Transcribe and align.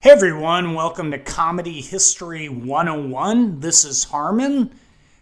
Hey 0.00 0.10
everyone, 0.10 0.74
welcome 0.74 1.10
to 1.10 1.18
Comedy 1.18 1.80
History 1.80 2.48
101. 2.48 3.58
This 3.58 3.84
is 3.84 4.04
Harmon. 4.04 4.70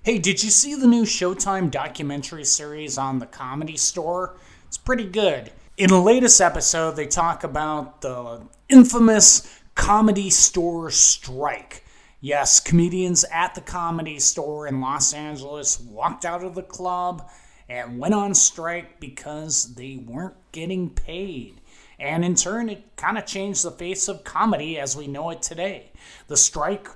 Hey, 0.02 0.18
did 0.18 0.44
you 0.44 0.50
see 0.50 0.74
the 0.74 0.86
new 0.86 1.04
Showtime 1.04 1.70
documentary 1.70 2.44
series 2.44 2.98
on 2.98 3.18
the 3.18 3.24
Comedy 3.24 3.78
Store? 3.78 4.36
It's 4.66 4.76
pretty 4.76 5.06
good. 5.06 5.50
In 5.78 5.88
the 5.88 5.98
latest 5.98 6.42
episode, 6.42 6.94
they 6.94 7.06
talk 7.06 7.42
about 7.42 8.02
the 8.02 8.42
infamous 8.68 9.60
Comedy 9.74 10.28
Store 10.28 10.90
strike. 10.90 11.82
Yes, 12.20 12.60
comedians 12.60 13.24
at 13.32 13.54
the 13.54 13.62
Comedy 13.62 14.18
Store 14.18 14.66
in 14.66 14.82
Los 14.82 15.14
Angeles 15.14 15.80
walked 15.80 16.26
out 16.26 16.44
of 16.44 16.54
the 16.54 16.62
club 16.62 17.26
and 17.66 17.98
went 17.98 18.12
on 18.12 18.34
strike 18.34 19.00
because 19.00 19.74
they 19.74 19.96
weren't 19.96 20.36
getting 20.52 20.90
paid. 20.90 21.62
And 21.98 22.24
in 22.24 22.34
turn, 22.34 22.68
it 22.68 22.96
kind 22.96 23.16
of 23.16 23.26
changed 23.26 23.64
the 23.64 23.70
face 23.70 24.08
of 24.08 24.24
comedy 24.24 24.78
as 24.78 24.96
we 24.96 25.06
know 25.06 25.30
it 25.30 25.42
today. 25.42 25.92
The 26.28 26.36
strike, 26.36 26.88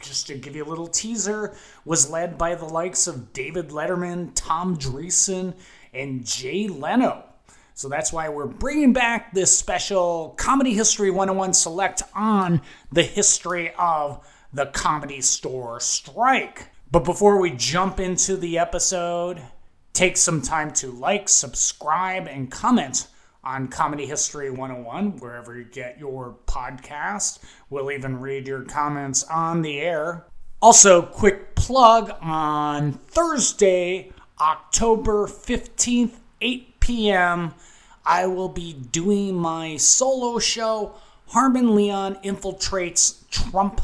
just 0.00 0.26
to 0.28 0.34
give 0.36 0.56
you 0.56 0.64
a 0.64 0.66
little 0.68 0.86
teaser, 0.86 1.54
was 1.84 2.10
led 2.10 2.38
by 2.38 2.54
the 2.54 2.64
likes 2.64 3.06
of 3.06 3.32
David 3.32 3.68
Letterman, 3.68 4.32
Tom 4.34 4.78
Dreesen, 4.78 5.54
and 5.92 6.24
Jay 6.24 6.66
Leno. 6.66 7.24
So 7.74 7.88
that's 7.88 8.12
why 8.12 8.28
we're 8.28 8.46
bringing 8.46 8.92
back 8.92 9.32
this 9.32 9.56
special 9.56 10.34
Comedy 10.36 10.74
History 10.74 11.10
101 11.10 11.52
Select 11.52 12.02
on 12.14 12.62
the 12.90 13.04
history 13.04 13.72
of 13.78 14.26
the 14.52 14.66
Comedy 14.66 15.20
Store 15.20 15.78
strike. 15.78 16.70
But 16.90 17.04
before 17.04 17.38
we 17.38 17.50
jump 17.50 18.00
into 18.00 18.36
the 18.36 18.58
episode, 18.58 19.42
take 19.92 20.16
some 20.16 20.40
time 20.40 20.72
to 20.72 20.90
like, 20.90 21.28
subscribe, 21.28 22.26
and 22.26 22.50
comment 22.50 23.06
on 23.48 23.66
Comedy 23.66 24.04
History 24.04 24.50
101, 24.50 25.20
wherever 25.20 25.56
you 25.56 25.64
get 25.64 25.98
your 25.98 26.36
podcast. 26.44 27.38
We'll 27.70 27.90
even 27.90 28.20
read 28.20 28.46
your 28.46 28.62
comments 28.62 29.24
on 29.24 29.62
the 29.62 29.80
air. 29.80 30.26
Also, 30.60 31.00
quick 31.00 31.54
plug 31.54 32.12
on 32.20 32.92
Thursday, 32.92 34.12
October 34.38 35.26
15th, 35.26 36.16
8 36.42 36.80
p.m., 36.80 37.54
I 38.04 38.26
will 38.26 38.50
be 38.50 38.74
doing 38.74 39.34
my 39.34 39.78
solo 39.78 40.38
show, 40.38 40.96
Harmon 41.28 41.74
Leon 41.74 42.18
Infiltrates 42.22 43.28
Trump 43.30 43.80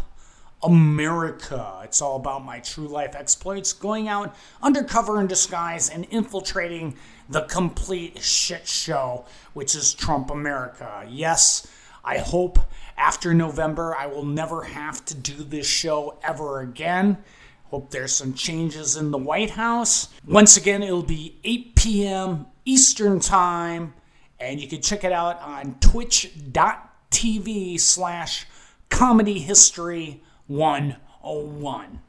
America. 0.62 1.80
It's 1.84 2.02
all 2.02 2.16
about 2.16 2.44
my 2.44 2.58
true 2.60 2.88
life 2.88 3.14
exploits, 3.14 3.72
going 3.72 4.08
out 4.08 4.34
undercover 4.62 5.20
in 5.20 5.26
disguise 5.26 5.88
and 5.88 6.06
infiltrating 6.10 6.96
the 7.28 7.42
complete 7.42 8.22
shit 8.22 8.66
show, 8.66 9.24
which 9.52 9.74
is 9.74 9.94
Trump 9.94 10.30
America. 10.30 11.04
Yes, 11.08 11.66
I 12.04 12.18
hope 12.18 12.58
after 12.96 13.34
November 13.34 13.96
I 13.96 14.06
will 14.06 14.24
never 14.24 14.64
have 14.64 15.04
to 15.06 15.14
do 15.14 15.34
this 15.34 15.66
show 15.66 16.18
ever 16.22 16.60
again. 16.60 17.18
Hope 17.64 17.90
there's 17.90 18.12
some 18.12 18.34
changes 18.34 18.96
in 18.96 19.10
the 19.10 19.18
White 19.18 19.50
House. 19.50 20.08
Once 20.26 20.56
again, 20.56 20.82
it'll 20.82 21.02
be 21.02 21.38
8 21.42 21.74
p.m. 21.74 22.46
Eastern 22.64 23.20
Time, 23.20 23.94
and 24.38 24.60
you 24.60 24.68
can 24.68 24.80
check 24.80 25.02
it 25.02 25.12
out 25.12 25.40
on 25.40 25.74
twitch.tv 25.80 27.80
slash 27.80 28.46
comedy 28.90 29.40
history 29.40 30.22
101. 30.46 32.00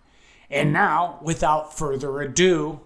And 0.51 0.71
now, 0.71 1.19
without 1.23 1.75
further 1.75 2.21
ado, 2.21 2.81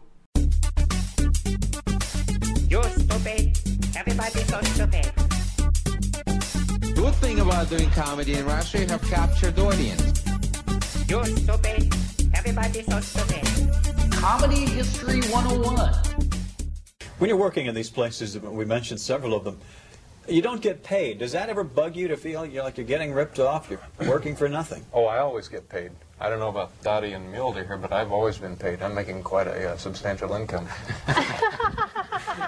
stupid. 3.20 3.60
Everybody's 3.98 4.48
so 4.48 4.62
stupid. 4.62 5.12
Good 6.96 7.16
thing 7.16 7.40
about 7.40 7.70
doing 7.70 7.90
comedy 7.92 8.36
in 8.36 8.46
Russia, 8.46 8.80
you 8.80 8.88
have 8.88 9.02
captured 9.04 9.56
the 9.56 9.64
audience. 9.64 10.24
You're 11.08 11.26
stupid. 11.26 11.94
Everybody's 12.34 12.86
so 12.86 13.00
stupid. 13.00 14.12
Comedy 14.12 14.66
History 14.66 15.22
101. 15.32 15.94
When 17.18 17.30
you're 17.30 17.38
working 17.38 17.66
in 17.66 17.76
these 17.76 17.90
places, 17.90 18.40
we 18.40 18.66
mentioned 18.66 19.00
several 19.00 19.34
of 19.34 19.44
them, 19.44 19.60
you 20.28 20.42
don't 20.42 20.62
get 20.62 20.84
paid. 20.84 21.20
Does 21.20 21.32
that 21.34 21.50
ever 21.50 21.64
bug 21.64 21.96
you 21.96 22.08
to 22.08 22.18
feel 22.18 22.46
you're 22.46 22.64
like 22.64 22.78
you're 22.78 22.86
getting 22.86 23.12
ripped 23.12 23.40
off? 23.40 23.70
You're 23.70 23.82
working 24.08 24.36
for 24.36 24.48
nothing. 24.48 24.86
Oh, 24.94 25.06
I 25.06 25.20
always 25.20 25.48
get 25.48 25.68
paid. 25.68 25.92
I 26.22 26.30
don't 26.30 26.40
know 26.40 26.50
about 26.50 26.72
Dottie 26.84 27.14
and 27.14 27.32
Mulder 27.32 27.64
here, 27.64 27.78
but 27.78 27.94
I've 27.94 28.12
always 28.12 28.38
been 28.38 28.58
paid. 28.58 28.82
I'm 28.82 28.94
making 28.94 29.24
quite 29.24 29.48
a 29.48 29.72
uh, 29.72 29.78
substantial 29.78 30.34
income. 30.34 30.68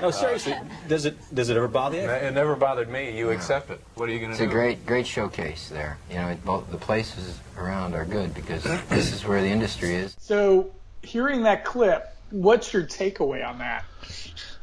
No, 0.01 0.09
seriously, 0.09 0.55
does 0.87 1.05
it 1.05 1.15
does 1.35 1.49
it 1.49 1.57
ever 1.57 1.67
bother 1.67 1.97
you? 1.97 2.09
it 2.09 2.33
never 2.33 2.55
bothered 2.55 2.89
me. 2.89 3.15
You 3.15 3.29
accept 3.29 3.69
it. 3.69 3.79
What 3.95 4.09
are 4.09 4.11
you 4.11 4.19
going 4.19 4.31
to 4.31 4.33
It's 4.33 4.41
a 4.41 4.51
great, 4.51 4.85
great 4.85 5.05
showcase 5.05 5.69
there. 5.69 5.97
You 6.09 6.15
know, 6.15 6.29
it, 6.29 6.43
both 6.43 6.69
the 6.71 6.77
places 6.77 7.39
around 7.57 7.93
are 7.93 8.05
good 8.05 8.33
because 8.33 8.63
this 8.89 9.13
is 9.13 9.25
where 9.25 9.41
the 9.41 9.47
industry 9.47 9.93
is. 9.93 10.15
So, 10.19 10.71
hearing 11.03 11.43
that 11.43 11.65
clip, 11.65 12.15
what's 12.31 12.73
your 12.73 12.83
takeaway 12.83 13.47
on 13.47 13.59
that? 13.59 13.85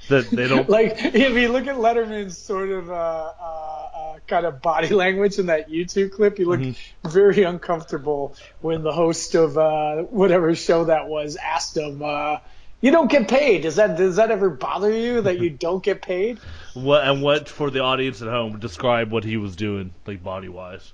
That 0.08 0.34
they 0.34 0.48
don't 0.48 0.68
Like, 0.68 0.94
if 1.04 1.34
you 1.34 1.48
look 1.50 1.66
at 1.66 1.76
Letterman's 1.76 2.38
sort 2.38 2.70
of 2.70 2.90
uh, 2.90 2.94
uh, 2.94 3.88
uh, 3.94 4.18
kind 4.26 4.46
of 4.46 4.60
body 4.62 4.88
language 4.94 5.38
in 5.38 5.46
that 5.46 5.68
YouTube 5.70 6.12
clip, 6.12 6.36
he 6.38 6.44
looked 6.44 6.64
Mm-hmm. 6.64 7.08
very 7.08 7.42
uncomfortable 7.44 8.36
when 8.60 8.82
the 8.82 8.92
host 8.92 9.34
of 9.34 9.56
uh, 9.58 10.02
whatever 10.04 10.54
show 10.54 10.84
that 10.84 11.08
was 11.08 11.36
asked 11.36 11.76
him, 11.76 12.02
uh, 12.02 12.38
"You 12.80 12.90
don't 12.92 13.10
get 13.10 13.28
paid. 13.28 13.62
Does 13.62 13.76
that 13.76 13.96
does 13.96 14.16
that 14.16 14.30
ever 14.30 14.50
bother 14.50 14.90
you 14.92 15.22
that 15.22 15.38
you 15.38 15.50
don't 15.58 15.82
get 15.82 16.02
paid?" 16.02 16.40
what 16.74 17.04
and 17.04 17.22
what 17.22 17.48
for 17.48 17.70
the 17.70 17.80
audience 17.80 18.22
at 18.22 18.28
home 18.28 18.58
describe 18.58 19.10
what 19.10 19.24
he 19.24 19.36
was 19.36 19.56
doing 19.56 19.94
like 20.06 20.22
body 20.22 20.48
wise 20.48 20.92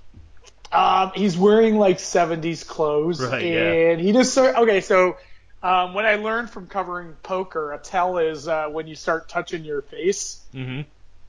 Um, 0.71 1.11
he's 1.15 1.37
wearing 1.37 1.77
like 1.77 1.99
70s 1.99 2.63
clothes, 2.63 3.31
Right, 3.31 3.45
yeah. 3.45 3.77
and 3.91 4.01
he 4.01 4.11
just 4.11 4.33
sort. 4.33 4.55
Okay, 4.55 4.81
so 4.81 5.17
um, 5.65 5.95
when 5.95 6.05
I 6.05 6.17
learned 6.17 6.51
from 6.51 6.67
covering 6.67 7.13
poker, 7.23 7.73
a 7.73 7.79
tell 7.79 8.19
is 8.19 8.47
uh, 8.47 8.67
when 8.67 8.85
you 8.85 8.93
start 8.93 9.27
touching 9.27 9.65
your 9.65 9.81
face 9.81 10.39
mm-hmm. 10.53 10.81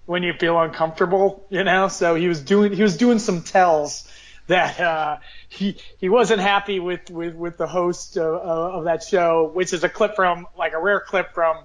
when 0.05 0.23
you 0.23 0.35
feel 0.35 0.61
uncomfortable, 0.61 1.47
you 1.49 1.65
know. 1.65 1.89
So 1.89 2.15
he 2.15 2.29
was 2.29 2.43
doing 2.43 2.75
he 2.75 2.83
was 2.83 2.99
doing 2.99 3.19
some 3.19 3.43
tells 3.43 4.07
that 4.47 4.79
uh, 4.79 5.17
he 5.49 5.79
he 5.99 6.11
wasn't 6.11 6.41
happy 6.41 6.81
with 6.81 7.09
with 7.09 7.35
with 7.35 7.57
the 7.57 7.67
host 7.67 8.19
of, 8.19 8.27
of, 8.27 8.75
of 8.75 8.85
that 8.85 9.03
show, 9.03 9.51
which 9.55 9.73
is 9.73 9.85
a 9.85 9.89
clip 9.89 10.17
from 10.17 10.47
like 10.59 10.75
a 10.75 10.79
rare 10.79 11.01
clip 11.01 11.33
from. 11.33 11.57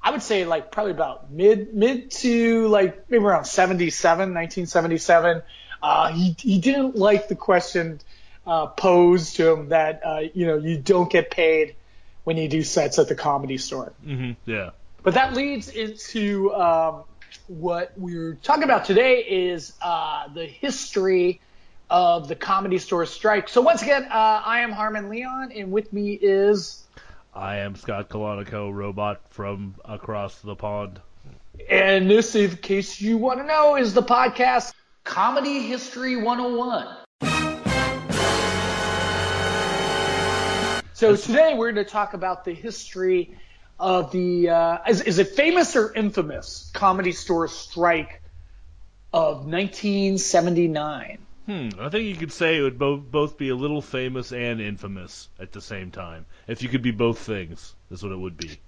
I 0.00 0.10
would 0.10 0.22
say 0.22 0.46
like 0.46 0.72
probably 0.72 0.92
about 0.92 1.30
mid 1.30 1.74
mid 1.74 2.10
to 2.22 2.68
like 2.68 3.10
maybe 3.10 3.22
around 3.22 3.44
77, 3.44 4.32
1977. 4.32 5.42
Uh, 5.82 6.12
he 6.12 6.34
he 6.38 6.58
didn't 6.58 6.96
like 6.96 7.28
the 7.28 7.36
question 7.36 8.00
uh, 8.46 8.68
posed 8.68 9.36
to 9.36 9.52
him 9.52 9.68
that 9.68 10.00
uh, 10.06 10.20
you 10.32 10.46
know 10.46 10.56
you 10.56 10.78
don't 10.78 11.10
get 11.10 11.30
paid 11.30 11.74
when 12.28 12.36
you 12.36 12.46
do 12.46 12.62
sets 12.62 12.98
at 12.98 13.08
the 13.08 13.14
comedy 13.14 13.56
store. 13.56 13.94
Mm-hmm. 14.06 14.32
yeah 14.44 14.72
But 15.02 15.14
that 15.14 15.32
leads 15.32 15.70
into 15.70 16.52
um, 16.52 17.04
what 17.46 17.92
we're 17.96 18.34
talking 18.42 18.64
about 18.64 18.84
today 18.84 19.20
is 19.20 19.72
uh, 19.80 20.28
the 20.28 20.44
history 20.44 21.40
of 21.88 22.28
the 22.28 22.34
comedy 22.34 22.76
store 22.76 23.06
strike. 23.06 23.48
So 23.48 23.62
once 23.62 23.80
again, 23.80 24.04
uh, 24.10 24.42
I 24.44 24.60
am 24.60 24.72
Harmon 24.72 25.08
Leon, 25.08 25.52
and 25.52 25.72
with 25.72 25.90
me 25.90 26.12
is, 26.12 26.84
i 27.32 27.56
am 27.56 27.76
scott 27.76 28.10
Kalanico, 28.10 28.70
robot 28.74 29.22
from 29.30 29.76
across 29.86 30.38
the 30.40 30.54
pond 30.54 31.00
and 31.70 32.10
this, 32.10 32.34
in 32.34 32.56
case 32.58 33.00
you 33.00 33.16
want 33.16 33.40
to 33.40 33.46
know, 33.46 33.76
is 33.76 33.94
the 33.94 34.02
podcast 34.02 34.74
Comedy 35.04 35.60
History 35.60 36.16
101. 36.16 37.07
So 40.98 41.14
today 41.14 41.54
we're 41.54 41.70
going 41.70 41.86
to 41.86 41.88
talk 41.88 42.14
about 42.14 42.44
the 42.44 42.52
history 42.52 43.36
of 43.78 44.10
the 44.10 44.48
uh, 44.48 44.78
is, 44.88 45.00
is 45.00 45.20
it 45.20 45.28
famous 45.28 45.76
or 45.76 45.94
infamous 45.94 46.72
comedy 46.74 47.12
store 47.12 47.46
strike 47.46 48.20
of 49.12 49.46
1979. 49.46 51.18
hmm 51.46 51.68
i 51.78 51.88
think 51.88 52.04
you 52.06 52.16
could 52.16 52.32
say 52.32 52.58
it 52.58 52.62
would 52.62 52.80
both 52.80 53.00
both 53.12 53.38
be 53.38 53.50
a 53.50 53.54
little 53.54 53.80
famous 53.80 54.32
and 54.32 54.60
infamous 54.60 55.28
at 55.38 55.52
the 55.52 55.60
same 55.60 55.92
time 55.92 56.26
if 56.48 56.64
you 56.64 56.68
could 56.68 56.82
be 56.82 56.90
both 56.90 57.20
things 57.20 57.76
is 57.92 58.02
what 58.02 58.10
it 58.10 58.18
would 58.18 58.36
be 58.36 58.58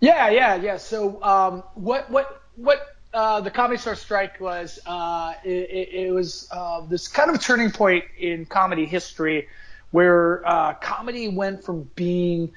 Yeah, 0.00 0.28
yeah, 0.28 0.54
yeah. 0.56 0.76
So 0.76 1.22
um, 1.22 1.62
what 1.74 2.10
what 2.10 2.42
what 2.56 2.80
uh, 3.14 3.40
the 3.40 3.50
comedy 3.50 3.78
store 3.78 3.96
strike 3.96 4.38
was? 4.38 4.78
Uh, 4.86 5.32
it, 5.44 5.50
it, 5.50 5.88
it 6.06 6.12
was 6.12 6.46
uh, 6.52 6.82
this 6.82 7.08
kind 7.08 7.30
of 7.30 7.40
turning 7.40 7.70
point 7.70 8.04
in 8.18 8.44
comedy 8.46 8.84
history, 8.84 9.48
where 9.90 10.46
uh, 10.46 10.74
comedy 10.74 11.28
went 11.28 11.64
from 11.64 11.90
being 11.94 12.52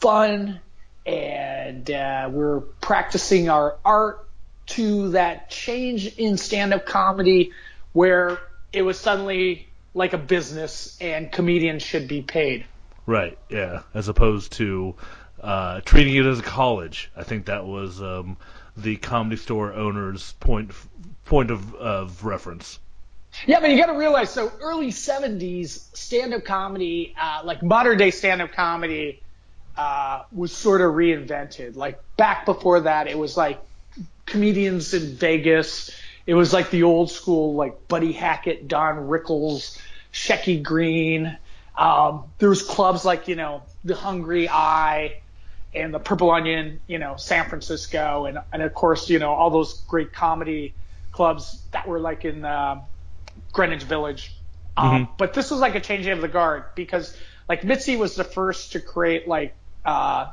fun 0.00 0.60
and 1.06 1.90
uh, 1.90 2.28
we're 2.30 2.60
practicing 2.60 3.48
our 3.48 3.76
art 3.84 4.28
to 4.66 5.10
that 5.10 5.48
change 5.48 6.18
in 6.18 6.36
stand-up 6.36 6.84
comedy, 6.84 7.52
where 7.92 8.38
it 8.72 8.82
was 8.82 8.98
suddenly 8.98 9.66
like 9.94 10.12
a 10.12 10.18
business 10.18 10.98
and 11.00 11.32
comedians 11.32 11.82
should 11.82 12.06
be 12.06 12.20
paid. 12.20 12.66
Right, 13.06 13.38
yeah. 13.48 13.82
As 13.94 14.08
opposed 14.08 14.52
to 14.52 14.94
uh, 15.40 15.80
treating 15.80 16.14
it 16.14 16.26
as 16.26 16.40
a 16.40 16.42
college. 16.42 17.10
I 17.16 17.22
think 17.22 17.46
that 17.46 17.64
was 17.64 18.02
um, 18.02 18.36
the 18.76 18.96
comedy 18.96 19.36
store 19.36 19.72
owner's 19.72 20.32
point 20.34 20.72
point 21.24 21.50
of, 21.50 21.74
of 21.74 22.24
reference. 22.24 22.78
Yeah, 23.46 23.60
but 23.60 23.70
you 23.70 23.78
got 23.78 23.86
to 23.86 23.98
realize, 23.98 24.30
so 24.30 24.52
early 24.60 24.88
'70s 24.88 25.94
stand-up 25.96 26.44
comedy, 26.44 27.14
uh, 27.20 27.42
like 27.44 27.62
modern 27.62 27.98
day 27.98 28.10
stand-up 28.10 28.52
comedy, 28.52 29.22
uh, 29.76 30.24
was 30.32 30.52
sort 30.52 30.80
of 30.80 30.92
reinvented. 30.94 31.76
Like 31.76 32.00
back 32.16 32.44
before 32.46 32.80
that, 32.80 33.06
it 33.06 33.16
was 33.16 33.36
like 33.36 33.60
comedians 34.26 34.92
in 34.92 35.14
Vegas. 35.14 35.90
It 36.26 36.34
was 36.34 36.52
like 36.52 36.70
the 36.70 36.82
old 36.82 37.10
school, 37.10 37.54
like 37.54 37.88
Buddy 37.88 38.12
Hackett, 38.12 38.68
Don 38.68 39.08
Rickles, 39.08 39.78
Shecky 40.12 40.62
Greene. 40.62 41.38
Um, 41.76 42.24
there 42.38 42.48
was 42.48 42.62
clubs 42.62 43.04
like 43.04 43.28
you 43.28 43.36
know 43.36 43.62
the 43.84 43.94
Hungry 43.94 44.48
Eye 44.48 45.20
and 45.74 45.94
the 45.94 46.00
Purple 46.00 46.30
Onion, 46.30 46.80
you 46.86 46.98
know 46.98 47.16
San 47.16 47.48
Francisco, 47.48 48.26
and 48.26 48.38
and 48.52 48.62
of 48.62 48.74
course 48.74 49.08
you 49.08 49.20
know 49.20 49.32
all 49.32 49.50
those 49.50 49.80
great 49.82 50.12
comedy 50.12 50.74
clubs 51.12 51.62
that 51.70 51.86
were 51.86 52.00
like 52.00 52.24
in 52.24 52.44
uh, 52.44 52.80
Greenwich 53.52 53.84
Village. 53.84 54.34
Um, 54.76 55.08
But 55.18 55.34
this 55.34 55.50
was 55.50 55.60
like 55.60 55.74
a 55.74 55.80
changing 55.80 56.12
of 56.12 56.20
the 56.20 56.28
guard 56.28 56.64
because 56.74 57.16
like 57.48 57.64
Mitzi 57.64 57.96
was 57.96 58.14
the 58.14 58.24
first 58.24 58.72
to 58.72 58.80
create 58.80 59.26
like 59.26 59.54
uh, 59.84 60.30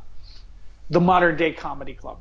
the 0.89 1.01
modern 1.01 1.37
day 1.37 1.51
comedy 1.51 1.93
club. 1.93 2.19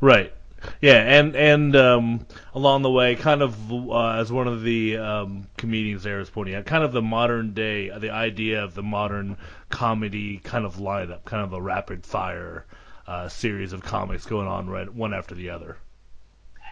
Right. 0.00 0.32
Yeah, 0.80 0.96
and 0.96 1.36
and 1.36 1.76
um, 1.76 2.26
along 2.54 2.82
the 2.82 2.90
way, 2.90 3.14
kind 3.14 3.42
of 3.42 3.72
uh, 3.72 4.12
as 4.12 4.32
one 4.32 4.48
of 4.48 4.62
the 4.62 4.96
um, 4.96 5.46
comedians 5.56 6.02
there 6.02 6.18
is 6.18 6.30
pointing 6.30 6.54
out, 6.54 6.64
kind 6.64 6.82
of 6.82 6.92
the 6.92 7.02
modern 7.02 7.52
day, 7.52 7.90
the 7.96 8.10
idea 8.10 8.64
of 8.64 8.74
the 8.74 8.82
modern 8.82 9.36
comedy 9.68 10.38
kind 10.38 10.64
of 10.64 10.76
lineup, 10.76 11.24
kind 11.24 11.44
of 11.44 11.52
a 11.52 11.60
rapid 11.60 12.04
fire 12.04 12.64
uh, 13.06 13.28
series 13.28 13.72
of 13.72 13.82
comics 13.82 14.26
going 14.26 14.48
on 14.48 14.68
right 14.68 14.92
one 14.92 15.14
after 15.14 15.34
the 15.34 15.50
other. 15.50 15.76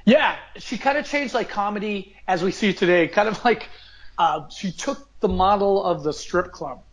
Yeah, 0.05 0.37
she 0.57 0.77
kind 0.77 0.99
of 0.99 1.07
changed 1.07 1.35
like 1.35 1.49
comedy 1.49 2.15
as 2.27 2.43
we 2.43 2.51
see 2.51 2.73
today. 2.73 3.09
Kind 3.09 3.29
of 3.29 3.43
like 3.45 3.69
uh, 4.19 4.49
she 4.49 4.73
took 4.73 5.09
the 5.21 5.29
model 5.29 5.83
of 5.83 6.03
the 6.03 6.13
strip 6.13 6.53
club. 6.53 6.83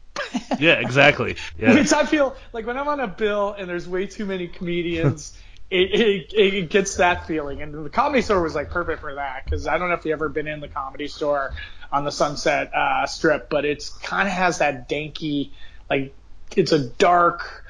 Yeah, 0.59 0.73
exactly. 0.73 1.37
Yeah. 1.57 1.73
Which 1.73 1.91
I 1.91 2.05
feel 2.05 2.35
like 2.53 2.65
when 2.65 2.77
I'm 2.77 2.87
on 2.87 2.99
a 2.99 3.07
bill 3.07 3.53
and 3.57 3.67
there's 3.69 3.87
way 3.87 4.05
too 4.05 4.25
many 4.25 4.47
comedians, 4.47 5.37
it, 5.71 6.29
it, 6.33 6.33
it 6.33 6.69
gets 6.69 6.97
that 6.97 7.27
feeling. 7.27 7.61
And 7.61 7.85
the 7.85 7.89
comedy 7.89 8.21
store 8.21 8.41
was 8.41 8.55
like 8.55 8.69
perfect 8.69 9.01
for 9.01 9.15
that 9.15 9.45
because 9.45 9.67
I 9.67 9.77
don't 9.77 9.89
know 9.89 9.95
if 9.95 10.05
you've 10.05 10.13
ever 10.13 10.29
been 10.29 10.47
in 10.47 10.59
the 10.59 10.67
comedy 10.67 11.07
store 11.07 11.53
on 11.91 12.05
the 12.05 12.11
Sunset 12.11 12.73
uh, 12.73 13.05
Strip, 13.07 13.49
but 13.49 13.65
it's 13.65 13.89
kind 13.89 14.27
of 14.27 14.33
has 14.33 14.59
that 14.59 14.87
danky, 14.87 15.51
like 15.89 16.13
it's 16.55 16.71
a 16.71 16.79
dark, 16.79 17.65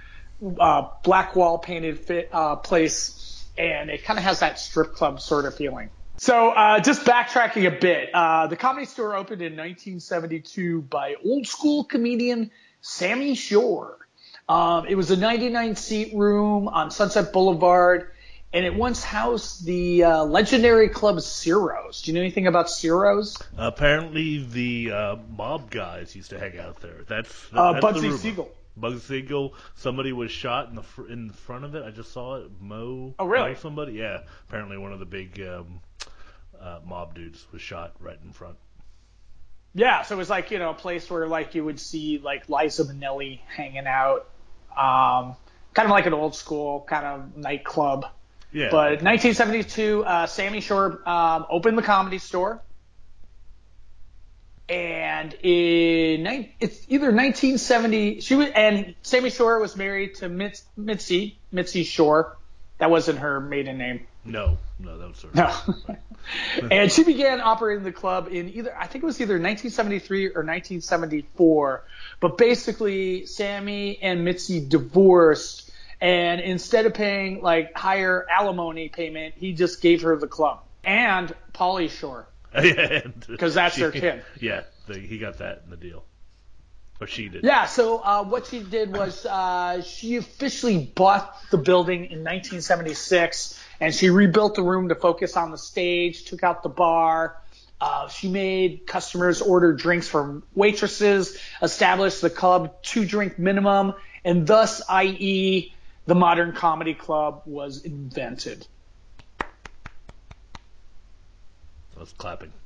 uh, 0.59 0.87
black 1.03 1.35
wall 1.35 1.57
painted 1.59 1.99
fit, 1.99 2.29
uh, 2.31 2.55
place, 2.55 3.20
and 3.57 3.89
it 3.89 4.03
kind 4.03 4.17
of 4.17 4.23
has 4.25 4.39
that 4.39 4.59
strip 4.59 4.93
club 4.93 5.19
sort 5.19 5.45
of 5.45 5.55
feeling. 5.55 5.89
So 6.17 6.49
uh, 6.51 6.79
just 6.79 7.03
backtracking 7.03 7.65
a 7.65 7.71
bit, 7.79 8.09
uh, 8.13 8.47
the 8.47 8.55
comedy 8.55 8.85
store 8.85 9.15
opened 9.15 9.41
in 9.41 9.53
1972 9.53 10.83
by 10.83 11.15
old 11.25 11.47
school 11.47 11.83
comedian 11.83 12.51
Sammy 12.81 13.35
Shore. 13.35 13.97
Um, 14.47 14.85
it 14.87 14.95
was 14.95 15.09
a 15.11 15.17
99 15.17 15.75
seat 15.75 16.13
room 16.13 16.67
on 16.67 16.91
Sunset 16.91 17.31
Boulevard, 17.31 18.11
and 18.53 18.65
it 18.65 18.75
once 18.75 19.03
housed 19.03 19.65
the 19.65 20.03
uh, 20.03 20.23
legendary 20.25 20.89
club 20.89 21.21
Ciro's. 21.21 22.01
Do 22.01 22.11
you 22.11 22.15
know 22.15 22.21
anything 22.21 22.47
about 22.47 22.69
Ciro's? 22.69 23.37
Apparently, 23.57 24.43
the 24.43 24.91
uh, 24.91 25.15
mob 25.29 25.71
guys 25.71 26.15
used 26.15 26.31
to 26.31 26.39
hang 26.39 26.59
out 26.59 26.81
there. 26.81 27.03
That's, 27.07 27.29
Uh, 27.53 27.73
that's 27.73 27.85
the 27.85 27.91
Bugsy 27.93 28.03
rumor. 28.03 28.17
Siegel. 28.17 28.51
Bugsy 28.79 28.99
Siegel. 28.99 29.53
Somebody 29.75 30.13
was 30.13 30.31
shot 30.31 30.69
in 30.69 30.75
the 30.75 30.83
fr- 30.83 31.07
in 31.07 31.29
front 31.29 31.65
of 31.65 31.75
it. 31.75 31.83
I 31.83 31.91
just 31.91 32.11
saw 32.11 32.35
it. 32.35 32.51
Mo. 32.59 33.15
Oh, 33.19 33.25
really? 33.25 33.49
Mo 33.49 33.55
somebody. 33.55 33.93
Yeah. 33.93 34.21
Apparently, 34.47 34.77
one 34.77 34.93
of 34.93 34.99
the 34.99 35.05
big 35.05 35.39
um, 35.41 35.81
uh, 36.59 36.79
mob 36.85 37.15
dudes 37.15 37.45
was 37.51 37.61
shot 37.61 37.93
right 37.99 38.17
in 38.23 38.31
front. 38.31 38.57
Yeah, 39.73 40.01
so 40.01 40.15
it 40.15 40.17
was 40.17 40.29
like 40.29 40.51
you 40.51 40.59
know 40.59 40.71
a 40.71 40.75
place 40.75 41.09
where 41.09 41.27
like 41.27 41.55
you 41.55 41.63
would 41.63 41.79
see 41.79 42.19
like 42.21 42.49
Liza 42.49 42.83
Minnelli 42.85 43.39
hanging 43.47 43.87
out, 43.87 44.29
um, 44.71 45.35
kind 45.73 45.85
of 45.85 45.91
like 45.91 46.05
an 46.05 46.13
old 46.13 46.35
school 46.35 46.85
kind 46.87 47.05
of 47.05 47.37
nightclub. 47.37 48.05
Yeah. 48.51 48.67
But 48.69 49.01
1972, 49.01 50.03
uh, 50.03 50.27
Sammy 50.27 50.59
Shore 50.59 51.07
um, 51.07 51.45
opened 51.49 51.77
the 51.77 51.83
comedy 51.83 52.17
store, 52.17 52.61
and 54.71 55.33
in 55.43 56.49
it's 56.61 56.85
either 56.87 57.07
1970 57.07 58.21
she 58.21 58.35
was 58.35 58.47
and 58.55 58.95
Sammy 59.01 59.29
Shore 59.29 59.59
was 59.59 59.75
married 59.75 60.15
to 60.15 60.29
Mitz, 60.29 60.63
Mitzi 60.77 61.37
Mitzi 61.51 61.83
Shore. 61.83 62.37
That 62.77 62.89
wasn't 62.89 63.19
her 63.19 63.41
maiden 63.41 63.77
name. 63.77 64.07
no, 64.25 64.57
no, 64.79 64.97
that 64.97 65.09
was 65.09 65.21
her. 65.23 65.29
No. 65.35 65.97
and 66.71 66.91
she 66.91 67.03
began 67.03 67.41
operating 67.41 67.83
the 67.83 67.91
club 67.91 68.29
in 68.31 68.49
either 68.49 68.75
I 68.75 68.87
think 68.87 69.03
it 69.03 69.05
was 69.05 69.19
either 69.19 69.33
1973 69.33 70.27
or 70.27 70.43
1974. 70.43 71.83
But 72.21 72.37
basically, 72.37 73.25
Sammy 73.25 73.99
and 74.01 74.23
Mitzi 74.23 74.65
divorced, 74.65 75.69
and 75.99 76.39
instead 76.39 76.85
of 76.85 76.93
paying 76.93 77.41
like 77.41 77.77
higher 77.77 78.25
alimony 78.29 78.87
payment, 78.87 79.35
he 79.37 79.53
just 79.53 79.81
gave 79.81 80.03
her 80.03 80.15
the 80.15 80.27
club 80.27 80.61
and 80.83 81.35
Pauly 81.53 81.89
Shore. 81.89 82.25
Because 83.27 83.53
that's 83.55 83.75
their 83.75 83.91
kid. 83.91 84.23
Yeah, 84.39 84.63
the, 84.87 84.99
he 84.99 85.17
got 85.17 85.37
that 85.39 85.61
in 85.63 85.69
the 85.69 85.77
deal. 85.77 86.03
Or 86.99 87.07
she 87.07 87.29
did. 87.29 87.43
Yeah, 87.43 87.65
so 87.65 87.97
uh, 87.97 88.23
what 88.23 88.45
she 88.45 88.61
did 88.61 88.95
was 88.95 89.25
uh, 89.25 89.81
she 89.81 90.17
officially 90.17 90.77
bought 90.77 91.35
the 91.49 91.57
building 91.57 92.01
in 92.05 92.19
1976, 92.19 93.59
and 93.79 93.95
she 93.95 94.11
rebuilt 94.11 94.53
the 94.53 94.61
room 94.61 94.89
to 94.89 94.95
focus 94.95 95.35
on 95.35 95.49
the 95.49 95.57
stage, 95.57 96.25
took 96.25 96.43
out 96.43 96.61
the 96.61 96.69
bar. 96.69 97.37
Uh, 97.79 98.07
she 98.09 98.29
made 98.29 98.85
customers 98.85 99.41
order 99.41 99.73
drinks 99.73 100.07
from 100.07 100.43
waitresses, 100.53 101.39
established 101.63 102.21
the 102.21 102.29
club 102.29 102.75
two 102.83 103.05
drink 103.05 103.39
minimum, 103.39 103.95
and 104.23 104.45
thus, 104.45 104.83
i.e., 104.87 105.73
the 106.05 106.15
modern 106.15 106.53
comedy 106.53 106.93
club 106.93 107.41
was 107.45 107.83
invented. 107.83 108.67
Was 112.01 112.13
clapping. 112.13 112.60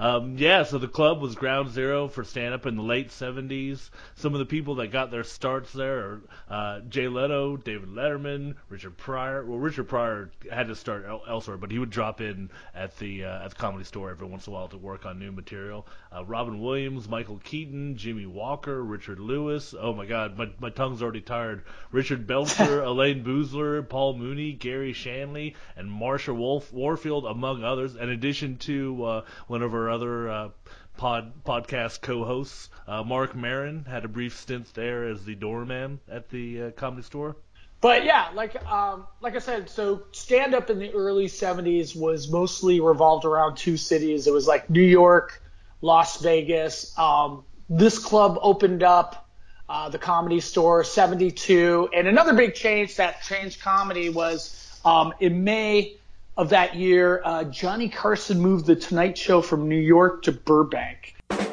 Um, 0.00 0.38
yeah, 0.38 0.62
so 0.62 0.78
the 0.78 0.88
club 0.88 1.20
was 1.20 1.34
ground 1.34 1.70
zero 1.70 2.08
for 2.08 2.24
stand 2.24 2.54
up 2.54 2.64
in 2.64 2.76
the 2.76 2.82
late 2.82 3.10
70s. 3.10 3.90
Some 4.14 4.32
of 4.32 4.38
the 4.38 4.46
people 4.46 4.76
that 4.76 4.86
got 4.86 5.10
their 5.10 5.24
starts 5.24 5.74
there 5.74 5.98
are 5.98 6.20
uh, 6.48 6.80
Jay 6.88 7.06
Leno, 7.06 7.58
David 7.58 7.90
Letterman, 7.90 8.54
Richard 8.70 8.96
Pryor. 8.96 9.44
Well, 9.44 9.58
Richard 9.58 9.88
Pryor 9.88 10.30
had 10.50 10.68
to 10.68 10.74
start 10.74 11.04
el- 11.06 11.22
elsewhere, 11.28 11.58
but 11.58 11.70
he 11.70 11.78
would 11.78 11.90
drop 11.90 12.22
in 12.22 12.48
at 12.74 12.96
the 12.96 13.26
uh, 13.26 13.44
at 13.44 13.50
the 13.50 13.56
comedy 13.56 13.84
store 13.84 14.10
every 14.10 14.26
once 14.26 14.46
in 14.46 14.54
a 14.54 14.56
while 14.56 14.68
to 14.68 14.78
work 14.78 15.04
on 15.04 15.18
new 15.18 15.32
material. 15.32 15.86
Uh, 16.10 16.24
Robin 16.24 16.60
Williams, 16.60 17.06
Michael 17.06 17.38
Keaton, 17.44 17.98
Jimmie 17.98 18.24
Walker, 18.24 18.82
Richard 18.82 19.20
Lewis. 19.20 19.74
Oh 19.78 19.92
my 19.92 20.06
God, 20.06 20.38
my, 20.38 20.48
my 20.60 20.70
tongue's 20.70 21.02
already 21.02 21.20
tired. 21.20 21.64
Richard 21.92 22.26
Belzer, 22.26 22.82
Elayne 22.84 23.22
Boosler, 23.22 23.86
Paul 23.86 24.16
Mooney, 24.16 24.54
Garry 24.54 24.94
Shandling, 24.94 25.56
and 25.76 25.90
Marsha 25.90 26.34
Wolf, 26.34 26.72
Warfield, 26.72 27.26
among 27.26 27.62
others. 27.62 27.96
In 27.96 28.08
addition 28.08 28.56
to 28.58 29.04
uh, 29.04 29.24
one 29.46 29.60
of 29.60 29.74
other 29.90 30.28
uh, 30.28 30.48
pod 30.96 31.44
podcast 31.44 32.00
co-hosts, 32.00 32.68
uh, 32.86 33.02
Marc 33.02 33.34
Maron 33.34 33.84
had 33.84 34.04
a 34.04 34.08
brief 34.08 34.36
stint 34.36 34.72
there 34.74 35.08
as 35.08 35.24
the 35.24 35.34
doorman 35.34 36.00
at 36.08 36.28
the 36.28 36.62
uh, 36.62 36.70
comedy 36.72 37.02
store. 37.02 37.36
But 37.80 38.04
yeah, 38.04 38.28
like 38.34 38.62
um, 38.70 39.06
like 39.22 39.36
I 39.36 39.38
said, 39.38 39.70
so 39.70 40.02
stand 40.12 40.54
up 40.54 40.68
in 40.68 40.78
the 40.78 40.92
early 40.92 41.26
'70s 41.26 41.96
was 41.96 42.28
mostly 42.28 42.80
revolved 42.80 43.24
around 43.24 43.56
two 43.56 43.78
cities. 43.78 44.26
It 44.26 44.34
was 44.34 44.46
like 44.46 44.68
New 44.68 44.82
York, 44.82 45.42
Las 45.80 46.20
Vegas. 46.20 46.96
Um, 46.98 47.44
this 47.70 47.98
club 47.98 48.38
opened 48.42 48.82
up 48.82 49.26
uh, 49.66 49.88
the 49.88 49.98
Comedy 49.98 50.40
Store 50.40 50.84
'72, 50.84 51.88
and 51.94 52.06
another 52.06 52.34
big 52.34 52.54
change 52.54 52.96
that 52.96 53.22
changed 53.22 53.62
comedy 53.62 54.10
was 54.10 54.78
um, 54.84 55.14
in 55.18 55.44
May 55.44 55.96
of 56.36 56.50
that 56.50 56.76
year, 56.76 57.22
uh, 57.24 57.44
Johnny 57.44 57.88
Carson 57.88 58.40
moved 58.40 58.66
the 58.66 58.76
Tonight 58.76 59.16
Show 59.18 59.42
from 59.42 59.68
New 59.68 59.78
York 59.78 60.22
to 60.22 60.32
Burbank. 60.32 61.14
From 61.28 61.48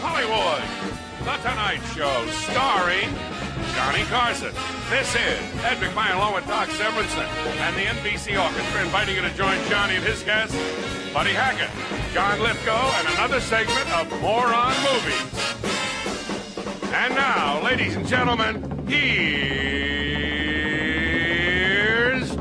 Hollywood, 0.00 0.62
The 1.24 1.36
Tonight 1.48 1.80
Show, 1.94 2.26
starring 2.50 3.08
Johnny 3.74 4.04
Carson. 4.04 4.52
This 4.90 5.08
is 5.14 5.40
Ed 5.64 5.78
McMahon 5.78 6.16
along 6.16 6.34
with 6.34 6.46
Doc 6.46 6.68
Severinsen 6.68 7.26
and 7.60 7.76
the 7.76 7.82
NBC 7.82 8.42
Orchestra 8.42 8.82
inviting 8.82 9.16
you 9.16 9.22
to 9.22 9.30
join 9.34 9.58
Johnny 9.68 9.96
and 9.96 10.04
his 10.04 10.22
guests, 10.22 10.56
Buddy 11.12 11.32
Hackett, 11.32 11.70
John 12.12 12.40
Lithgow, 12.40 12.90
and 12.98 13.08
another 13.14 13.40
segment 13.40 13.90
of 13.96 14.10
Moron 14.20 14.74
Movies. 14.82 15.72
And 16.92 17.14
now, 17.14 17.62
ladies 17.62 17.96
and 17.96 18.06
gentlemen, 18.06 18.81
here's 18.92 20.60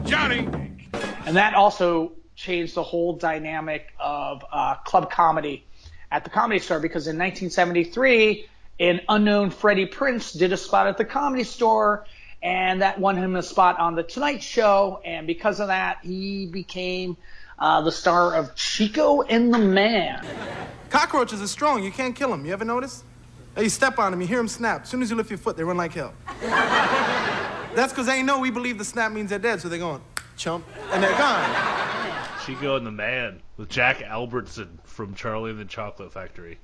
Johnny. 0.09 0.47
And 1.25 1.37
that 1.37 1.53
also 1.53 2.13
changed 2.35 2.75
the 2.75 2.83
whole 2.83 3.13
dynamic 3.13 3.93
of 3.99 4.43
uh, 4.51 4.75
club 4.75 5.11
comedy 5.11 5.65
at 6.11 6.23
the 6.23 6.29
Comedy 6.29 6.59
Store 6.59 6.79
because 6.79 7.07
in 7.07 7.17
1973, 7.17 8.47
an 8.79 9.01
unknown 9.07 9.51
Freddie 9.51 9.85
Prinze 9.85 10.37
did 10.37 10.51
a 10.51 10.57
spot 10.57 10.87
at 10.87 10.97
the 10.97 11.05
Comedy 11.05 11.43
Store, 11.43 12.05
and 12.41 12.81
that 12.81 12.99
won 12.99 13.15
him 13.15 13.35
a 13.35 13.43
spot 13.43 13.79
on 13.79 13.95
the 13.95 14.03
Tonight 14.03 14.43
Show. 14.43 15.01
And 15.05 15.27
because 15.27 15.59
of 15.59 15.67
that, 15.67 15.99
he 16.03 16.47
became 16.47 17.15
uh, 17.59 17.81
the 17.81 17.91
star 17.91 18.35
of 18.35 18.55
Chico 18.55 19.21
and 19.21 19.53
the 19.53 19.59
Man. 19.59 20.25
Cockroaches 20.89 21.41
are 21.41 21.47
strong. 21.47 21.83
You 21.83 21.91
can't 21.91 22.15
kill 22.15 22.31
them. 22.31 22.45
You 22.45 22.53
ever 22.53 22.65
notice? 22.65 23.03
Hey, 23.55 23.63
you 23.63 23.69
step 23.69 23.99
on 23.99 24.11
them, 24.11 24.21
you 24.21 24.27
hear 24.27 24.37
them 24.37 24.47
snap. 24.47 24.83
As 24.83 24.89
soon 24.89 25.01
as 25.01 25.09
you 25.09 25.15
lift 25.17 25.29
your 25.29 25.37
foot, 25.37 25.57
they 25.57 25.63
run 25.63 25.77
like 25.77 25.93
hell. 25.93 26.13
That's 26.41 27.91
because 27.93 28.05
they 28.05 28.21
know 28.23 28.39
we 28.39 28.49
believe 28.51 28.77
the 28.77 28.85
snap 28.85 29.11
means 29.11 29.29
they're 29.29 29.39
dead, 29.39 29.61
so 29.61 29.69
they're 29.69 29.79
going, 29.79 30.01
chump, 30.37 30.65
and 30.91 31.01
they're 31.03 31.17
gone. 31.17 31.49
Chico 32.45 32.75
and 32.75 32.85
the 32.85 32.91
Man 32.91 33.41
with 33.57 33.69
Jack 33.69 34.01
Albertson 34.01 34.79
from 34.83 35.13
Charlie 35.15 35.51
and 35.51 35.59
the 35.59 35.65
Chocolate 35.65 36.11
Factory. 36.11 36.57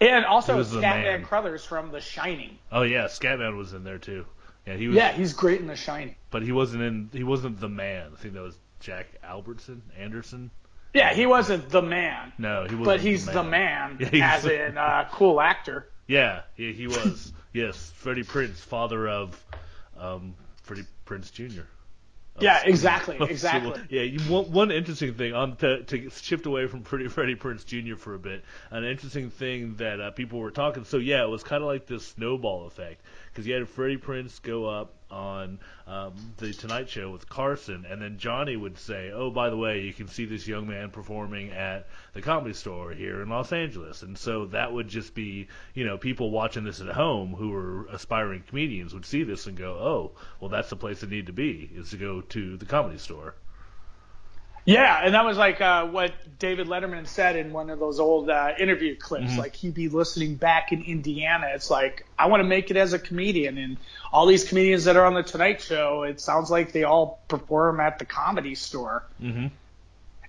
And 0.00 0.24
also 0.24 0.56
He 0.62 0.62
Scatman 0.76 0.80
man. 0.80 1.24
Crothers 1.24 1.64
from 1.64 1.90
The 1.90 2.00
Shining. 2.00 2.58
Oh 2.70 2.82
yeah, 2.82 3.04
Scatman 3.04 3.56
was 3.56 3.72
in 3.72 3.84
there 3.84 3.98
too. 3.98 4.26
Yeah, 4.66 4.76
he 4.76 4.88
was. 4.88 4.96
Yeah, 4.96 5.12
he's 5.12 5.32
great 5.32 5.60
in 5.60 5.66
The 5.66 5.76
Shining. 5.76 6.14
but 6.30 6.42
he 6.42 6.52
wasn't 6.52 6.82
in. 6.82 7.08
He 7.12 7.22
wasn't 7.24 7.58
the 7.60 7.68
man. 7.68 8.10
I 8.12 8.16
think 8.20 8.34
that 8.34 8.42
was 8.42 8.58
Jack 8.80 9.06
Albertson 9.22 9.82
Anderson. 9.98 10.50
Yeah, 10.92 11.12
he 11.14 11.26
wasn't 11.26 11.70
the 11.70 11.82
man, 11.82 12.32
No, 12.38 12.62
he 12.68 12.76
wasn't. 12.76 12.84
but 12.84 13.00
he's 13.00 13.26
the 13.26 13.42
man, 13.42 13.96
Yeah, 14.00 14.08
he's 14.10 14.22
as 14.22 14.42
the- 14.44 14.66
in 14.66 14.78
uh, 14.78 15.08
cool 15.10 15.40
actor. 15.40 15.88
Yeah, 16.06 16.42
yeah, 16.56 16.72
he 16.72 16.86
was. 16.86 17.32
yes, 17.52 17.92
Freddie 17.96 18.24
Prinze, 18.24 18.56
father 18.56 19.08
of 19.08 19.44
um, 19.98 20.34
Freddie 20.62 20.86
Prinze 21.06 21.32
Jr. 21.32 21.62
Yeah, 22.40 22.62
exactly, 22.64 23.16
exactly. 23.20 23.80
yeah, 23.90 24.02
you, 24.02 24.18
one, 24.22 24.50
one 24.50 24.70
interesting 24.72 25.14
thing 25.14 25.34
on 25.34 25.56
to, 25.56 25.84
to 25.84 26.10
shift 26.10 26.46
away 26.46 26.66
from 26.66 26.82
Freddie, 26.82 27.08
Freddie 27.08 27.36
Prinze 27.36 27.64
Jr. 27.64 27.96
for 27.96 28.14
a 28.14 28.18
bit. 28.18 28.44
An 28.70 28.84
interesting 28.84 29.30
thing 29.30 29.76
that 29.76 30.00
uh, 30.00 30.10
people 30.10 30.40
were 30.40 30.50
talking. 30.50 30.84
So 30.84 30.96
yeah, 30.96 31.22
it 31.22 31.28
was 31.28 31.44
kind 31.44 31.62
of 31.62 31.68
like 31.68 31.86
this 31.86 32.06
snowball 32.06 32.66
effect 32.66 33.00
because 33.34 33.48
you 33.48 33.54
had 33.54 33.68
Freddie 33.68 33.96
Prinze 33.96 34.40
go 34.40 34.66
up 34.66 34.94
on 35.10 35.58
um, 35.88 36.14
the 36.36 36.52
Tonight 36.52 36.88
Show 36.88 37.10
with 37.10 37.28
Carson, 37.28 37.84
and 37.84 38.00
then 38.00 38.16
Johnny 38.16 38.56
would 38.56 38.78
say, 38.78 39.10
"Oh, 39.10 39.28
by 39.28 39.50
the 39.50 39.56
way, 39.56 39.80
you 39.80 39.92
can 39.92 40.06
see 40.06 40.24
this 40.24 40.46
young 40.46 40.68
man 40.68 40.90
performing 40.90 41.50
at 41.50 41.88
the 42.12 42.22
Comedy 42.22 42.54
Store 42.54 42.92
here 42.92 43.22
in 43.22 43.28
Los 43.28 43.52
Angeles." 43.52 44.04
And 44.04 44.16
so 44.16 44.46
that 44.46 44.72
would 44.72 44.86
just 44.86 45.16
be, 45.16 45.48
you 45.74 45.84
know, 45.84 45.98
people 45.98 46.30
watching 46.30 46.62
this 46.62 46.80
at 46.80 46.86
home 46.86 47.34
who 47.34 47.50
were 47.50 47.86
aspiring 47.86 48.44
comedians 48.46 48.94
would 48.94 49.04
see 49.04 49.24
this 49.24 49.48
and 49.48 49.58
go, 49.58 49.72
"Oh, 49.74 50.12
well, 50.38 50.48
that's 50.48 50.70
the 50.70 50.76
place 50.76 51.00
they 51.00 51.08
need 51.08 51.26
to 51.26 51.32
be 51.32 51.68
is 51.74 51.90
to 51.90 51.96
go 51.96 52.20
to 52.20 52.56
the 52.56 52.66
Comedy 52.66 52.98
Store." 52.98 53.34
Yeah, 54.66 55.00
and 55.02 55.14
that 55.14 55.24
was 55.24 55.36
like 55.36 55.60
uh, 55.60 55.86
what 55.86 56.12
David 56.38 56.68
Letterman 56.68 57.06
said 57.06 57.36
in 57.36 57.52
one 57.52 57.68
of 57.68 57.78
those 57.78 58.00
old 58.00 58.30
uh, 58.30 58.52
interview 58.58 58.96
clips. 58.96 59.32
Mhm. 59.32 59.38
Like 59.38 59.54
he'd 59.54 59.74
be 59.74 59.88
listening 59.88 60.36
back 60.36 60.72
in 60.72 60.82
Indiana. 60.82 61.48
It's 61.54 61.70
like 61.70 62.06
I 62.18 62.26
want 62.26 62.40
to 62.40 62.48
make 62.48 62.70
it 62.70 62.76
as 62.76 62.94
a 62.94 62.98
comedian, 62.98 63.58
and 63.58 63.76
all 64.12 64.26
these 64.26 64.44
comedians 64.44 64.84
that 64.84 64.96
are 64.96 65.04
on 65.04 65.14
the 65.14 65.22
Tonight 65.22 65.60
Show, 65.60 66.04
it 66.04 66.20
sounds 66.20 66.50
like 66.50 66.72
they 66.72 66.84
all 66.84 67.20
perform 67.28 67.80
at 67.80 67.98
the 67.98 68.06
Comedy 68.06 68.54
Store. 68.54 69.04
Mm-hmm. 69.22 69.48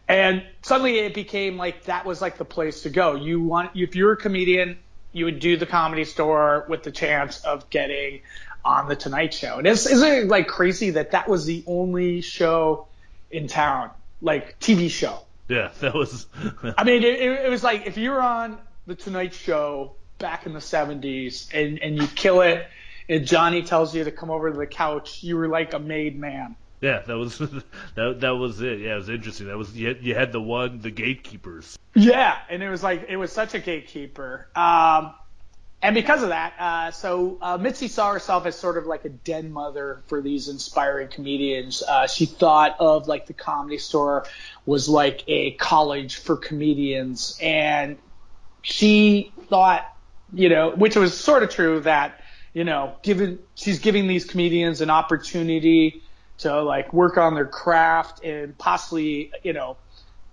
And 0.08 0.44
suddenly 0.62 1.00
it 1.00 1.13
became 1.13 1.58
like 1.58 1.86
that 1.86 2.06
was 2.06 2.22
like 2.22 2.38
the 2.38 2.46
place 2.46 2.84
to 2.84 2.89
go. 2.89 3.15
You 3.15 3.42
want 3.42 3.72
if 3.74 3.96
you're 3.96 4.12
a 4.12 4.18
comedian, 4.18 4.77
you 5.13 5.25
would 5.25 5.39
do 5.39 5.56
the 5.56 5.65
comedy 5.65 6.04
store 6.04 6.65
with 6.68 6.84
the 6.84 6.92
chance 6.92 7.44
of 7.46 7.70
getting 7.70 8.22
on 8.65 8.89
the 8.89 8.96
Tonight 8.96 9.34
Show. 9.34 9.60
And 9.60 9.68
it's, 9.68 9.86
isn't 9.86 10.12
it 10.12 10.27
like 10.27 10.48
crazy 10.48 10.92
that 10.92 11.12
that 11.12 11.30
was 11.30 11.46
the 11.46 11.63
only 11.68 12.22
show 12.22 12.88
in 13.32 13.48
town, 13.48 13.92
like 14.22 14.60
TV 14.60 14.89
show? 14.89 15.19
Yeah, 15.48 15.72
that 15.79 15.93
was. 15.93 16.27
I 16.77 16.84
mean, 16.84 17.03
it, 17.03 17.22
it 17.22 17.50
was 17.50 17.63
like 17.63 17.86
if 17.86 17.98
you 17.98 18.12
were 18.12 18.22
on 18.22 18.57
the 18.88 18.95
Tonight 18.95 19.34
Show 19.34 19.93
back 20.17 20.45
in 20.45 20.53
the 20.53 20.60
70s 20.60 21.53
and, 21.53 21.79
and 21.79 21.98
you 21.98 22.07
kill 22.07 22.41
it, 22.41 22.67
and 23.10 23.25
Johnny 23.25 23.63
tells 23.63 23.95
you 23.95 24.03
to 24.03 24.12
come 24.12 24.31
over 24.31 24.51
to 24.51 24.57
the 24.57 24.67
couch, 24.67 25.24
you 25.24 25.38
were 25.38 25.48
like 25.48 25.74
a 25.74 25.79
made 25.79 26.17
man. 26.17 26.55
Yeah, 26.81 27.01
that 27.07 27.17
was 27.17 27.38
that 27.95 28.19
that 28.19 28.36
was 28.36 28.62
it. 28.62 28.79
Yeah, 28.79 28.93
it 28.93 28.98
was 28.98 29.10
interesting. 29.10 29.48
That 29.48 29.57
was 29.57 29.75
you 29.75 29.88
had, 29.88 30.03
you 30.03 30.13
had 30.13 30.31
the 30.31 30.41
one 30.41 30.79
the 30.79 30.91
gatekeepers. 30.91 31.77
Yeah, 31.93 32.38
and 32.50 32.62
it 32.62 32.69
was 32.69 32.84
like 32.84 33.05
it 33.07 33.17
was 33.17 33.31
such 33.31 33.53
a 33.53 33.60
gatekeeper. 33.60 34.48
Um, 34.55 35.13
and 35.82 35.94
because 35.94 36.24
of 36.24 36.29
that, 36.29 36.53
uh, 36.58 36.91
so 36.91 37.38
uh, 37.41 37.58
Mitzi 37.58 37.88
saw 37.88 38.12
herself 38.13 38.46
as 38.46 38.58
sort 38.58 38.77
of 38.77 38.86
like 38.86 39.05
a 39.05 39.10
den 39.10 39.51
mother 39.51 40.01
for 40.08 40.22
these 40.22 40.50
inspiring 40.50 41.10
comedians. 41.10 41.84
Uh, 41.84 42.08
she 42.08 42.25
thought 42.25 42.75
of 42.79 43.08
like 43.08 43.27
the 43.27 43.34
comedy 43.34 43.77
store 43.77 44.25
was 44.65 44.89
like 44.89 45.24
a 45.27 45.51
college 45.51 46.17
for 46.17 46.38
comedians, 46.38 47.38
and 47.41 47.98
she 48.63 49.32
thought, 49.48 49.86
you 50.34 50.50
know, 50.50 50.72
which 50.72 50.96
was 50.96 51.15
sort 51.15 51.44
of 51.44 51.51
true 51.51 51.79
that, 51.82 52.20
you 52.53 52.63
know, 52.63 52.96
given 53.03 53.38
she's 53.53 53.79
giving 53.79 54.08
these 54.08 54.25
comedians 54.25 54.82
an 54.82 54.89
opportunity 54.89 56.01
to 56.39 56.63
like 56.63 56.94
work 56.94 57.17
on 57.17 57.36
their 57.36 57.46
craft 57.46 58.24
and 58.24 58.58
possibly, 58.58 59.32
you 59.44 59.53
know, 59.53 59.77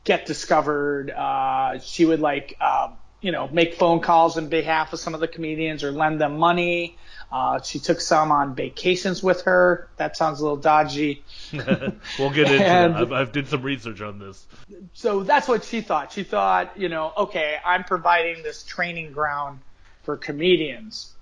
get 0.05 0.25
discovered. 0.25 1.11
Uh, 1.11 1.79
she 1.79 2.05
would 2.05 2.21
like, 2.21 2.57
um, 2.61 2.97
you 3.23 3.33
know, 3.33 3.49
make 3.49 3.75
phone 3.77 4.01
calls 4.01 4.37
on 4.37 4.49
behalf 4.49 4.93
of 4.93 5.01
some 5.01 5.15
of 5.15 5.21
the 5.21 5.29
comedians 5.29 5.83
or 5.83 5.91
lend 5.93 6.21
them 6.21 6.37
money. 6.37 6.99
Uh, 7.31 7.63
she 7.63 7.79
took 7.79 7.99
some 8.01 8.31
on 8.31 8.55
vacations 8.55 9.23
with 9.23 9.43
her. 9.43 9.89
That 9.97 10.17
sounds 10.19 10.41
a 10.41 10.43
little 10.43 10.59
dodgy. 10.59 11.25
we'll 11.53 12.31
get 12.31 12.51
into 12.51 12.63
And- 12.63 12.95
that. 12.95 13.01
I've, 13.01 13.13
I've 13.13 13.33
did 13.33 13.49
some 13.49 13.63
research 13.63 14.03
on 14.03 14.19
this. 14.19 14.47
So 14.93 15.23
that's 15.23 15.49
what 15.49 15.65
she 15.65 15.81
thought. 15.81 16.13
She 16.13 16.25
thought, 16.25 16.77
you 16.77 16.91
know, 16.91 17.13
okay, 17.17 17.57
I'm 17.65 17.85
providing 17.85 18.43
this 18.43 18.63
training 18.65 19.13
ground 19.13 19.61
for 20.03 20.19
comedians. 20.19 21.15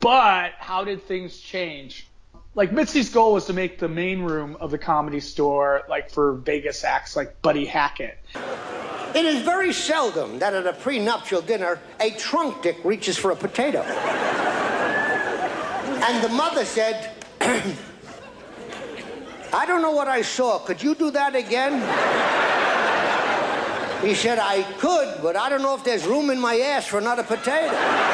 But 0.00 0.52
how 0.58 0.84
did 0.84 1.04
things 1.04 1.38
change? 1.38 2.08
Like 2.56 2.70
Mitzi's 2.70 3.08
goal 3.08 3.32
was 3.32 3.46
to 3.46 3.52
make 3.52 3.80
the 3.80 3.88
main 3.88 4.22
room 4.22 4.56
of 4.60 4.70
the 4.70 4.78
comedy 4.78 5.18
store 5.18 5.82
like 5.88 6.08
for 6.08 6.34
Vegas 6.34 6.84
acts 6.84 7.16
like 7.16 7.42
Buddy 7.42 7.64
Hackett. 7.64 8.16
It 9.12 9.24
is 9.24 9.42
very 9.42 9.72
seldom 9.72 10.38
that 10.38 10.54
at 10.54 10.64
a 10.64 10.72
prenuptial 10.72 11.40
dinner, 11.40 11.80
a 11.98 12.10
trunk 12.12 12.62
dick 12.62 12.76
reaches 12.84 13.18
for 13.18 13.32
a 13.32 13.36
potato. 13.36 13.80
and 16.00 16.22
the 16.22 16.28
mother 16.28 16.64
said, 16.64 17.10
I 19.52 19.66
don't 19.66 19.82
know 19.82 19.92
what 19.92 20.06
I 20.06 20.22
saw. 20.22 20.60
Could 20.60 20.80
you 20.80 20.94
do 20.94 21.10
that 21.10 21.34
again? 21.34 21.80
He 24.06 24.14
said, 24.14 24.38
I 24.38 24.62
could, 24.78 25.20
but 25.22 25.34
I 25.34 25.48
don't 25.48 25.62
know 25.62 25.74
if 25.74 25.82
there's 25.82 26.06
room 26.06 26.30
in 26.30 26.38
my 26.38 26.56
ass 26.56 26.86
for 26.86 26.98
another 26.98 27.24
potato. 27.24 28.13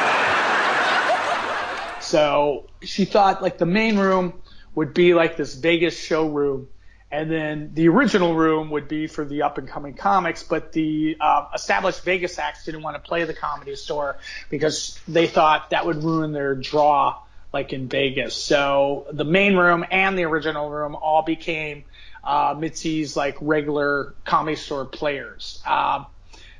So 2.11 2.67
she 2.81 3.05
thought 3.05 3.41
like 3.41 3.57
the 3.57 3.65
main 3.65 3.97
room 3.97 4.33
would 4.75 4.93
be 4.93 5.13
like 5.13 5.37
this 5.37 5.55
Vegas 5.55 5.97
showroom, 5.97 6.67
and 7.09 7.31
then 7.31 7.71
the 7.73 7.87
original 7.87 8.35
room 8.35 8.69
would 8.71 8.89
be 8.89 9.07
for 9.07 9.23
the 9.23 9.43
up 9.43 9.57
and 9.57 9.65
coming 9.65 9.93
comics. 9.93 10.43
But 10.43 10.73
the 10.73 11.15
uh, 11.21 11.45
established 11.55 12.03
Vegas 12.03 12.37
acts 12.37 12.65
didn't 12.65 12.81
want 12.81 12.95
to 12.95 13.01
play 13.01 13.23
the 13.23 13.33
comedy 13.33 13.77
store 13.77 14.17
because 14.49 14.99
they 15.07 15.25
thought 15.25 15.69
that 15.69 15.85
would 15.85 16.03
ruin 16.03 16.33
their 16.33 16.53
draw, 16.53 17.17
like 17.53 17.71
in 17.71 17.87
Vegas. 17.87 18.35
So 18.35 19.07
the 19.13 19.25
main 19.25 19.55
room 19.55 19.85
and 19.89 20.17
the 20.17 20.25
original 20.25 20.69
room 20.69 20.95
all 20.95 21.21
became 21.21 21.85
uh, 22.25 22.55
Mitzi's 22.55 23.15
like 23.15 23.37
regular 23.39 24.15
comedy 24.25 24.57
store 24.57 24.83
players. 24.83 25.63
Um, 25.65 26.07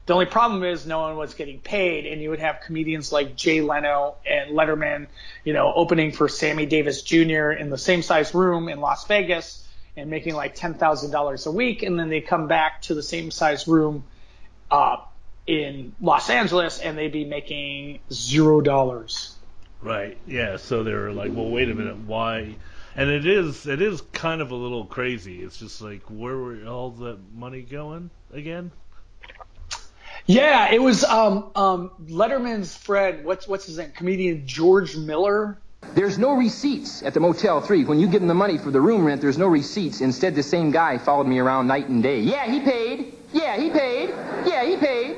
the 0.06 0.14
only 0.14 0.26
problem 0.26 0.64
is 0.64 0.86
no 0.86 1.02
one 1.02 1.16
was 1.16 1.36
getting 1.36 1.60
paid, 1.60 2.06
and 2.06 2.22
you 2.22 2.32
would 2.32 2.40
have 2.40 2.62
comedians 2.66 3.12
like 3.12 3.36
Jay 3.36 3.62
Leno 3.62 4.16
and 4.26 4.58
Letterman, 4.58 5.08
you 5.44 5.54
know, 5.54 5.72
opening 5.74 6.12
for 6.12 6.28
Sammy 6.28 6.66
Davis 6.66 7.04
Jr. 7.04 7.52
in 7.52 7.70
the 7.70 7.78
same 7.78 8.02
size 8.02 8.34
room 8.34 8.68
in 8.68 8.80
Las 8.80 9.06
Vegas 9.06 9.68
and 9.96 10.10
making 10.10 10.36
like 10.36 10.56
ten 10.56 10.74
thousand 10.74 11.12
dollars 11.12 11.46
a 11.46 11.52
week, 11.52 11.84
and 11.84 12.00
then 12.00 12.10
they 12.10 12.22
come 12.22 12.48
back 12.48 12.82
to 12.84 12.96
the 12.96 13.04
same 13.04 13.30
size 13.30 13.68
room 13.68 14.04
uh, 14.72 14.98
in 15.46 15.94
Los 16.02 16.30
Angeles, 16.30 16.80
and 16.80 16.98
they'd 16.98 17.12
be 17.12 17.26
making 17.26 18.00
zero 18.12 18.62
dollars. 18.62 19.36
Right. 19.82 20.18
Yeah. 20.28 20.58
So 20.58 20.84
they 20.84 20.94
were 20.94 21.12
like, 21.12 21.32
well, 21.34 21.50
wait 21.50 21.70
a 21.70 21.74
minute, 21.76 21.98
why? 21.98 22.56
And 22.96 23.10
it 23.10 23.26
is 23.26 23.68
it 23.68 23.82
is 23.82 24.02
kind 24.14 24.42
of 24.42 24.52
a 24.52 24.56
little 24.56 24.86
crazy. 24.86 25.44
It's 25.44 25.58
just 25.58 25.82
like 25.82 26.02
where 26.10 26.38
were 26.38 26.66
all 26.66 26.90
the 26.90 27.18
money 27.36 27.62
going 27.62 28.10
again? 28.34 28.72
Yeah, 30.26 30.72
it 30.72 30.82
was 30.82 31.04
um, 31.04 31.52
um, 31.56 31.92
Letterman's 32.06 32.76
friend. 32.76 33.26
What's 33.26 33.48
what's 33.48 33.66
his 33.66 33.78
name? 33.78 33.92
Comedian 33.92 34.48
George 34.48 34.96
Miller. 34.96 35.58
There's 35.96 36.18
no 36.18 36.34
receipts 36.34 37.02
at 37.04 37.14
the 37.14 37.20
Motel 37.20 37.60
3. 37.60 37.86
When 37.86 38.00
you 38.00 38.08
give 38.08 38.22
them 38.22 38.28
the 38.28 38.34
money 38.34 38.58
for 38.58 38.72
the 38.72 38.80
room 38.80 39.04
rent, 39.04 39.20
there's 39.20 39.38
no 39.38 39.48
receipts. 39.48 40.00
Instead, 40.00 40.36
the 40.36 40.44
same 40.44 40.72
guy 40.72 40.98
followed 41.00 41.28
me 41.28 41.40
around 41.40 41.68
night 41.68 41.90
and 41.90 42.04
day. 42.04 42.22
Yeah, 42.22 42.46
he 42.46 42.60
paid. 42.60 43.16
Yeah, 43.34 43.58
he 43.58 43.70
paid. 43.72 44.10
Yeah, 44.46 44.64
he 44.64 44.78
paid. 44.78 45.16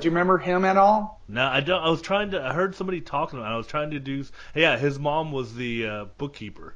Do 0.00 0.04
you 0.04 0.10
remember 0.10 0.38
him 0.38 0.64
at 0.64 0.76
all? 0.76 1.20
No, 1.28 1.46
I 1.46 1.60
don't. 1.60 1.82
I 1.82 1.88
was 1.88 2.02
trying 2.02 2.30
to. 2.32 2.42
I 2.42 2.52
heard 2.52 2.74
somebody 2.74 3.00
talking 3.00 3.38
about. 3.38 3.50
It. 3.50 3.54
I 3.54 3.56
was 3.56 3.66
trying 3.66 3.90
to 3.90 4.00
do. 4.00 4.24
Yeah, 4.54 4.76
his 4.78 4.98
mom 4.98 5.32
was 5.32 5.54
the 5.54 5.86
uh, 5.86 6.04
bookkeeper. 6.18 6.74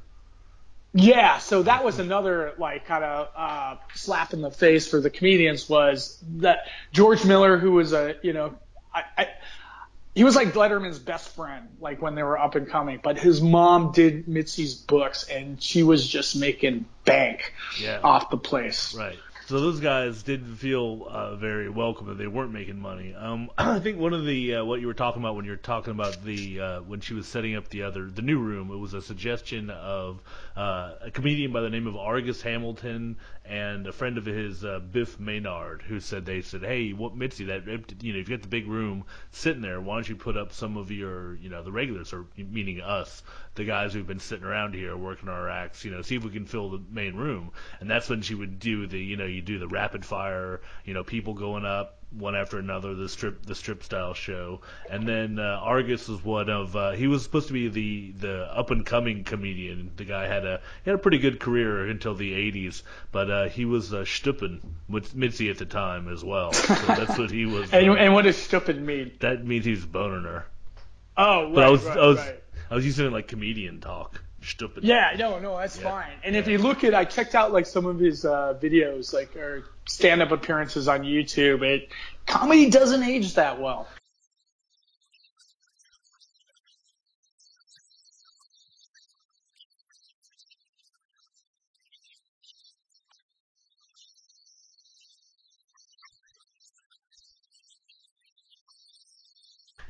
Yeah, 0.93 1.37
so 1.37 1.63
that 1.63 1.85
was 1.85 1.99
another 1.99 2.53
like 2.57 2.85
kind 2.85 3.03
of 3.03 3.29
uh, 3.35 3.75
slap 3.93 4.33
in 4.33 4.41
the 4.41 4.51
face 4.51 4.87
for 4.87 4.99
the 4.99 5.09
comedians 5.09 5.69
was 5.69 6.21
that 6.39 6.67
George 6.91 7.23
Miller, 7.23 7.57
who 7.57 7.71
was 7.71 7.93
a 7.93 8.15
you 8.23 8.33
know, 8.33 8.55
I, 8.93 9.03
I 9.17 9.27
he 10.13 10.25
was 10.25 10.35
like 10.35 10.49
Letterman's 10.53 10.99
best 10.99 11.33
friend, 11.35 11.69
like 11.79 12.01
when 12.01 12.15
they 12.15 12.23
were 12.23 12.37
up 12.37 12.55
and 12.55 12.67
coming. 12.67 12.99
But 13.01 13.17
his 13.17 13.41
mom 13.41 13.93
did 13.93 14.25
Mitzi's 14.27 14.73
books, 14.75 15.23
and 15.29 15.61
she 15.63 15.83
was 15.83 16.05
just 16.05 16.35
making 16.35 16.85
bank 17.05 17.53
Yeah. 17.79 18.01
off 18.03 18.29
the 18.29 18.37
place. 18.37 18.93
Right. 18.93 19.17
So 19.51 19.59
those 19.59 19.81
guys 19.81 20.23
didn't 20.23 20.55
feel 20.55 21.05
uh, 21.09 21.35
very 21.35 21.67
welcome 21.67 22.07
that 22.07 22.17
they 22.17 22.25
weren't 22.25 22.53
making 22.53 22.79
money. 22.79 23.13
Um, 23.13 23.49
I 23.57 23.79
think 23.79 23.99
one 23.99 24.13
of 24.13 24.25
the 24.25 24.55
uh, 24.55 24.63
what 24.63 24.79
you 24.79 24.87
were 24.87 24.93
talking 24.93 25.21
about 25.21 25.35
when 25.35 25.43
you 25.43 25.51
were 25.51 25.57
talking 25.57 25.91
about 25.91 26.23
the 26.23 26.61
uh, 26.61 26.81
when 26.83 27.01
she 27.01 27.13
was 27.13 27.27
setting 27.27 27.57
up 27.57 27.67
the 27.67 27.83
other 27.83 28.09
the 28.09 28.21
new 28.21 28.39
room, 28.39 28.71
it 28.71 28.77
was 28.77 28.93
a 28.93 29.01
suggestion 29.01 29.69
of 29.69 30.21
uh, 30.55 30.93
a 31.01 31.11
comedian 31.11 31.51
by 31.51 31.59
the 31.59 31.69
name 31.69 31.85
of 31.85 31.97
Argus 31.97 32.41
Hamilton 32.41 33.17
and 33.43 33.87
a 33.87 33.91
friend 33.91 34.17
of 34.17 34.25
his, 34.25 34.63
uh, 34.63 34.79
Biff 34.79 35.19
Maynard, 35.19 35.81
who 35.81 35.99
said 35.99 36.25
they 36.25 36.41
said, 36.41 36.63
hey, 36.63 36.93
what 36.93 37.15
Mitzi, 37.15 37.45
that 37.45 37.65
you 38.01 38.13
know, 38.13 38.19
if 38.19 38.29
you 38.29 38.37
got 38.37 38.43
the 38.43 38.47
big 38.47 38.67
room 38.67 39.03
sitting 39.31 39.61
there, 39.61 39.81
why 39.81 39.95
don't 39.95 40.07
you 40.07 40.15
put 40.15 40.37
up 40.37 40.53
some 40.53 40.77
of 40.77 40.91
your, 40.91 41.35
you 41.35 41.49
know, 41.49 41.63
the 41.63 41.71
regulars, 41.71 42.13
or 42.13 42.25
meaning 42.37 42.79
us, 42.81 43.23
the 43.55 43.65
guys 43.65 43.93
who've 43.93 44.07
been 44.07 44.19
sitting 44.19 44.45
around 44.45 44.73
here 44.73 44.95
working 44.95 45.29
our 45.29 45.49
acts, 45.49 45.83
you 45.83 45.91
know, 45.91 46.01
see 46.01 46.15
if 46.15 46.23
we 46.23 46.31
can 46.31 46.45
fill 46.45 46.69
the 46.69 46.81
main 46.89 47.15
room. 47.15 47.51
And 47.79 47.89
that's 47.89 48.09
when 48.09 48.21
she 48.21 48.35
would 48.35 48.59
do 48.59 48.87
the, 48.87 48.99
you 48.99 49.17
know, 49.17 49.25
you 49.25 49.41
do 49.41 49.59
the 49.59 49.67
rapid 49.67 50.05
fire, 50.05 50.61
you 50.85 50.93
know, 50.93 51.03
people 51.03 51.33
going 51.33 51.65
up 51.65 51.97
one 52.11 52.35
after 52.35 52.59
another, 52.59 52.93
the 52.93 53.07
strip, 53.07 53.45
the 53.45 53.55
strip 53.55 53.83
style 53.83 54.13
show. 54.13 54.61
And 54.89 55.07
then 55.07 55.39
uh, 55.39 55.59
Argus 55.61 56.07
was 56.07 56.23
one 56.23 56.49
of, 56.49 56.75
uh, 56.75 56.91
he 56.91 57.07
was 57.07 57.23
supposed 57.23 57.47
to 57.47 57.53
be 57.53 57.67
the 57.69 58.11
the 58.19 58.57
up 58.57 58.71
and 58.71 58.85
coming 58.85 59.23
comedian. 59.23 59.91
The 59.95 60.05
guy 60.05 60.27
had 60.27 60.45
a 60.45 60.61
he 60.83 60.89
had 60.89 60.99
a 60.99 61.01
pretty 61.01 61.19
good 61.19 61.39
career 61.39 61.87
until 61.87 62.15
the 62.15 62.31
80s, 62.31 62.83
but 63.11 63.31
uh, 63.31 63.47
he 63.49 63.65
was 63.65 63.93
uh, 63.93 63.99
Stuppen 63.99 64.59
with 64.89 65.15
Mitzi 65.15 65.49
at 65.49 65.57
the 65.57 65.65
time 65.65 66.07
as 66.09 66.23
well. 66.23 66.51
So 66.53 66.73
that's 66.73 67.17
what 67.17 67.31
he 67.31 67.45
was. 67.45 67.71
And, 67.81 67.89
uh, 67.89 67.93
and 67.93 68.13
what 68.13 68.23
does 68.23 68.37
stupid 68.37 68.81
mean? 68.81 69.11
that 69.19 69.45
means 69.45 69.65
he's 69.65 69.85
boning 69.85 70.23
her. 70.23 70.45
Oh, 71.17 71.45
right, 71.45 71.55
But 71.55 71.63
I 71.63 71.69
was 71.69 71.83
right, 71.85 71.97
I 71.97 72.07
was 72.07 72.17
right. 72.17 72.40
I 72.71 72.75
was 72.75 72.85
using 72.85 73.05
it 73.05 73.11
like 73.11 73.27
comedian 73.27 73.81
talk. 73.81 74.23
Stuppen. 74.41 74.79
Yeah, 74.81 75.13
no, 75.19 75.37
no, 75.37 75.57
that's 75.57 75.77
fine. 75.77 76.13
And 76.23 76.35
if 76.35 76.47
you 76.47 76.57
look 76.57 76.83
at, 76.83 76.95
I 76.95 77.05
checked 77.05 77.35
out 77.35 77.53
like 77.53 77.67
some 77.67 77.85
of 77.85 77.99
his 77.99 78.25
uh, 78.25 78.57
videos, 78.59 79.13
like 79.13 79.35
or 79.35 79.65
stand-up 79.87 80.31
appearances 80.31 80.87
on 80.87 81.01
YouTube. 81.01 81.61
It 81.61 81.89
comedy 82.25 82.69
doesn't 82.69 83.03
age 83.03 83.35
that 83.35 83.61
well. 83.61 83.87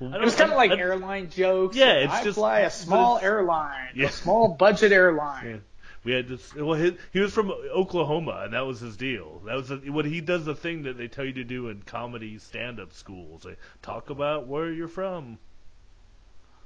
It 0.01 0.21
was 0.21 0.35
kind 0.35 0.51
of 0.51 0.57
like 0.57 0.71
I- 0.71 0.77
airline 0.77 1.29
jokes. 1.29 1.75
Yeah, 1.75 1.93
it's 1.93 2.13
I 2.13 2.23
just- 2.23 2.37
fly 2.37 2.61
a 2.61 2.71
small 2.71 3.19
airline, 3.19 3.89
Yeah. 3.95 4.07
a 4.07 4.11
small 4.11 4.49
budget 4.49 4.91
airline. 4.91 5.47
Yeah. 5.47 5.57
We 6.03 6.13
had 6.13 6.27
this. 6.27 6.55
Well, 6.55 6.73
his, 6.73 6.93
he 7.13 7.19
was 7.19 7.31
from 7.31 7.51
Oklahoma, 7.51 8.41
and 8.45 8.53
that 8.53 8.65
was 8.65 8.79
his 8.79 8.97
deal. 8.97 9.43
That 9.45 9.55
was 9.55 9.67
the, 9.69 9.77
what 9.91 10.05
he 10.05 10.19
does. 10.19 10.45
The 10.45 10.55
thing 10.55 10.83
that 10.83 10.97
they 10.97 11.07
tell 11.07 11.23
you 11.23 11.33
to 11.33 11.43
do 11.43 11.69
in 11.69 11.83
comedy 11.83 12.39
stand-up 12.39 12.93
schools. 12.93 13.43
They 13.43 13.55
talk 13.83 14.09
about 14.09 14.47
where 14.47 14.71
you're 14.71 14.87
from. 14.87 15.37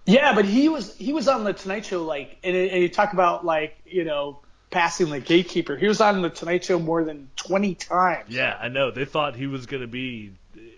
Yeah, 0.06 0.36
but 0.36 0.46
he 0.46 0.70
was 0.70 0.96
he 0.96 1.12
was 1.12 1.27
on 1.27 1.44
the 1.44 1.51
Tonight 1.51 1.84
Show 1.86 2.04
like, 2.06 2.38
and, 2.44 2.56
and 2.56 2.82
you 2.82 2.88
talk 2.89 3.12
about 3.12 3.44
like 3.44 3.75
you 3.86 4.06
know 4.06 4.39
passing 4.70 5.10
the 5.10 5.20
gatekeeper. 5.20 5.75
He 5.75 5.88
was 5.88 6.00
on 6.00 6.22
the 6.22 6.30
Tonight 6.30 6.63
Show 6.63 6.80
more 6.80 7.04
than 7.04 7.30
twenty 7.36 7.75
times. 7.75 8.30
Yeah, 8.30 8.56
I 8.58 8.70
know. 8.70 8.92
They 8.92 9.06
thought 9.06 9.36
he 9.36 9.48
was 9.48 9.65
going 9.65 9.82
to 9.82 9.88
be. 9.88 10.32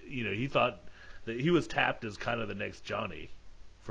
You 0.07 0.23
know, 0.23 0.31
he 0.31 0.47
thought 0.47 0.79
he 1.29 1.50
was 1.50 1.67
tapped 1.67 2.03
as 2.05 2.17
kind 2.17 2.41
of 2.41 2.48
the 2.48 2.55
next 2.55 2.84
Johnny. 2.84 3.29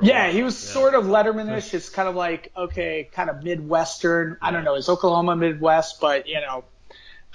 Yeah, 0.03 0.29
he 0.31 0.43
was 0.43 0.63
Yeah. 0.63 0.73
sort 0.73 0.95
of 0.95 1.05
Lettermanish. 1.05 1.73
It's 1.73 1.89
kind 1.89 2.09
of 2.09 2.15
like 2.15 2.53
okay, 2.57 3.09
kind 3.13 3.31
of 3.31 3.43
Midwestern. 3.43 4.37
I 4.43 4.51
don't 4.51 4.65
know, 4.65 4.75
is 4.75 4.89
Oklahoma 4.89 5.37
Midwest, 5.37 6.01
but 6.01 6.29
you 6.29 6.41
know, 6.41 6.65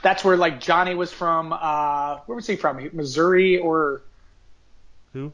that's 0.03 0.24
where 0.24 0.38
like 0.38 0.60
Johnny 0.62 0.93
was 0.93 1.12
from. 1.12 1.53
Uh, 1.53 2.17
where 2.27 2.36
was 2.36 2.46
he 2.48 2.55
from? 2.55 2.88
Missouri 2.93 3.58
or 3.58 4.01
Who? 5.13 5.34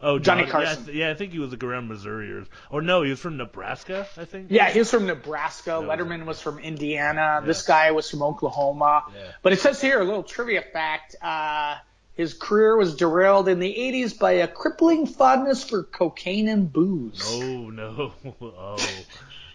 Oh, 0.00 0.18
Johnny 0.20 0.42
John- 0.42 0.48
yeah, 0.50 0.56
I 0.60 0.64
Carson. 0.66 0.84
th- 0.86 0.96
Yeah, 0.96 1.10
I 1.10 1.14
think 1.14 1.32
he 1.32 1.38
was 1.40 1.50
like 1.50 1.64
around 1.64 1.88
Missouri 1.88 2.32
or, 2.32 2.44
or 2.70 2.82
no, 2.82 3.02
he 3.02 3.10
was 3.10 3.18
from 3.18 3.36
Nebraska. 3.36 4.06
I 4.16 4.24
think. 4.26 4.46
Yeah, 4.50 4.68
he 4.70 4.78
was 4.78 4.90
from 4.90 5.06
Nebraska. 5.06 5.70
Letterman 5.70 6.24
was 6.24 6.40
from 6.40 6.58
Indiana. 6.60 7.40
This 7.44 7.62
guy 7.62 7.90
was 7.92 8.08
from 8.10 8.22
Oklahoma. 8.22 9.04
But 9.42 9.52
it 9.52 9.60
says 9.60 9.80
here 9.80 10.00
a 10.00 10.04
little 10.04 10.22
trivia 10.22 10.62
fact. 10.62 11.16
Uh, 11.20 11.76
his 12.18 12.34
career 12.34 12.76
was 12.76 12.96
derailed 12.96 13.48
in 13.48 13.60
the 13.60 13.74
80s 13.74 14.18
by 14.18 14.32
a 14.32 14.48
crippling 14.48 15.06
fondness 15.06 15.64
for 15.64 15.84
cocaine 15.84 16.48
and 16.48 16.70
booze. 16.70 17.22
Oh 17.32 17.70
no! 17.70 18.12
Oh, 18.42 18.76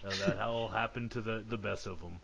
no, 0.02 0.10
that 0.26 0.38
all 0.40 0.68
happened 0.68 1.12
to 1.12 1.20
the 1.20 1.44
the 1.48 1.56
best 1.56 1.86
of 1.86 2.00
them. 2.00 2.18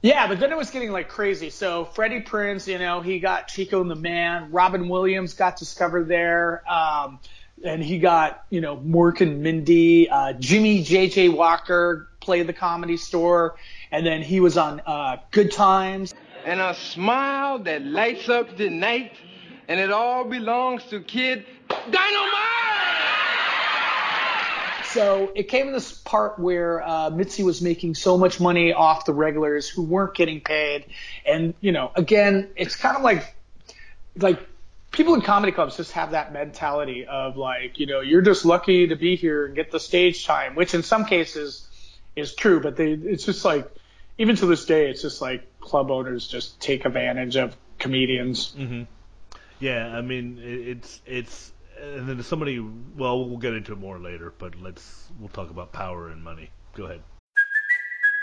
Yeah, 0.00 0.26
but 0.26 0.40
then 0.40 0.50
it 0.50 0.56
was 0.56 0.70
getting 0.70 0.90
like 0.90 1.08
crazy. 1.08 1.50
So 1.50 1.84
Freddie 1.84 2.22
Prinze, 2.22 2.66
you 2.66 2.78
know, 2.78 3.00
he 3.02 3.20
got 3.20 3.46
Chico 3.48 3.80
and 3.80 3.90
the 3.90 3.94
Man. 3.94 4.50
Robin 4.50 4.88
Williams 4.88 5.34
got 5.34 5.56
discovered 5.56 6.08
there. 6.08 6.62
Um, 6.68 7.20
and 7.64 7.80
he 7.80 7.98
got, 8.00 8.44
you 8.50 8.60
know, 8.60 8.76
Mork 8.76 9.20
and 9.20 9.42
Mindy. 9.44 10.10
Uh, 10.10 10.32
Jimmie 10.32 10.82
J.J. 10.82 11.28
Walker 11.28 12.08
played 12.20 12.48
the 12.48 12.52
comedy 12.52 12.96
store. 12.96 13.54
And 13.92 14.04
then 14.04 14.22
he 14.22 14.40
was 14.40 14.56
on 14.56 14.80
uh, 14.86 15.18
Good 15.30 15.52
Times. 15.52 16.12
and 16.44 16.58
a 16.60 16.74
smile 16.74 17.60
that 17.60 17.84
lights 17.84 18.28
up 18.28 18.56
the 18.56 18.70
night, 18.70 19.12
and 19.72 19.80
it 19.80 19.90
all 19.90 20.24
belongs 20.24 20.84
to 20.84 21.00
Kid 21.00 21.46
Dynamite! 21.70 21.96
So 24.84 25.32
it 25.34 25.44
came 25.44 25.68
to 25.68 25.72
this 25.72 25.92
part 25.92 26.38
where 26.38 26.86
uh, 26.86 27.08
Mitzi 27.08 27.42
was 27.42 27.62
making 27.62 27.94
so 27.94 28.18
much 28.18 28.38
money 28.38 28.74
off 28.74 29.06
the 29.06 29.14
regulars 29.14 29.66
who 29.66 29.82
weren't 29.82 30.14
getting 30.14 30.42
paid, 30.42 30.84
and 31.24 31.54
you 31.62 31.72
know, 31.72 31.90
again, 31.96 32.50
it's 32.54 32.76
kind 32.76 32.98
of 32.98 33.02
like 33.02 33.34
like 34.18 34.46
people 34.90 35.14
in 35.14 35.22
comedy 35.22 35.52
clubs 35.52 35.78
just 35.78 35.92
have 35.92 36.10
that 36.10 36.34
mentality 36.34 37.06
of 37.06 37.38
like, 37.38 37.78
you 37.78 37.86
know, 37.86 38.00
you're 38.00 38.20
just 38.20 38.44
lucky 38.44 38.88
to 38.88 38.96
be 38.96 39.16
here 39.16 39.46
and 39.46 39.56
get 39.56 39.70
the 39.70 39.80
stage 39.80 40.26
time, 40.26 40.54
which 40.54 40.74
in 40.74 40.82
some 40.82 41.06
cases 41.06 41.66
is 42.14 42.34
true, 42.34 42.60
but 42.60 42.76
they 42.76 42.92
it's 42.92 43.24
just 43.24 43.42
like 43.42 43.74
even 44.18 44.36
to 44.36 44.44
this 44.44 44.66
day, 44.66 44.90
it's 44.90 45.00
just 45.00 45.22
like 45.22 45.60
club 45.60 45.90
owners 45.90 46.28
just 46.28 46.60
take 46.60 46.84
advantage 46.84 47.36
of 47.36 47.56
comedians. 47.78 48.52
hmm 48.52 48.82
Yeah, 49.62 49.96
I 49.96 50.00
mean 50.00 50.40
it's 50.42 51.02
it's 51.06 51.52
and 51.80 52.08
then 52.08 52.20
somebody. 52.24 52.58
Well, 52.58 53.28
we'll 53.28 53.38
get 53.38 53.54
into 53.54 53.72
it 53.72 53.78
more 53.78 54.00
later, 54.00 54.34
but 54.36 54.60
let's 54.60 55.08
we'll 55.20 55.28
talk 55.28 55.50
about 55.50 55.72
power 55.72 56.08
and 56.08 56.22
money. 56.22 56.50
Go 56.74 56.86
ahead. 56.86 57.00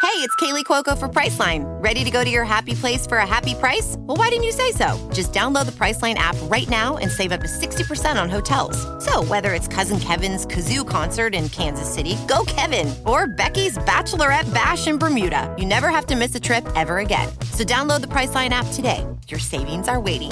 Hey, 0.02 0.25
it's 0.25 0.36
Kaley 0.36 0.65
Cuoco 0.65 0.97
for 0.97 1.08
Priceline. 1.08 1.63
Ready 1.82 2.04
to 2.04 2.12
go 2.12 2.23
to 2.23 2.30
your 2.30 2.43
happy 2.43 2.73
place 2.73 3.06
for 3.06 3.17
a 3.17 3.28
happy 3.28 3.54
price? 3.54 3.95
Well, 3.99 4.17
why 4.17 4.30
didn't 4.30 4.45
you 4.45 4.52
say 4.52 4.71
so? 4.71 4.97
Just 5.13 5.32
download 5.32 5.65
the 5.65 5.71
Priceline 5.73 6.15
app 6.15 6.36
right 6.43 6.67
now 6.69 6.97
and 6.97 7.12
save 7.12 7.32
up 7.32 7.41
to 7.41 7.47
60% 7.47 8.21
on 8.21 8.30
hotels. 8.30 8.78
So, 9.04 9.23
whether 9.25 9.54
it's 9.54 9.67
Cousin 9.67 9.99
Kevin's 9.99 10.45
Kazoo 10.45 10.88
concert 10.88 11.36
in 11.36 11.47
Kansas 11.49 11.93
City, 11.93 12.17
go 12.28 12.43
Kevin, 12.47 12.93
or 13.06 13.28
Becky's 13.28 13.78
Bachelorette 13.80 14.52
Bash 14.54 14.88
in 14.88 14.97
Bermuda, 14.97 15.54
you 15.58 15.65
never 15.65 15.89
have 15.89 16.06
to 16.08 16.15
miss 16.15 16.34
a 16.34 16.39
trip 16.39 16.67
ever 16.75 16.99
again. 16.99 17.30
So, 17.52 17.63
download 17.63 18.02
the 18.02 18.08
Priceline 18.08 18.49
app 18.52 18.67
today. 18.73 19.06
Your 19.28 19.39
savings 19.39 19.88
are 19.88 19.99
waiting. 19.99 20.32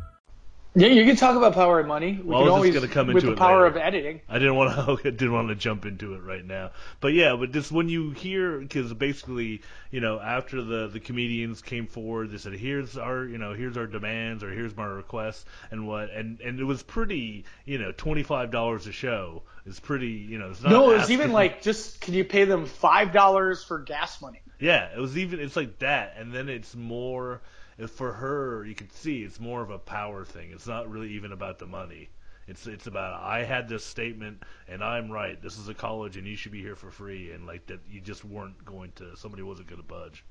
Yeah, 0.73 0.87
you 0.87 1.03
can 1.05 1.17
talk 1.17 1.35
about 1.35 1.53
power 1.53 1.79
and 1.79 1.87
money. 1.87 2.13
We 2.13 2.29
Well, 2.29 2.39
I 2.39 2.43
can 2.43 2.45
was 2.45 2.53
always 2.53 2.73
just 2.73 2.79
going 2.79 2.87
to 2.87 2.93
come 2.93 3.09
into 3.09 3.15
with 3.15 3.25
the 3.25 3.31
it 3.33 3.37
power 3.37 3.63
later. 3.63 3.65
of 3.65 3.77
editing. 3.77 4.21
I 4.29 4.39
didn't 4.39 4.55
want 4.55 4.73
to. 4.73 5.07
I 5.07 5.11
didn't 5.11 5.33
want 5.33 5.49
to 5.49 5.55
jump 5.55 5.85
into 5.85 6.13
it 6.13 6.19
right 6.23 6.45
now. 6.45 6.71
But 7.01 7.09
yeah, 7.09 7.35
but 7.35 7.51
just 7.51 7.73
when 7.73 7.89
you 7.89 8.11
hear, 8.11 8.57
because 8.57 8.93
basically, 8.93 9.63
you 9.91 9.99
know, 9.99 10.17
after 10.19 10.61
the 10.61 10.87
the 10.87 11.01
comedians 11.01 11.61
came 11.61 11.87
forward, 11.87 12.31
they 12.31 12.37
said, 12.37 12.53
"Here's 12.53 12.97
our, 12.97 13.25
you 13.25 13.37
know, 13.37 13.53
here's 13.53 13.75
our 13.75 13.85
demands, 13.85 14.43
or 14.45 14.51
here's 14.51 14.75
my 14.77 14.85
requests, 14.85 15.43
and 15.71 15.87
what," 15.87 16.09
and 16.09 16.39
and 16.39 16.59
it 16.59 16.63
was 16.63 16.83
pretty, 16.83 17.43
you 17.65 17.77
know, 17.77 17.91
twenty 17.91 18.23
five 18.23 18.49
dollars 18.51 18.87
a 18.87 18.93
show 18.93 19.43
is 19.65 19.79
pretty, 19.79 20.07
you 20.07 20.39
know, 20.39 20.51
it's 20.51 20.63
not. 20.63 20.71
No, 20.71 20.91
it 20.91 20.99
was 20.99 21.11
even 21.11 21.33
like 21.33 21.61
just 21.61 21.99
can 21.99 22.13
you 22.13 22.23
pay 22.23 22.45
them 22.45 22.65
five 22.65 23.11
dollars 23.11 23.61
for 23.61 23.79
gas 23.79 24.21
money? 24.21 24.39
Yeah, 24.59 24.87
it 24.95 24.99
was 24.99 25.17
even. 25.17 25.41
It's 25.41 25.57
like 25.57 25.79
that, 25.79 26.15
and 26.17 26.31
then 26.31 26.47
it's 26.47 26.75
more 26.75 27.41
for 27.89 28.13
her. 28.13 28.65
You 28.65 28.75
can 28.75 28.89
see 28.91 29.23
it's 29.23 29.39
more 29.39 29.61
of 29.61 29.69
a 29.69 29.79
power 29.79 30.25
thing. 30.25 30.51
It's 30.51 30.67
not 30.67 30.89
really 30.89 31.13
even 31.13 31.31
about 31.31 31.59
the 31.59 31.65
money. 31.65 32.09
It's 32.47 32.67
it's 32.67 32.87
about 32.87 33.21
I 33.21 33.43
had 33.43 33.69
this 33.69 33.85
statement 33.85 34.43
and 34.67 34.83
I'm 34.83 35.11
right. 35.11 35.41
This 35.41 35.57
is 35.57 35.69
a 35.69 35.73
college 35.73 36.17
and 36.17 36.27
you 36.27 36.35
should 36.35 36.51
be 36.51 36.61
here 36.61 36.75
for 36.75 36.91
free. 36.91 37.31
And 37.31 37.47
like 37.47 37.67
that, 37.67 37.79
you 37.89 38.01
just 38.01 38.25
weren't 38.25 38.63
going 38.65 38.91
to. 38.95 39.15
Somebody 39.15 39.43
wasn't 39.43 39.67
going 39.67 39.81
to 39.81 39.87
budge. 39.87 40.23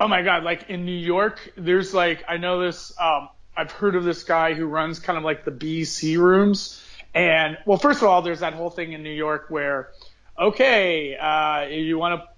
Oh 0.00 0.08
my 0.08 0.22
god, 0.22 0.42
like 0.42 0.68
in 0.68 0.84
New 0.84 0.92
York, 0.92 1.52
there's 1.56 1.94
like 1.94 2.24
I 2.28 2.36
know 2.36 2.60
this 2.60 2.92
um 3.00 3.28
I've 3.56 3.70
heard 3.70 3.94
of 3.94 4.04
this 4.04 4.24
guy 4.24 4.54
who 4.54 4.66
runs 4.66 4.98
kind 4.98 5.16
of 5.16 5.24
like 5.24 5.44
the 5.44 5.52
BC 5.52 6.18
rooms. 6.18 6.84
And 7.14 7.56
well, 7.64 7.78
first 7.78 8.02
of 8.02 8.08
all, 8.08 8.22
there's 8.22 8.40
that 8.40 8.54
whole 8.54 8.70
thing 8.70 8.92
in 8.92 9.02
New 9.02 9.10
York 9.10 9.46
where 9.48 9.90
okay, 10.38 11.16
uh 11.16 11.66
you 11.68 11.96
want 11.96 12.20
to 12.20 12.28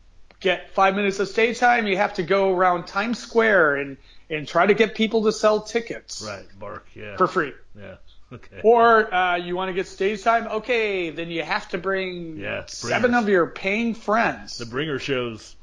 get 0.46 0.70
five 0.74 0.94
minutes 0.94 1.18
of 1.20 1.28
stage 1.28 1.58
time, 1.58 1.86
you 1.86 1.96
have 1.96 2.14
to 2.14 2.22
go 2.22 2.52
around 2.56 2.86
Times 2.86 3.18
Square 3.18 3.76
and 3.76 3.96
and 4.30 4.46
try 4.48 4.66
to 4.66 4.74
get 4.74 4.94
people 4.94 5.24
to 5.24 5.32
sell 5.32 5.60
tickets 5.60 6.22
Right, 6.26 6.46
bark, 6.58 6.86
yeah. 6.94 7.16
for 7.16 7.26
free. 7.26 7.52
Yeah. 7.78 7.96
Okay. 8.32 8.60
Or 8.64 9.14
uh, 9.14 9.36
you 9.36 9.54
want 9.54 9.68
to 9.68 9.72
get 9.72 9.86
stage 9.86 10.20
time? 10.24 10.48
Okay, 10.58 11.10
then 11.10 11.30
you 11.30 11.44
have 11.44 11.68
to 11.68 11.78
bring 11.78 12.38
Yeah, 12.38 12.64
seven 12.66 13.12
bringers. 13.12 13.22
of 13.22 13.28
your 13.28 13.46
paying 13.46 13.94
friends. 13.94 14.58
The 14.58 14.66
bringer 14.66 14.98
shows. 14.98 15.54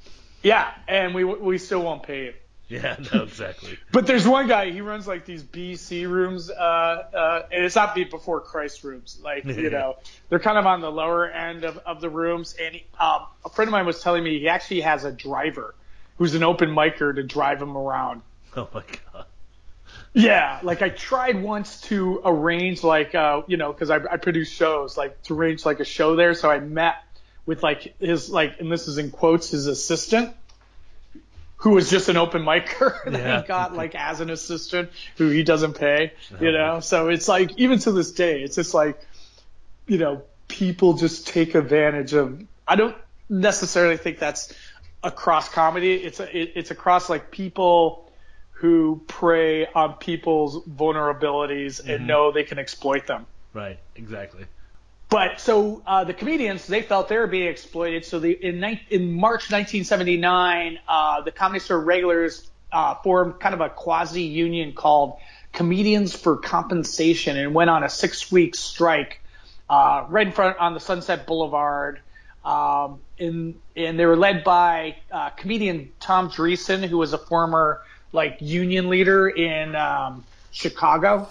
Yeah, 0.43 0.71
and 0.87 1.13
we 1.13 1.25
we 1.25 1.57
still 1.57 1.81
won't 1.83 2.03
pay. 2.03 2.35
Yeah, 2.69 2.95
no, 3.13 3.23
exactly. 3.23 3.77
But 3.91 4.07
there's 4.07 4.27
one 4.27 4.47
guy, 4.47 4.71
he 4.71 4.81
runs 4.81 5.05
like 5.05 5.25
these 5.25 5.43
BC 5.43 6.09
rooms, 6.09 6.49
uh, 6.49 6.53
uh, 6.53 7.45
and 7.51 7.65
it's 7.65 7.75
not 7.75 7.93
beat 7.93 8.09
before 8.09 8.39
Christ 8.39 8.83
rooms. 8.83 9.19
Like, 9.21 9.45
you 9.45 9.69
know, 9.69 9.97
they're 10.29 10.39
kind 10.39 10.57
of 10.57 10.65
on 10.65 10.81
the 10.81 10.91
lower 10.91 11.29
end 11.29 11.65
of, 11.65 11.77
of 11.79 12.01
the 12.01 12.09
rooms. 12.09 12.55
And 12.59 12.75
he, 12.75 12.85
um, 12.99 13.25
a 13.45 13.49
friend 13.49 13.67
of 13.67 13.73
mine 13.73 13.85
was 13.85 14.01
telling 14.01 14.23
me 14.23 14.39
he 14.39 14.47
actually 14.47 14.81
has 14.81 15.03
a 15.03 15.11
driver 15.11 15.75
who's 16.17 16.35
an 16.35 16.43
open 16.43 16.69
micer 16.69 17.13
to 17.13 17.23
drive 17.23 17.61
him 17.61 17.77
around. 17.77 18.21
Oh 18.55 18.69
my 18.71 18.83
god. 18.83 19.25
Yeah, 20.13 20.59
like 20.61 20.83
I 20.83 20.89
tried 20.89 21.41
once 21.41 21.81
to 21.81 22.21
arrange 22.23 22.83
like 22.83 23.15
uh 23.15 23.41
you 23.47 23.57
know 23.57 23.73
because 23.73 23.89
I, 23.89 23.95
I 23.95 24.17
produce 24.17 24.51
shows 24.51 24.95
like 24.95 25.19
to 25.23 25.33
arrange 25.33 25.65
like 25.65 25.79
a 25.79 25.85
show 25.85 26.15
there. 26.15 26.35
So 26.35 26.51
I 26.51 26.59
met 26.59 26.97
with 27.47 27.63
like 27.63 27.95
his 27.99 28.29
like 28.29 28.59
and 28.59 28.71
this 28.71 28.87
is 28.87 28.99
in 28.99 29.09
quotes 29.09 29.49
his 29.49 29.65
assistant 29.65 30.35
who 31.63 31.71
was 31.71 31.89
just 31.89 32.09
an 32.09 32.17
open 32.17 32.43
micer 32.43 33.03
that 33.05 33.13
Yeah. 33.13 33.41
he 33.41 33.47
got 33.47 33.73
like 33.73 33.95
as 33.95 34.19
an 34.19 34.29
assistant 34.29 34.89
who 35.17 35.29
he 35.29 35.43
doesn't 35.43 35.73
pay. 35.73 36.11
You 36.39 36.51
know, 36.51 36.79
so 36.81 37.07
it's 37.09 37.27
like 37.27 37.57
even 37.57 37.79
to 37.79 37.91
this 37.93 38.11
day 38.11 38.41
it's 38.43 38.55
just 38.55 38.73
like 38.73 38.99
you 39.87 39.97
know 39.97 40.23
people 40.47 40.93
just 40.93 41.27
take 41.27 41.55
advantage 41.55 42.13
of. 42.13 42.43
I 42.67 42.75
don't 42.75 42.95
necessarily 43.29 43.97
think 43.97 44.19
that's 44.19 44.53
across 45.03 45.49
comedy. 45.49 45.93
It's 45.93 46.19
a, 46.19 46.37
it, 46.37 46.51
it's 46.55 46.71
across 46.71 47.09
like 47.09 47.31
people 47.31 48.11
who 48.51 49.01
prey 49.07 49.65
on 49.67 49.93
people's 49.95 50.63
vulnerabilities 50.65 51.79
and 51.79 52.03
Mhm. 52.03 52.05
know 52.07 52.31
they 52.31 52.43
can 52.43 52.59
exploit 52.59 53.07
them. 53.07 53.25
Right, 53.53 53.79
exactly. 53.95 54.45
But 55.13 55.39
so 55.39 55.83
uh, 55.85 56.05
the 56.05 56.13
comedians 56.15 56.65
they 56.65 56.81
felt 56.81 57.07
they 57.07 57.19
were 57.19 57.27
being 57.27 57.47
exploited. 57.47 58.03
So 58.03 58.17
they, 58.17 58.31
in 58.31 58.63
in 58.89 59.13
March 59.13 59.51
1979, 59.51 60.79
uh, 60.87 61.21
the 61.21 61.31
Comedy 61.31 61.59
Store 61.59 61.79
regulars 61.79 62.49
uh, 62.71 62.95
formed 62.95 63.39
kind 63.39 63.53
of 63.53 63.61
a 63.61 63.69
quasi 63.69 64.23
union 64.23 64.73
called 64.73 65.19
Comedians 65.51 66.15
for 66.15 66.37
Compensation 66.37 67.37
and 67.37 67.53
went 67.53 67.69
on 67.69 67.83
a 67.83 67.89
six 67.89 68.31
week 68.31 68.55
strike 68.55 69.21
uh, 69.69 70.07
right 70.09 70.25
in 70.25 70.33
front 70.33 70.57
on 70.57 70.73
the 70.73 70.79
Sunset 70.79 71.27
Boulevard. 71.27 71.99
Um, 72.43 72.99
and 73.19 73.53
and 73.75 73.99
they 73.99 74.07
were 74.07 74.17
led 74.17 74.43
by 74.43 74.95
uh, 75.11 75.29
comedian 75.29 75.91
Tom 75.99 76.31
Dreesen, 76.31 76.87
who 76.87 76.97
was 76.97 77.13
a 77.13 77.19
former 77.19 77.83
like 78.13 78.37
union 78.41 78.89
leader 78.89 79.29
in 79.29 79.75
um, 79.75 80.23
Chicago. 80.51 81.29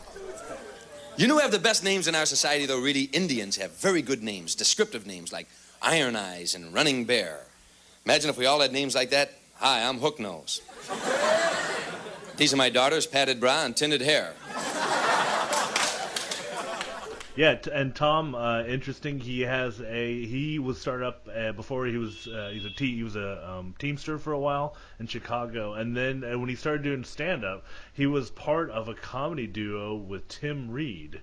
You 1.14 1.26
know 1.26 1.34
who 1.34 1.40
have 1.40 1.50
the 1.50 1.58
best 1.58 1.84
names 1.84 2.08
in 2.08 2.14
our 2.14 2.24
society, 2.24 2.64
though, 2.64 2.80
really? 2.80 3.02
Indians 3.02 3.56
have 3.56 3.72
very 3.72 4.00
good 4.00 4.22
names, 4.22 4.54
descriptive 4.54 5.06
names 5.06 5.30
like 5.30 5.46
Iron 5.82 6.16
Eyes 6.16 6.54
and 6.54 6.72
Running 6.72 7.04
Bear. 7.04 7.40
Imagine 8.06 8.30
if 8.30 8.38
we 8.38 8.46
all 8.46 8.60
had 8.60 8.72
names 8.72 8.94
like 8.94 9.10
that. 9.10 9.34
Hi, 9.56 9.82
I'm 9.86 9.98
Hook 9.98 10.18
Nose. 10.18 10.62
These 12.38 12.54
are 12.54 12.56
my 12.56 12.70
daughters, 12.70 13.06
padded 13.06 13.40
bra 13.40 13.66
and 13.66 13.76
tinted 13.76 14.00
hair. 14.00 14.32
Yeah, 17.34 17.54
t- 17.54 17.70
and 17.72 17.94
Tom, 17.94 18.34
uh, 18.34 18.62
interesting. 18.64 19.18
He 19.18 19.40
has 19.40 19.80
a 19.80 20.26
he 20.26 20.58
was 20.58 20.80
started 20.80 21.06
up 21.06 21.28
uh, 21.34 21.52
before 21.52 21.86
he 21.86 21.96
was 21.96 22.26
uh, 22.28 22.50
he's 22.52 22.64
a 22.66 22.70
te- 22.70 22.94
he 22.96 23.02
was 23.02 23.16
a 23.16 23.50
um, 23.50 23.74
teamster 23.78 24.18
for 24.18 24.32
a 24.32 24.38
while 24.38 24.76
in 25.00 25.06
Chicago, 25.06 25.72
and 25.74 25.96
then 25.96 26.24
uh, 26.24 26.38
when 26.38 26.48
he 26.50 26.54
started 26.56 26.82
doing 26.82 27.04
stand 27.04 27.44
up, 27.44 27.64
he 27.94 28.06
was 28.06 28.30
part 28.30 28.70
of 28.70 28.88
a 28.88 28.94
comedy 28.94 29.46
duo 29.46 29.94
with 29.94 30.28
Tim 30.28 30.70
Reid. 30.70 31.22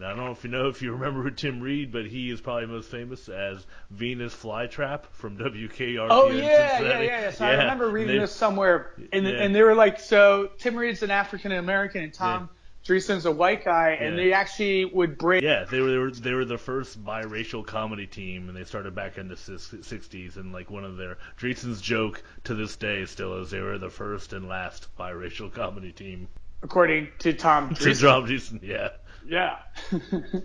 Now, 0.00 0.06
I 0.06 0.14
don't 0.14 0.26
know 0.26 0.30
if 0.30 0.44
you 0.44 0.50
know 0.50 0.68
if 0.74 0.80
you 0.80 0.92
remember 0.92 1.22
who 1.24 1.30
Tim 1.32 1.60
Reid, 1.60 1.90
but 1.90 2.06
he 2.06 2.30
is 2.30 2.40
probably 2.40 2.66
most 2.66 2.88
famous 2.88 3.28
as 3.28 3.66
Venus 3.90 4.32
Flytrap 4.34 5.06
from 5.10 5.36
WKRP. 5.38 6.06
Oh 6.08 6.30
yeah, 6.30 6.80
yeah, 6.80 6.80
yeah, 6.80 7.00
yeah. 7.00 7.30
So 7.32 7.44
I 7.44 7.50
remember 7.54 7.88
reading 7.90 8.14
They- 8.14 8.20
this 8.20 8.32
somewhere, 8.32 8.92
and 9.12 9.26
Yeah. 9.26 9.32
and 9.32 9.52
they 9.52 9.62
were 9.62 9.74
like, 9.74 9.98
so 9.98 10.50
Tim 10.58 10.76
Reid's 10.76 11.02
an 11.02 11.10
African 11.10 11.50
American 11.50 12.04
and 12.04 12.14
Tom 12.14 12.48
Dreesen's 12.88 13.26
a 13.26 13.30
white 13.32 13.64
guy, 13.66 13.90
and 14.00 14.16
Yeah. 14.16 14.24
they 14.24 14.32
actually 14.32 14.86
would 14.86 15.18
break. 15.18 15.42
Yeah, 15.42 15.64
they 15.70 15.80
were, 15.80 15.90
they 15.90 15.98
were 15.98 16.10
they 16.10 16.32
were 16.32 16.44
the 16.46 16.56
first 16.56 17.04
biracial 17.04 17.66
comedy 17.66 18.06
team, 18.06 18.48
and 18.48 18.56
they 18.56 18.64
started 18.64 18.94
back 18.94 19.18
in 19.18 19.28
the 19.28 19.34
'60s. 19.34 20.36
And 20.36 20.52
like 20.54 20.70
one 20.70 20.84
of 20.84 20.96
their 20.96 21.18
Dreesen's 21.38 21.82
joke 21.82 22.22
to 22.44 22.54
this 22.54 22.76
day 22.76 23.04
still 23.04 23.34
is 23.42 23.50
they 23.50 23.60
were 23.60 23.76
the 23.76 23.90
first 23.90 24.32
and 24.32 24.48
last 24.48 24.88
biracial 24.98 25.52
comedy 25.52 25.92
team. 25.92 26.28
according 26.62 27.08
to 27.18 27.34
Tom 27.34 27.74
To 27.74 27.94
Tom 27.94 28.26
Dreesen, 28.26 28.60
yeah. 28.62 28.88
Yeah. 29.26 29.58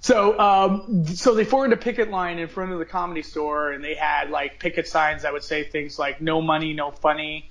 so, 0.00 0.38
um, 0.38 1.06
so 1.06 1.34
they 1.34 1.44
formed 1.44 1.72
a 1.72 1.76
picket 1.78 2.10
line 2.10 2.38
in 2.38 2.48
front 2.48 2.72
of 2.72 2.78
the 2.78 2.84
comedy 2.84 3.22
store, 3.22 3.72
and 3.72 3.82
they 3.82 3.94
had 3.94 4.28
like 4.28 4.60
picket 4.60 4.86
signs 4.86 5.22
that 5.22 5.32
would 5.32 5.44
say 5.44 5.64
things 5.64 5.98
like 5.98 6.20
"No 6.20 6.42
money, 6.42 6.74
no 6.74 6.90
funny," 6.90 7.48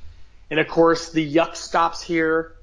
and 0.51 0.59
of 0.59 0.67
course 0.67 1.11
the 1.11 1.35
yuck 1.35 1.55
stops 1.55 2.03
here. 2.03 2.53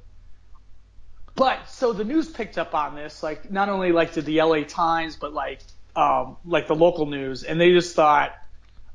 But 1.41 1.71
so 1.71 1.95
the 1.95 2.05
news 2.05 2.29
picked 2.29 2.59
up 2.59 2.75
on 2.75 2.95
this, 2.95 3.23
like 3.23 3.51
not 3.51 3.71
only 3.71 3.93
like 3.93 4.13
did 4.13 4.27
the 4.27 4.43
LA 4.43 4.65
Times, 4.65 5.17
but 5.17 5.33
like 5.33 5.61
um, 5.97 6.37
like 6.45 6.67
the 6.67 6.75
local 6.75 7.07
news, 7.07 7.45
and 7.45 7.59
they 7.59 7.73
just 7.73 7.97
thought, 7.97 8.35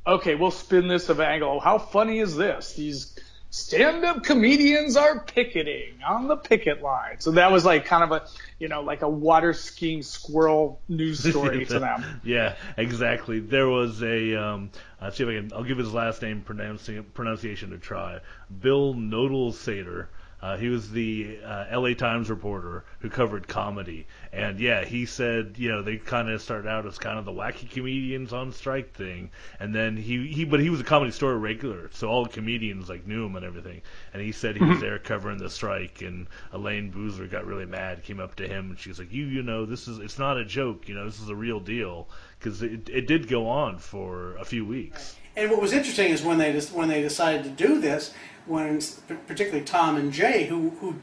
okay, 0.06 0.36
we'll 0.36 0.52
spin 0.52 0.88
this 0.88 1.10
of 1.10 1.20
angle. 1.20 1.60
How 1.60 1.80
funny 1.80 2.20
is 2.20 2.36
this? 2.36 2.74
These 2.74 3.18
stand-up 3.50 4.24
comedians 4.24 4.96
are 4.96 5.22
picketing 5.22 6.04
on 6.08 6.28
the 6.28 6.36
picket 6.36 6.84
line. 6.84 7.20
So 7.20 7.32
that 7.32 7.52
was 7.52 7.66
like 7.66 7.86
kind 7.86 8.04
of 8.04 8.12
a, 8.12 8.28
you 8.60 8.68
know, 8.68 8.82
like 8.82 9.02
a 9.02 9.10
water 9.10 9.54
skiing 9.54 10.04
squirrel 10.04 10.80
news 10.88 11.24
story 11.28 11.66
to 11.66 11.80
them. 11.80 12.22
Yeah, 12.24 12.58
exactly. 12.78 13.40
There 13.40 13.68
was 13.68 14.04
a 14.04 14.36
um, 14.36 14.70
I'll 15.02 15.10
see 15.10 15.24
if 15.24 15.30
I 15.30 15.34
can. 15.34 15.52
I'll 15.52 15.64
give 15.64 15.80
his 15.80 15.92
last 15.92 16.22
name 16.22 16.42
pronouncing 16.42 17.04
pronunciation 17.06 17.72
to 17.72 17.80
try. 17.80 18.20
Bill 18.62 18.94
Knoedelseder. 18.94 20.10
Uh, 20.46 20.58
he 20.58 20.70
was 20.70 20.92
the 20.92 21.40
uh, 21.44 21.66
L.A. 21.70 21.96
Times 21.96 22.30
reporter 22.30 22.86
who 23.00 23.10
covered 23.10 23.48
comedy, 23.48 24.06
and 24.32 24.60
yeah, 24.60 24.86
he 24.86 25.06
said 25.08 25.56
you 25.58 25.70
know 25.70 25.82
they 25.82 25.98
kind 25.98 26.30
of 26.30 26.40
started 26.40 26.70
out 26.70 26.86
as 26.86 27.00
kind 27.00 27.18
of 27.18 27.26
the 27.26 27.32
wacky 27.32 27.68
comedians 27.68 28.32
on 28.32 28.52
strike 28.52 28.94
thing, 28.94 29.32
and 29.60 29.74
then 29.74 29.98
he 29.98 30.28
he 30.28 30.46
but 30.46 30.60
he 30.60 30.70
was 30.70 30.80
a 30.80 30.84
comedy 30.84 31.12
store 31.12 31.36
regular, 31.38 31.90
so 31.94 32.08
all 32.10 32.24
the 32.26 32.30
comedians 32.30 32.90
like 32.90 33.08
knew 33.08 33.26
him 33.26 33.36
and 33.36 33.46
everything, 33.46 33.82
and 34.14 34.22
he 34.22 34.32
said 34.32 34.56
he 34.56 34.64
was 34.64 34.78
Mhm. 34.78 34.82
there 34.82 35.00
covering 35.00 35.40
the 35.40 35.50
strike, 35.50 36.02
and 36.02 36.28
Elayne 36.54 36.92
Boosler 36.94 37.28
got 37.30 37.48
really 37.48 37.66
mad, 37.66 38.04
came 38.04 38.20
up 38.20 38.36
to 38.36 38.48
him, 38.48 38.70
and 38.70 38.80
she 38.80 38.90
was 38.90 39.00
like, 39.00 39.12
you 39.12 39.26
you 39.26 39.42
know 39.42 39.66
this 39.66 39.88
is 39.88 39.98
it's 40.00 40.20
not 40.20 40.38
a 40.38 40.46
joke, 40.46 40.88
you 40.88 40.94
know 40.96 41.06
this 41.06 41.20
is 41.20 41.30
a 41.30 41.36
real 41.36 41.60
deal, 41.60 42.08
because 42.38 42.62
it 42.62 42.88
it 42.90 43.08
did 43.08 43.28
go 43.28 43.48
on 43.48 43.80
for 43.80 44.36
a 44.38 44.46
few 44.46 44.66
weeks. 44.66 45.18
And 45.38 45.52
what 45.52 45.62
was 45.62 45.74
interesting 45.74 46.12
is 46.12 46.24
when 46.24 46.38
they 46.38 46.52
just 46.54 46.72
when 46.72 46.88
they 46.88 47.02
decided 47.02 47.44
to 47.44 47.50
do 47.50 47.80
this, 47.80 48.14
when 48.46 48.80
particularly 49.28 49.66
Tom 49.66 49.98
and 49.98 50.12
Jay, 50.12 50.46
who 50.46 50.72
who 50.82 50.96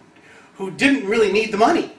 who 0.54 0.70
didn't 0.70 1.06
really 1.06 1.32
need 1.32 1.52
the 1.52 1.58
money, 1.58 1.92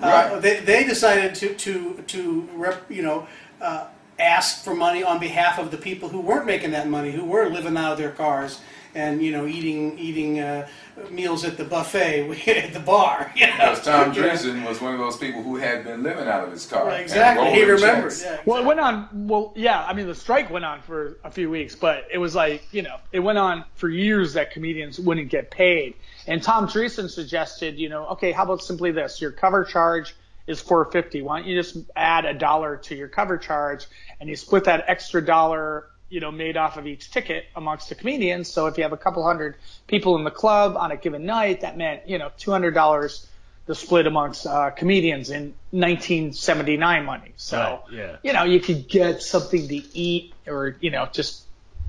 uh, 0.00 0.38
they 0.38 0.60
they 0.60 0.84
decided 0.84 1.34
to 1.36 1.54
to 1.54 2.02
to 2.06 2.48
rep, 2.54 2.90
you 2.90 3.02
know 3.02 3.26
uh, 3.60 3.86
ask 4.18 4.62
for 4.64 4.74
money 4.74 5.02
on 5.02 5.18
behalf 5.18 5.58
of 5.58 5.70
the 5.70 5.76
people 5.78 6.08
who 6.08 6.20
weren't 6.20 6.46
making 6.46 6.72
that 6.72 6.88
money, 6.88 7.10
who 7.10 7.24
were 7.24 7.48
living 7.48 7.76
out 7.76 7.92
of 7.92 7.98
their 7.98 8.10
cars 8.10 8.60
and 8.94 9.22
you 9.22 9.32
know 9.32 9.46
eating 9.46 9.98
eating 9.98 10.40
uh, 10.40 10.68
meals 11.10 11.44
at 11.44 11.56
the 11.56 11.64
buffet 11.64 12.30
at 12.48 12.72
the 12.72 12.80
bar. 12.80 13.32
You 13.34 13.46
know? 13.46 13.52
Because 13.52 13.84
Tom 13.84 14.12
You 14.14 14.22
know? 14.22 14.28
Dreesen 14.28 14.66
was 14.66 14.80
one 14.80 14.92
of 14.92 14.98
those 14.98 15.16
people 15.16 15.42
who 15.42 15.56
had 15.56 15.84
been 15.84 16.02
living 16.02 16.28
out 16.28 16.44
of 16.44 16.50
his 16.50 16.66
car. 16.66 16.86
Right, 16.86 16.94
and 16.94 17.02
exactly. 17.02 17.50
He 17.50 17.62
rolling 17.62 17.82
remembered. 17.82 18.10
checks. 18.10 18.24
Yeah. 18.24 18.40
Well, 18.44 18.62
it 18.62 18.66
went 18.66 18.80
on. 18.80 19.08
Well, 19.28 19.52
yeah. 19.56 19.84
I 19.84 19.92
mean, 19.94 20.06
the 20.06 20.14
strike 20.14 20.50
went 20.50 20.64
on 20.64 20.82
for 20.82 21.18
a 21.24 21.30
few 21.30 21.50
weeks, 21.50 21.74
but 21.74 22.06
it 22.12 22.18
was 22.18 22.34
like 22.34 22.62
you 22.72 22.82
know, 22.82 22.96
it 23.12 23.20
went 23.20 23.38
on 23.38 23.64
for 23.74 23.88
years 23.88 24.34
that 24.34 24.50
comedians 24.50 24.98
wouldn't 24.98 25.30
get 25.30 25.50
paid. 25.50 25.94
And 26.26 26.42
Tom 26.42 26.68
Dreesen 26.68 27.08
suggested, 27.08 27.78
you 27.78 27.88
know, 27.88 28.06
okay, 28.08 28.32
how 28.32 28.44
about 28.44 28.62
simply 28.62 28.90
this? 28.90 29.20
Your 29.20 29.30
cover 29.30 29.64
charge 29.64 30.14
is 30.46 30.60
450. 30.60 31.22
Why 31.22 31.40
don't 31.40 31.48
you 31.48 31.56
just 31.60 31.76
add 31.94 32.24
a 32.24 32.34
dollar 32.34 32.76
to 32.76 32.94
your 32.96 33.08
cover 33.08 33.38
charge, 33.38 33.86
and 34.18 34.28
you 34.28 34.36
split 34.36 34.64
that 34.64 34.84
extra 34.88 35.24
dollar, 35.24 35.86
you 36.10 36.20
know, 36.20 36.30
made 36.30 36.56
off 36.56 36.76
of 36.76 36.86
each 36.86 37.10
ticket 37.10 37.44
amongst 37.54 37.88
the 37.88 37.94
comedians. 37.94 38.48
So 38.48 38.66
if 38.66 38.76
you 38.78 38.82
have 38.84 38.92
a 38.92 38.96
couple 38.96 39.24
hundred 39.24 39.56
people 39.86 40.16
in 40.16 40.24
the 40.24 40.30
club 40.30 40.76
on 40.76 40.90
a 40.90 40.96
given 40.96 41.26
night, 41.26 41.60
that 41.62 41.76
meant 41.76 42.08
you 42.08 42.18
know, 42.18 42.30
two 42.38 42.50
hundred 42.50 42.72
dollars. 42.74 43.26
The 43.66 43.74
split 43.74 44.06
amongst 44.06 44.46
uh, 44.46 44.70
comedians 44.70 45.28
in 45.28 45.52
1979 45.72 47.04
money. 47.04 47.32
So 47.36 47.58
Right, 47.58 47.98
yeah. 47.98 48.16
you 48.22 48.32
know, 48.32 48.44
you 48.44 48.60
could 48.60 48.88
get 48.88 49.22
something 49.22 49.68
to 49.68 49.74
eat 49.96 50.32
or, 50.46 50.76
you 50.80 50.90
know, 50.90 51.06
just 51.12 51.42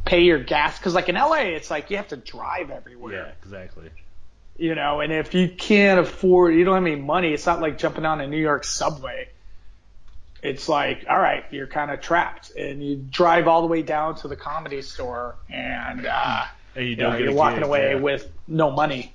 pay 0.03 0.23
your 0.23 0.39
gas. 0.39 0.77
Cause 0.79 0.93
like 0.93 1.07
in 1.09 1.15
LA, 1.15 1.35
it's 1.55 1.71
like 1.71 1.89
you 1.89 1.95
have 1.97 2.09
to 2.09 2.17
drive 2.17 2.69
everywhere, 2.69 3.13
Yeah, 3.27 3.31
exactly. 3.41 3.89
you 4.57 4.75
know, 4.75 4.99
and 4.99 5.13
if 5.13 5.33
you 5.33 5.47
can't 5.49 5.99
afford, 6.01 6.53
you 6.55 6.65
don't 6.65 6.75
have 6.75 6.85
any 6.85 7.01
money, 7.01 7.33
it's 7.33 7.45
not 7.45 7.61
like 7.61 7.77
jumping 7.77 8.05
on 8.05 8.19
a 8.21 8.27
New 8.27 8.37
York 8.41 8.65
subway. 8.65 9.29
It's 10.41 10.69
like, 10.69 11.05
all 11.09 11.19
right, 11.19 11.43
you're 11.51 11.67
kind 11.67 11.91
of 11.91 12.01
trapped, 12.01 12.51
and 12.55 12.83
you 12.83 12.95
drive 12.95 13.47
all 13.47 13.61
the 13.61 13.67
way 13.67 13.81
down 13.81 14.15
to 14.15 14.27
the 14.27 14.35
comedy 14.35 14.81
store, 14.81 15.35
and, 15.49 16.05
uh, 16.05 16.45
And 16.75 16.85
you 16.85 16.91
you 16.91 16.95
don't 16.95 17.13
know, 17.13 17.19
you're 17.19 17.33
walking 17.33 17.63
away 17.63 17.91
yeah. 17.91 17.99
with 17.99 18.31
no 18.47 18.71
money. 18.71 19.13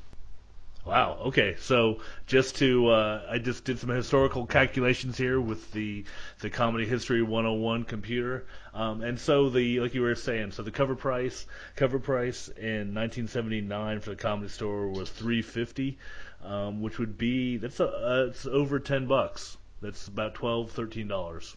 Wow. 0.85 1.19
Okay. 1.27 1.57
So 1.61 2.01
just 2.27 2.57
to, 2.57 2.89
uh, 2.89 3.23
I 3.31 3.39
just 3.39 3.65
did 3.65 3.79
some 3.79 3.89
historical 3.89 4.45
calculations 4.45 5.17
here 5.17 5.41
with 5.41 5.73
the 5.73 6.05
the 6.41 6.51
Comedy 6.51 6.85
History 6.85 7.23
101 7.23 7.85
computer, 7.85 8.45
um, 8.75 9.01
and 9.01 9.19
so 9.19 9.49
the 9.49 9.81
like 9.81 9.95
you 9.95 10.03
were 10.03 10.15
saying, 10.15 10.53
so 10.53 10.63
the 10.63 10.71
cover 10.71 10.95
price 10.95 11.47
cover 11.75 11.99
price 11.99 12.49
in 12.49 12.93
1979 12.95 14.01
for 14.01 14.11
the 14.11 14.17
Comedy 14.17 14.51
Store 14.51 14.89
was 14.89 15.09
350, 15.09 15.97
um, 16.45 16.83
which 16.83 16.99
would 16.99 17.17
be 17.17 17.57
that's 17.57 17.81
a, 17.81 17.89
uh, 17.89 18.27
it's 18.29 18.45
over 18.45 18.79
10 18.79 19.07
bucks. 19.07 19.57
That's 19.85 20.09
about 20.09 20.35
12, 20.35 20.71
13 20.71 21.09
dollars 21.09 21.55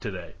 today. 0.00 0.34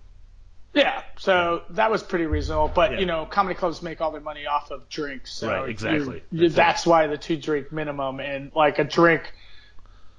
Yeah, 0.74 1.02
so 1.16 1.62
that 1.70 1.90
was 1.90 2.02
pretty 2.02 2.26
reasonable. 2.26 2.68
But 2.68 2.92
Yeah. 2.92 2.98
you 2.98 3.06
know, 3.06 3.24
comedy 3.24 3.54
clubs 3.54 3.80
make 3.80 4.02
all 4.02 4.10
their 4.10 4.20
money 4.20 4.44
off 4.44 4.70
of 4.70 4.86
drinks. 4.90 5.32
So 5.32 5.48
Right, 5.48 5.68
exactly. 5.70 6.22
you- 6.30 6.40
That's 6.40 6.52
it. 6.52 6.56
that's 6.56 6.86
why 6.86 7.06
the 7.06 7.16
two 7.16 7.38
drink 7.38 7.72
minimum 7.72 8.20
and 8.20 8.52
like 8.54 8.78
a 8.78 8.84
drink 8.84 9.32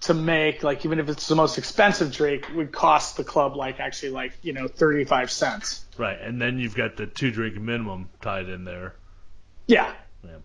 to 0.01 0.13
make, 0.15 0.63
like 0.63 0.85
even 0.85 0.99
if 0.99 1.07
it's 1.07 1.27
the 1.27 1.35
most 1.35 1.57
expensive 1.59 2.11
drink, 2.11 2.47
would 2.55 2.71
cost 2.71 3.15
the 3.17 3.23
club 3.23 3.55
like 3.55 3.79
actually 3.79 4.09
like 4.11 4.33
you 4.41 4.53
know 4.53 4.67
thirty 4.67 5.03
five 5.03 5.29
cents. 5.29 5.85
Right, 5.99 6.19
and 6.19 6.41
then 6.41 6.57
you've 6.57 6.75
got 6.75 6.97
the 6.97 7.05
two 7.05 7.29
drink 7.29 7.59
minimum 7.61 8.09
tied 8.21 8.49
in 8.49 8.63
there. 8.65 8.95
Yeah. 9.67 9.93
Yeah. 10.23 10.37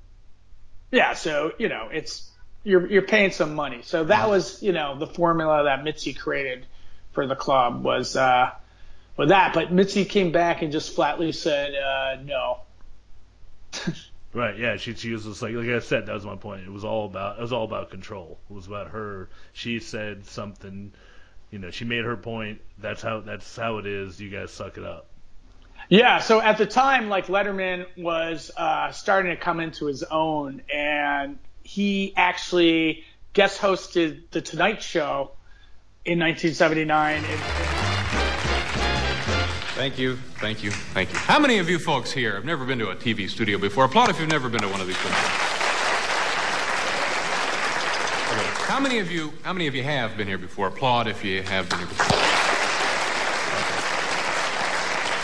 Yeah, 0.92 1.12
so 1.14 1.52
you 1.58 1.68
know 1.70 1.88
it's 1.90 2.29
you're 2.64 2.86
you're 2.86 3.02
paying 3.02 3.30
some 3.30 3.54
money. 3.54 3.80
So 3.82 4.04
that 4.04 4.28
was 4.28 4.62
you 4.62 4.72
know 4.72 4.98
the 4.98 5.06
formula 5.06 5.64
that 5.64 5.84
Mitzi 5.84 6.12
created 6.12 6.66
for 7.12 7.26
the 7.26 7.36
club 7.36 7.82
was 7.82 8.16
uh 8.16 8.50
with 9.16 9.30
that. 9.30 9.54
But 9.54 9.72
Mitzi 9.72 10.04
came 10.04 10.32
back 10.32 10.62
and 10.62 10.72
just 10.72 10.94
flatly 10.94 11.32
said 11.32 11.74
uh 11.74 12.22
no. 12.22 12.60
Right, 14.32 14.56
yeah, 14.56 14.76
she 14.76 14.94
she 14.94 15.10
was 15.10 15.24
just 15.24 15.42
like 15.42 15.54
like 15.54 15.68
I 15.68 15.80
said, 15.80 16.06
that 16.06 16.14
was 16.14 16.24
my 16.24 16.36
point. 16.36 16.62
It 16.62 16.70
was 16.70 16.84
all 16.84 17.06
about 17.06 17.38
it 17.38 17.42
was 17.42 17.52
all 17.52 17.64
about 17.64 17.90
control. 17.90 18.38
It 18.48 18.52
was 18.52 18.68
about 18.68 18.90
her. 18.90 19.28
She 19.52 19.80
said 19.80 20.24
something, 20.26 20.92
you 21.50 21.58
know, 21.58 21.72
she 21.72 21.84
made 21.84 22.04
her 22.04 22.16
point. 22.16 22.60
That's 22.78 23.02
how 23.02 23.20
that's 23.20 23.56
how 23.56 23.78
it 23.78 23.86
is. 23.86 24.20
You 24.20 24.30
guys 24.30 24.52
suck 24.52 24.78
it 24.78 24.84
up. 24.84 25.06
Yeah, 25.88 26.20
so 26.20 26.40
at 26.40 26.58
the 26.58 26.66
time, 26.66 27.08
like 27.08 27.26
Letterman 27.26 27.86
was 27.96 28.52
uh, 28.56 28.92
starting 28.92 29.32
to 29.32 29.36
come 29.36 29.58
into 29.58 29.86
his 29.86 30.04
own, 30.04 30.62
and 30.72 31.36
he 31.62 32.12
actually 32.16 33.04
guest 33.32 33.60
hosted 33.60 34.22
the 34.30 34.40
Tonight 34.40 34.82
Show 34.82 35.32
in 36.04 36.18
1979. 36.18 37.22
Thank 39.74 39.98
you, 39.98 40.16
thank 40.40 40.62
you, 40.62 40.70
thank 40.70 41.10
you. 41.10 41.18
How 41.18 41.38
many 41.38 41.58
of 41.58 41.70
you 41.70 41.78
folks 41.78 42.12
here 42.12 42.34
have 42.34 42.44
never 42.44 42.64
been 42.66 42.78
to 42.80 42.90
a 42.90 42.96
TV 42.96 43.30
studio 43.30 43.56
before? 43.56 43.84
Applaud 43.84 44.10
if 44.10 44.20
you've 44.20 44.28
never 44.28 44.48
been 44.48 44.60
to 44.60 44.68
one 44.68 44.80
of 44.80 44.86
these 44.86 44.96
places. 44.96 45.18
Okay. 48.30 48.46
How 48.66 48.78
many 48.78 48.98
of 48.98 49.10
you? 49.10 49.32
How 49.42 49.52
many 49.52 49.66
of 49.68 49.74
you 49.74 49.82
have 49.82 50.16
been 50.16 50.26
here 50.26 50.38
before? 50.38 50.66
Applaud 50.66 51.06
if 51.06 51.24
you 51.24 51.42
have 51.42 51.68
been 51.68 51.78
here 51.78 51.88
before. 51.88 52.06
Okay. 52.06 52.20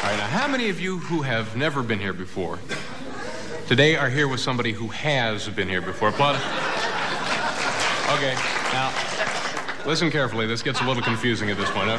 All 0.02 0.10
right. 0.10 0.18
Now, 0.18 0.26
how 0.26 0.48
many 0.48 0.70
of 0.70 0.80
you 0.80 0.98
who 0.98 1.22
have 1.22 1.54
never 1.56 1.82
been 1.82 1.98
here 1.98 2.14
before 2.14 2.58
today 3.66 3.96
are 3.96 4.08
here 4.08 4.28
with 4.28 4.38
somebody 4.38 4.72
who 4.72 4.88
has 4.88 5.48
been 5.48 5.68
here 5.68 5.80
before? 5.80 6.10
Applaud. 6.10 6.36
Okay. 8.16 8.34
Now, 8.72 8.92
listen 9.84 10.10
carefully. 10.10 10.46
This 10.46 10.62
gets 10.62 10.80
a 10.80 10.84
little 10.84 11.02
confusing 11.02 11.50
at 11.50 11.56
this 11.56 11.70
point. 11.70 11.90
Uh, 11.90 11.98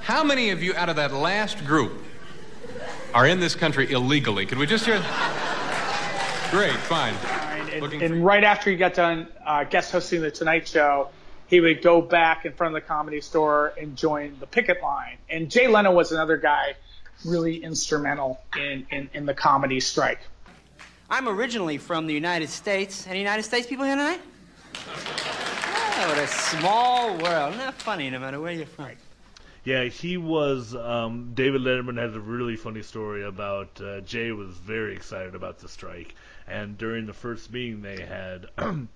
how 0.00 0.24
many 0.24 0.50
of 0.50 0.62
you 0.62 0.74
out 0.74 0.88
of 0.88 0.96
that 0.96 1.12
last 1.12 1.64
group 1.64 1.92
are 3.14 3.26
in 3.26 3.38
this 3.38 3.54
country 3.54 3.92
illegally? 3.92 4.44
Could 4.44 4.58
we 4.58 4.66
just 4.66 4.84
hear? 4.84 4.96
Great, 6.50 6.76
fine. 6.80 7.14
and, 7.72 8.02
and 8.02 8.24
right 8.24 8.42
after 8.42 8.70
he 8.70 8.76
got 8.76 8.94
done 8.94 9.28
uh, 9.46 9.64
guest 9.64 9.92
hosting 9.92 10.22
the 10.22 10.30
Tonight 10.30 10.66
Show, 10.66 11.08
he 11.46 11.60
would 11.60 11.82
go 11.82 12.00
back 12.00 12.44
in 12.44 12.52
front 12.52 12.74
of 12.74 12.82
the 12.82 12.86
comedy 12.86 13.20
store 13.20 13.74
and 13.80 13.96
join 13.96 14.36
the 14.40 14.46
picket 14.46 14.82
line. 14.82 15.18
And 15.30 15.50
Jay 15.50 15.68
Leno 15.68 15.92
was 15.92 16.10
another 16.10 16.36
guy 16.36 16.74
really 17.24 17.62
instrumental 17.62 18.40
in, 18.56 18.86
in, 18.90 19.08
in 19.14 19.26
the 19.26 19.34
comedy 19.34 19.80
strike. 19.80 20.20
I'm 21.12 21.28
originally 21.28 21.76
from 21.76 22.06
the 22.06 22.14
United 22.14 22.48
States. 22.48 23.06
Any 23.06 23.18
United 23.18 23.42
States 23.42 23.66
people 23.66 23.84
here 23.84 23.96
tonight? 23.96 24.22
Oh, 24.74 26.08
what 26.08 26.16
a 26.16 26.26
small 26.26 27.10
world. 27.18 27.52
That 27.58 27.74
funny, 27.74 28.08
no 28.08 28.18
matter 28.18 28.40
where 28.40 28.52
you're 28.52 28.64
from? 28.64 28.92
Yeah, 29.62 29.84
he 29.84 30.16
was. 30.16 30.74
Um, 30.74 31.32
David 31.34 31.60
Letterman 31.60 31.98
has 31.98 32.16
a 32.16 32.20
really 32.20 32.56
funny 32.56 32.80
story 32.80 33.24
about 33.24 33.78
uh, 33.78 34.00
Jay 34.00 34.32
was 34.32 34.56
very 34.56 34.96
excited 34.96 35.34
about 35.34 35.58
the 35.58 35.68
strike, 35.68 36.14
and 36.48 36.78
during 36.78 37.04
the 37.04 37.12
first 37.12 37.52
meeting 37.52 37.82
they 37.82 38.00
had. 38.00 38.48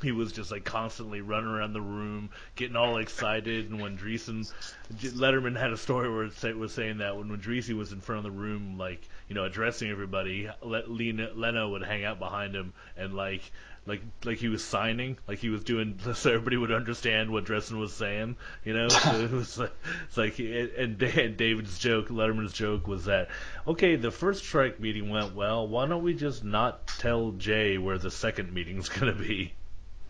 He 0.00 0.12
was 0.12 0.30
just 0.30 0.52
like 0.52 0.64
constantly 0.64 1.22
running 1.22 1.50
around 1.50 1.72
the 1.72 1.80
room, 1.80 2.30
getting 2.54 2.76
all 2.76 2.98
excited. 2.98 3.68
And 3.68 3.80
when 3.80 3.98
Dreesen, 3.98 4.48
Letterman 4.94 5.58
had 5.58 5.72
a 5.72 5.76
story 5.76 6.08
where 6.08 6.22
it 6.22 6.56
was 6.56 6.72
saying 6.72 6.98
that 6.98 7.16
when 7.16 7.28
when 7.28 7.40
Dreesen 7.40 7.76
was 7.76 7.90
in 7.90 8.00
front 8.00 8.18
of 8.18 8.22
the 8.22 8.38
room, 8.38 8.78
like 8.78 9.08
you 9.28 9.34
know 9.34 9.44
addressing 9.44 9.90
everybody, 9.90 10.48
Le- 10.62 10.86
Lena, 10.86 11.30
Leno 11.34 11.70
would 11.70 11.82
hang 11.82 12.04
out 12.04 12.18
behind 12.18 12.54
him 12.54 12.72
and 12.96 13.14
like 13.14 13.42
like 13.88 14.02
like 14.24 14.38
he 14.38 14.48
was 14.48 14.62
signing, 14.62 15.16
like 15.26 15.38
he 15.38 15.48
was 15.48 15.64
doing 15.64 15.98
so 16.14 16.30
everybody 16.30 16.56
would 16.56 16.70
understand 16.70 17.30
what 17.30 17.46
Dreesen 17.46 17.78
was 17.78 17.92
saying. 17.92 18.36
You 18.64 18.74
know, 18.74 18.88
so 18.88 19.20
it 19.20 19.30
was 19.30 19.58
like 19.58 19.72
it's 20.06 20.16
like 20.16 20.38
and 20.38 20.98
David's 20.98 21.78
joke, 21.78 22.08
Letterman's 22.08 22.52
joke 22.52 22.86
was 22.86 23.06
that 23.06 23.28
okay, 23.66 23.96
the 23.96 24.10
first 24.10 24.44
strike 24.44 24.78
meeting 24.78 25.10
went 25.10 25.34
well. 25.34 25.66
Why 25.66 25.86
don't 25.86 26.04
we 26.04 26.14
just 26.14 26.44
not 26.44 26.86
tell 26.86 27.32
Jay 27.32 27.78
where 27.78 27.98
the 27.98 28.10
second 28.10 28.52
meeting's 28.52 28.88
gonna 28.88 29.14
be? 29.14 29.54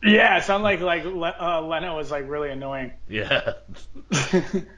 Yeah, 0.02 0.38
it 0.38 0.44
sounded 0.44 0.64
like 0.64 1.04
like 1.04 1.40
uh, 1.40 1.62
Leno 1.62 1.96
was 1.96 2.10
like 2.10 2.28
really 2.28 2.50
annoying. 2.50 2.92
Yeah. 3.08 3.54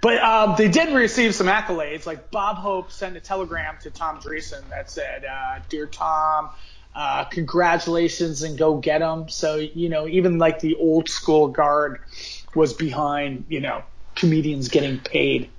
But 0.00 0.18
um, 0.22 0.54
they 0.56 0.68
did 0.68 0.94
receive 0.94 1.34
some 1.34 1.46
accolades. 1.46 2.06
Like 2.06 2.30
Bob 2.30 2.56
Hope 2.56 2.92
sent 2.92 3.16
a 3.16 3.20
telegram 3.20 3.76
to 3.82 3.90
Tom 3.90 4.20
Dreesen 4.20 4.68
that 4.70 4.90
said, 4.90 5.24
uh, 5.24 5.60
"Dear 5.68 5.86
Tom, 5.86 6.50
uh, 6.94 7.24
congratulations 7.24 8.42
and 8.42 8.58
go 8.58 8.76
get 8.76 8.98
get 8.98 9.02
'em." 9.02 9.28
So 9.28 9.56
you 9.56 9.88
know, 9.88 10.06
even 10.06 10.38
like 10.38 10.60
the 10.60 10.74
old 10.76 11.08
school 11.08 11.48
guard 11.48 12.00
was 12.54 12.72
behind 12.72 13.46
you 13.48 13.60
know 13.60 13.82
comedians 14.14 14.68
getting 14.68 15.00
paid. 15.00 15.50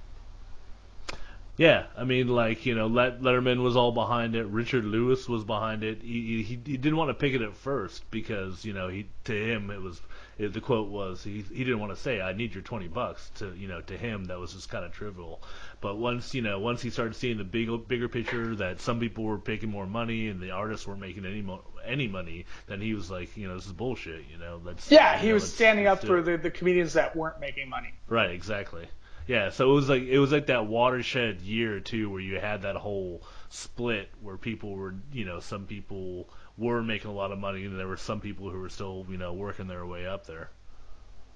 Yeah, 1.57 1.85
I 1.97 2.03
mean, 2.03 2.27
like 2.27 2.65
you 2.65 2.75
know, 2.75 2.87
Let- 2.87 3.21
Letterman 3.21 3.63
was 3.63 3.77
all 3.77 3.91
behind 3.93 4.35
it. 4.35 4.45
Richard 4.47 4.83
Lewis 4.83 5.29
was 5.29 5.45
behind 5.45 5.83
it. 5.83 6.01
He, 6.01 6.43
he 6.43 6.59
he 6.65 6.77
didn't 6.77 6.97
want 6.97 7.09
to 7.09 7.13
pick 7.13 7.33
it 7.33 7.41
at 7.41 7.55
first 7.55 8.09
because 8.11 8.65
you 8.65 8.73
know 8.73 8.89
he 8.89 9.07
to 9.23 9.33
him 9.33 9.71
it 9.71 9.81
was 9.81 10.01
it, 10.37 10.51
the 10.51 10.59
quote 10.59 10.89
was 10.89 11.23
he 11.23 11.41
he 11.43 11.63
didn't 11.63 11.79
want 11.79 11.95
to 11.95 12.01
say 12.01 12.19
I 12.19 12.33
need 12.33 12.53
your 12.53 12.61
twenty 12.63 12.89
bucks 12.89 13.31
to 13.35 13.53
you 13.55 13.69
know 13.69 13.79
to 13.81 13.97
him 13.97 14.25
that 14.25 14.37
was 14.37 14.53
just 14.53 14.69
kind 14.69 14.83
of 14.83 14.91
trivial. 14.91 15.41
But 15.79 15.95
once 15.95 16.33
you 16.33 16.41
know 16.41 16.59
once 16.59 16.81
he 16.81 16.89
started 16.89 17.15
seeing 17.15 17.37
the 17.37 17.45
big 17.45 17.69
bigger 17.87 18.09
picture 18.09 18.53
that 18.57 18.81
some 18.81 18.99
people 18.99 19.23
were 19.23 19.39
making 19.47 19.69
more 19.69 19.87
money 19.87 20.27
and 20.27 20.41
the 20.41 20.51
artists 20.51 20.85
weren't 20.85 20.99
making 20.99 21.25
any 21.25 21.41
mo- 21.41 21.63
any 21.85 22.09
money, 22.09 22.45
then 22.67 22.81
he 22.81 22.93
was 22.93 23.09
like 23.09 23.37
you 23.37 23.47
know 23.47 23.55
this 23.55 23.65
is 23.65 23.73
bullshit. 23.73 24.25
You 24.29 24.37
know 24.39 24.59
let's 24.65 24.91
Yeah, 24.91 25.17
he 25.17 25.29
know, 25.29 25.35
was 25.35 25.53
standing 25.53 25.87
up 25.87 26.03
for 26.03 26.21
the, 26.21 26.37
the 26.37 26.51
comedians 26.51 26.93
that 26.93 27.15
weren't 27.15 27.39
making 27.39 27.69
money. 27.69 27.93
Right, 28.09 28.31
exactly. 28.31 28.87
Yeah, 29.27 29.49
so 29.49 29.71
it 29.71 29.73
was 29.73 29.89
like 29.89 30.03
it 30.03 30.19
was 30.19 30.31
like 30.31 30.47
that 30.47 30.67
watershed 30.67 31.41
year 31.41 31.79
too, 31.79 32.09
where 32.09 32.21
you 32.21 32.39
had 32.39 32.61
that 32.61 32.75
whole 32.75 33.23
split 33.49 34.09
where 34.21 34.37
people 34.37 34.75
were, 34.75 34.95
you 35.11 35.25
know, 35.25 35.39
some 35.39 35.65
people 35.65 36.29
were 36.57 36.83
making 36.83 37.09
a 37.09 37.13
lot 37.13 37.31
of 37.31 37.39
money, 37.39 37.65
and 37.65 37.79
there 37.79 37.87
were 37.87 37.97
some 37.97 38.21
people 38.21 38.49
who 38.49 38.59
were 38.59 38.69
still, 38.69 39.05
you 39.09 39.17
know, 39.17 39.33
working 39.33 39.67
their 39.67 39.85
way 39.85 40.05
up 40.05 40.27
there. 40.27 40.49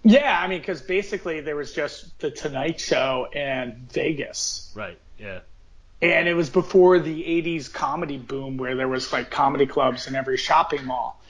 Yeah, 0.03 0.39
I 0.39 0.47
mean, 0.47 0.59
because 0.59 0.81
basically 0.81 1.41
there 1.41 1.55
was 1.55 1.73
just 1.73 2.19
the 2.19 2.31
Tonight 2.31 2.79
Show 2.79 3.27
and 3.33 3.91
Vegas. 3.91 4.71
Right. 4.75 4.97
Yeah. 5.17 5.39
And 6.01 6.29
it 6.29 6.33
was 6.33 6.49
before 6.49 6.99
the 6.99 7.23
80s 7.23 7.73
comedy 7.73 8.17
boom 8.17 8.55
where 8.55 8.75
there 8.75 8.87
was 8.87 9.11
like 9.11 9.29
comedy 9.29 9.65
clubs 9.65 10.07
in 10.07 10.15
every 10.15 10.37
shopping 10.37 10.85
mall. 10.85 11.21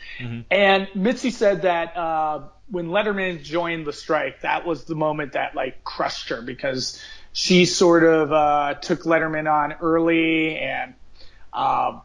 And 0.52 0.88
Mitzi 0.93 1.32
said 1.32 1.63
that 1.63 1.95
uh, 1.98 2.41
when 2.72 2.88
Letterman 2.88 3.44
joined 3.44 3.86
the 3.86 3.94
strike, 3.94 4.42
that 4.42 4.66
was 4.66 4.86
the 4.86 4.96
moment 4.96 5.34
that 5.34 5.56
like 5.56 5.84
crushed 5.84 6.30
her 6.30 6.42
because 6.42 7.02
she 7.34 7.66
sort 7.66 8.04
of 8.04 8.32
uh, 8.32 8.74
took 8.76 9.04
Letterman 9.04 9.52
on 9.52 9.74
early 9.74 10.58
and 10.58 10.94
um, 11.54 12.02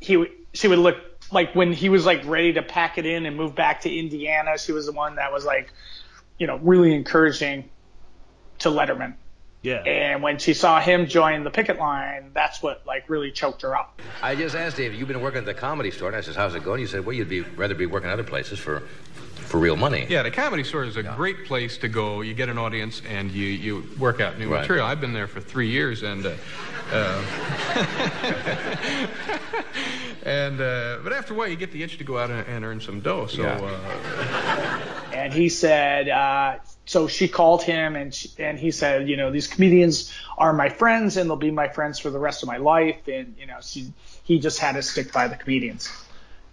he 0.00 0.16
would 0.16 0.30
she 0.54 0.68
would 0.68 0.78
look 0.78 0.96
like 1.30 1.54
when 1.54 1.72
he 1.72 1.88
was 1.88 2.04
like 2.04 2.24
ready 2.26 2.54
to 2.54 2.62
pack 2.62 2.98
it 2.98 3.06
in 3.06 3.26
and 3.26 3.36
move 3.36 3.54
back 3.54 3.82
to 3.82 3.94
Indiana, 3.94 4.58
she 4.58 4.72
was 4.72 4.86
the 4.86 4.92
one 4.92 5.16
that 5.16 5.32
was 5.32 5.44
like, 5.44 5.72
you 6.38 6.46
know, 6.46 6.56
really 6.58 6.94
encouraging 6.94 7.70
to 8.60 8.68
Letterman. 8.68 9.14
Yeah. 9.62 9.76
And 9.76 10.22
when 10.22 10.38
she 10.38 10.54
saw 10.54 10.80
him 10.80 11.06
join 11.06 11.44
the 11.44 11.50
picket 11.50 11.78
line, 11.78 12.32
that's 12.34 12.62
what 12.62 12.84
like 12.84 13.08
really 13.08 13.30
choked 13.30 13.62
her 13.62 13.76
up. 13.76 14.00
I 14.20 14.34
just 14.34 14.56
asked 14.56 14.76
Dave, 14.76 14.92
you've 14.92 15.08
been 15.08 15.20
working 15.20 15.38
at 15.38 15.46
the 15.46 15.54
comedy 15.54 15.92
store, 15.92 16.08
and 16.08 16.16
I 16.16 16.20
said, 16.20 16.34
how's 16.34 16.54
it 16.54 16.64
going? 16.64 16.80
You 16.80 16.88
said, 16.88 17.06
well, 17.06 17.14
you'd 17.14 17.28
be 17.28 17.42
rather 17.42 17.74
be 17.74 17.86
working 17.86 18.10
other 18.10 18.24
places 18.24 18.58
for 18.58 18.82
for 19.52 19.58
real 19.58 19.76
money. 19.76 20.06
Yeah, 20.08 20.22
the 20.22 20.30
comedy 20.30 20.64
store 20.64 20.82
is 20.82 20.96
a 20.96 21.02
great 21.02 21.44
place 21.44 21.76
to 21.78 21.88
go. 21.88 22.22
You 22.22 22.32
get 22.32 22.48
an 22.48 22.56
audience 22.56 23.02
and 23.06 23.30
you, 23.30 23.46
you 23.46 23.86
work 23.98 24.18
out 24.18 24.38
new 24.38 24.50
Right. 24.50 24.62
material. 24.62 24.86
I've 24.86 25.02
been 25.02 25.12
there 25.12 25.28
for 25.28 25.42
three 25.42 25.68
years 25.68 26.02
and. 26.02 26.24
Uh, 26.24 26.32
uh, 26.90 27.22
and 30.24 30.58
uh, 30.60 30.98
but 31.04 31.12
after 31.12 31.34
a 31.34 31.36
while, 31.36 31.48
you 31.48 31.56
get 31.56 31.70
the 31.70 31.82
itch 31.82 31.98
to 31.98 32.04
go 32.04 32.18
out 32.18 32.30
and, 32.30 32.46
and 32.48 32.64
earn 32.64 32.80
some 32.80 33.00
dough. 33.00 33.26
So 33.26 33.44
uh, 33.44 34.80
and 35.12 35.32
he 35.34 35.50
said, 35.50 36.08
uh, 36.08 36.56
so 36.86 37.06
she 37.06 37.28
called 37.28 37.62
him 37.62 37.94
and 37.94 38.14
she, 38.14 38.30
and 38.38 38.58
he 38.58 38.70
said, 38.70 39.08
you 39.08 39.16
know, 39.16 39.30
these 39.30 39.46
comedians 39.46 40.12
are 40.38 40.52
my 40.52 40.70
friends 40.70 41.16
and 41.18 41.28
they'll 41.28 41.36
be 41.36 41.50
my 41.50 41.68
friends 41.68 41.98
for 41.98 42.10
the 42.10 42.18
rest 42.18 42.42
of 42.42 42.46
my 42.46 42.56
life, 42.58 43.06
and 43.06 43.34
you 43.38 43.46
know, 43.46 43.58
she, 43.62 43.92
he 44.24 44.38
just 44.38 44.58
had 44.58 44.72
to 44.76 44.82
stick 44.82 45.12
by 45.12 45.28
the 45.28 45.36
comedians. 45.36 45.90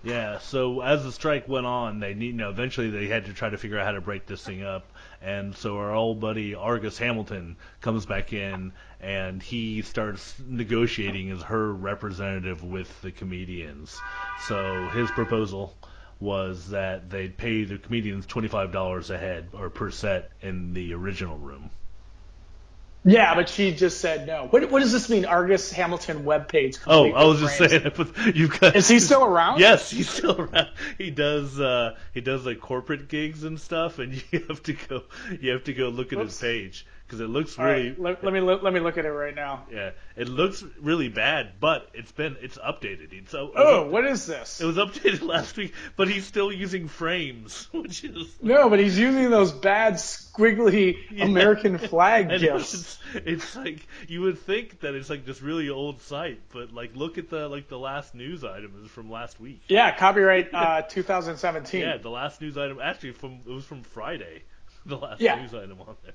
Yeah, 0.02 0.40
so 0.40 0.80
as 0.80 1.04
the 1.04 1.12
strike 1.12 1.50
went 1.50 1.66
on, 1.66 2.00
they 2.00 2.14
need, 2.14 2.28
you 2.28 2.34
know, 2.34 2.50
eventually 2.50 2.90
they 2.90 3.08
had 3.08 3.26
to 3.26 3.34
try 3.34 3.50
to 3.50 3.58
figure 3.58 3.78
out 3.78 3.86
how 3.86 3.92
to 3.92 4.02
break 4.02 4.26
this 4.26 4.42
thing 4.44 4.64
up. 4.64 4.86
And 5.22 5.54
so 5.54 5.78
our 5.78 5.94
old 5.94 6.22
buddy 6.22 6.56
Argus 6.56 6.98
Hamilton 6.98 7.58
comes 7.82 8.06
back 8.06 8.32
in 8.32 8.72
and 9.02 9.44
he 9.44 9.82
starts 9.82 10.36
negotiating 10.48 11.32
as 11.32 11.42
her 11.42 11.74
representative 11.74 12.64
with 12.64 13.02
the 13.02 13.12
comedians. 13.12 14.00
So 14.48 14.88
his 14.94 15.12
proposal 15.12 15.76
was 16.22 16.70
that 16.70 17.10
they'd 17.10 17.36
pay 17.36 17.66
the 17.66 17.78
comedians 17.78 18.26
$25 18.26 19.10
a 19.10 19.18
head 19.18 19.50
or 19.52 19.70
per 19.70 19.92
set 19.92 20.32
in 20.42 20.74
the 20.74 20.94
original 20.94 21.38
room. 21.38 21.70
Yeah, 23.06 23.34
but 23.34 23.48
she 23.48 23.74
just 23.74 24.02
said 24.02 24.28
no. 24.28 24.48
What, 24.50 24.70
what 24.70 24.82
does 24.82 24.92
this 24.92 25.10
mean? 25.10 25.26
Argus 25.26 25.72
Hamilton 25.72 26.24
webpage. 26.24 26.80
Oh, 26.86 27.10
I 27.12 27.24
was 27.24 27.40
just 27.40 27.58
frames. 27.58 27.72
saying. 27.72 28.34
You've 28.36 28.60
got. 28.60 28.76
Is 28.76 28.90
he 28.90 29.00
still 29.00 29.24
around? 29.24 29.60
Yes, 29.60 29.90
he's 29.90 30.10
still 30.10 30.40
around. 30.40 30.70
He 30.98 31.10
does. 31.10 31.60
Uh, 31.60 31.96
he 32.14 32.20
does 32.20 32.46
like 32.46 32.60
corporate 32.60 33.08
gigs 33.08 33.44
and 33.46 33.60
stuff, 33.60 34.00
and 34.00 34.22
you 34.32 34.46
have 34.50 34.62
to 34.64 34.74
go. 34.74 35.04
You 35.40 35.52
have 35.52 35.64
to 35.66 35.74
go 35.74 35.88
look 35.88 36.12
at 36.12 36.20
his 36.20 36.40
page 36.40 36.86
because 37.10 37.22
it 37.22 37.28
looks 37.28 37.58
All 37.58 37.66
really. 37.66 37.90
right, 37.90 38.00
let, 38.00 38.24
let 38.24 38.32
me 38.32 38.40
let, 38.40 38.72
me 38.72 38.80
look 38.80 39.00
at 39.00 39.06
it 39.06 39.10
right 39.12 39.34
now. 39.34 39.66
Yeah, 39.72 39.92
it 40.16 40.30
looks 40.30 40.64
really 40.80 41.10
bad, 41.10 41.54
but 41.60 41.90
it's 41.96 42.12
been 42.12 42.38
it's 42.40 42.60
updated. 42.60 43.12
It's 43.14 43.32
so. 43.32 43.52
Oh, 43.56 43.88
what 43.90 44.06
is 44.06 44.28
this? 44.28 44.62
It 44.62 44.66
was 44.66 44.78
updated 44.78 45.22
last 45.28 45.58
week, 45.58 45.74
but 45.96 46.08
he's 46.08 46.26
still 46.26 46.52
using 46.52 46.88
frames, 46.88 47.68
which 47.74 48.04
is 48.04 48.28
No, 48.44 48.70
but 48.70 48.78
he's 48.78 48.98
using 49.00 49.32
those 49.32 49.52
bad 49.52 49.96
squiggly 49.96 50.98
Yeah. 51.10 51.26
American 51.26 51.80
flag 51.80 52.30
gifs. 52.30 52.74
It's, 52.76 53.00
it's 53.26 53.56
like 53.56 53.88
you 54.08 54.22
would 54.22 54.38
think 54.38 54.82
that 54.82 54.94
it's 54.94 55.10
like 55.10 55.26
this 55.26 55.42
really 55.42 55.70
old 55.70 56.02
site, 56.04 56.40
but 56.54 56.72
like 56.72 56.96
look 56.96 57.18
at 57.18 57.32
the 57.32 57.50
like 57.50 57.68
the 57.70 57.80
last 57.80 58.14
news 58.14 58.44
item 58.44 58.80
is 58.86 58.92
from 58.92 59.10
last 59.10 59.40
week. 59.40 59.64
Yeah, 59.68 59.96
copyright 59.98 60.54
uh, 60.54 60.84
2017. 60.84 61.82
Yeah, 61.82 61.98
the 61.98 62.10
last 62.12 62.40
news 62.40 62.56
item 62.56 62.80
actually 62.80 63.14
from 63.14 63.40
it 63.48 63.52
was 63.52 63.66
from 63.66 63.82
Friday. 63.82 64.44
The 64.86 64.98
last 64.98 65.20
Yeah. 65.22 65.42
news 65.42 65.54
item 65.56 65.78
on 65.82 65.96
there. 66.04 66.14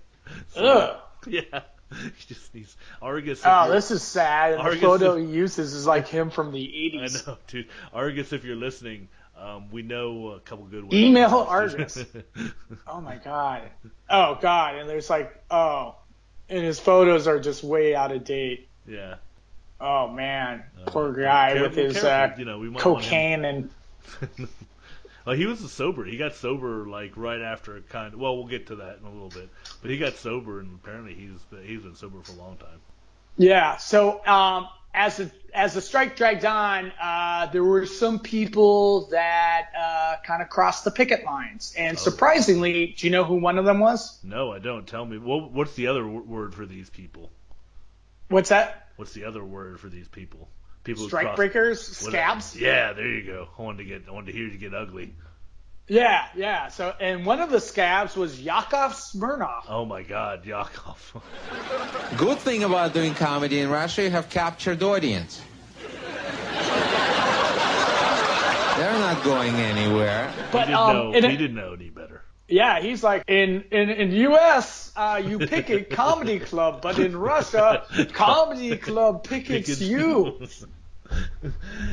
Ugh. 0.56 0.96
Yeah, 1.26 1.60
he 1.90 2.26
just 2.34 2.54
needs 2.54 2.76
Argus. 3.00 3.40
Oh, 3.46 3.64
you're- 3.64 3.74
this 3.76 3.90
is 3.90 4.02
sad. 4.02 4.52
And 4.52 4.60
Argus 4.60 4.80
the 4.80 4.86
photo 4.86 5.16
if- 5.16 5.26
he 5.26 5.34
uses 5.34 5.72
is 5.72 5.86
like 5.86 6.06
him 6.06 6.28
from 6.28 6.52
the 6.52 6.58
80s. 6.60 7.26
I 7.26 7.30
know, 7.30 7.38
dude. 7.46 7.68
Argus, 7.94 8.34
if 8.34 8.44
you're 8.44 8.56
listening, 8.56 9.08
um, 9.40 9.70
we 9.70 9.80
know 9.80 10.32
a 10.32 10.40
couple 10.40 10.66
good 10.66 10.82
ones. 10.82 10.92
Email 10.94 11.30
Argus. 11.48 12.04
Oh 12.86 13.00
my 13.00 13.16
god. 13.16 13.62
Oh 14.10 14.36
god, 14.42 14.74
and 14.74 14.86
there's 14.86 15.08
like 15.08 15.34
oh, 15.50 15.94
and 16.50 16.62
his 16.62 16.78
photos 16.78 17.26
are 17.26 17.40
just 17.40 17.64
way 17.64 17.94
out 17.94 18.12
of 18.12 18.22
date. 18.24 18.68
yeah. 18.86 19.14
Oh 19.80 20.08
man, 20.08 20.62
poor 20.86 21.10
guy 21.12 21.52
careful- 21.54 21.68
with 21.68 21.76
his 21.76 22.02
careful, 22.02 22.34
uh, 22.34 22.38
you 22.38 22.44
know, 22.44 22.58
we 22.58 22.68
might 22.68 22.84
want 22.84 23.02
cocaine 23.02 23.44
and 23.46 23.70
Well, 25.24 25.36
he 25.36 25.46
was 25.46 25.72
sober. 25.72 26.04
He 26.04 26.16
got 26.16 26.34
sober 26.34 26.86
like 26.86 27.16
right 27.16 27.40
after 27.40 27.80
kind 27.88 28.12
of. 28.12 28.20
Well, 28.20 28.36
we'll 28.36 28.46
get 28.46 28.66
to 28.66 28.76
that 28.76 28.98
in 29.00 29.06
a 29.06 29.10
little 29.10 29.30
bit. 29.30 29.48
But 29.80 29.90
he 29.90 29.98
got 29.98 30.16
sober, 30.16 30.60
and 30.60 30.78
apparently 30.82 31.14
he's 31.14 31.64
he's 31.64 31.82
been 31.82 31.96
sober 31.96 32.20
for 32.22 32.32
a 32.32 32.36
long 32.36 32.56
time. 32.58 32.80
Yeah. 33.36 33.78
So 33.78 34.24
um, 34.26 34.68
as 34.92 35.16
the 35.16 35.30
as 35.54 35.74
the 35.74 35.80
strike 35.80 36.16
dragged 36.16 36.44
on, 36.44 36.92
uh, 37.02 37.46
there 37.46 37.64
were 37.64 37.86
some 37.86 38.18
people 38.18 39.06
that 39.08 39.68
uh, 39.78 40.16
kind 40.26 40.42
of 40.42 40.50
crossed 40.50 40.84
the 40.84 40.90
picket 40.90 41.24
lines, 41.24 41.74
and 41.76 41.98
surprisingly, 41.98 42.94
do 42.98 43.06
you 43.06 43.10
know 43.10 43.24
who 43.24 43.36
one 43.36 43.58
of 43.58 43.64
them 43.64 43.80
was? 43.80 44.18
No, 44.22 44.52
I 44.52 44.58
don't. 44.58 44.86
Tell 44.86 45.06
me. 45.06 45.16
What, 45.16 45.52
what's 45.52 45.74
the 45.74 45.86
other 45.86 46.02
w- 46.02 46.22
word 46.22 46.54
for 46.54 46.66
these 46.66 46.90
people? 46.90 47.30
What's 48.28 48.50
that? 48.50 48.88
What's 48.96 49.12
the 49.12 49.24
other 49.24 49.42
word 49.42 49.80
for 49.80 49.88
these 49.88 50.08
people? 50.08 50.48
People 50.84 51.06
Strike 51.06 51.26
cross- 51.26 51.36
breakers, 51.36 52.02
What- 52.02 52.12
scabs. 52.12 52.54
Yeah, 52.56 52.92
there 52.92 53.08
you 53.08 53.24
go. 53.24 53.48
I 53.58 53.62
wanted 53.62 53.78
to 53.78 53.84
get. 53.84 54.02
I 54.08 54.12
wanted 54.12 54.32
to 54.32 54.38
hear 54.38 54.46
you 54.46 54.58
get 54.58 54.74
ugly. 54.74 55.14
Yeah, 55.88 56.26
yeah. 56.34 56.68
So 56.68 56.94
and 57.00 57.26
one 57.26 57.40
of 57.40 57.50
the 57.50 57.60
scabs 57.60 58.16
was 58.16 58.40
Yakov 58.40 58.92
Smirnoff. 58.92 59.64
Oh 59.68 59.84
my 59.84 60.02
God, 60.02 60.46
Yakov. 60.46 61.22
Good 62.16 62.38
thing 62.38 62.64
about 62.64 62.94
doing 62.94 63.14
comedy 63.14 63.60
in 63.60 63.68
Russia, 63.68 64.02
you 64.04 64.10
have 64.10 64.30
captured 64.30 64.82
audience. 64.82 65.42
They're 68.76 68.92
not 68.98 69.22
going 69.22 69.54
anywhere. 69.54 70.32
But, 70.50 70.66
we 70.66 70.72
didn't 70.72 70.74
um, 70.74 70.96
know. 70.96 71.12
in 71.12 71.24
a- 71.24 71.28
we 71.28 71.36
didn't 71.36 71.56
know 71.56 71.74
any 71.74 71.90
better. 71.90 72.22
Yeah, 72.48 72.80
he's 72.80 73.02
like 73.02 73.24
in 73.26 73.64
in 73.70 73.88
in 73.88 74.12
U.S. 74.12 74.92
Uh, 74.96 75.22
you 75.24 75.38
pick 75.38 75.70
a 75.70 75.82
comedy 75.82 76.38
club, 76.38 76.82
but 76.82 76.98
in 76.98 77.16
Russia, 77.16 77.84
comedy 78.12 78.76
club 78.76 79.24
pickets 79.24 79.68
Pickets 79.68 79.80
you. 79.80 80.38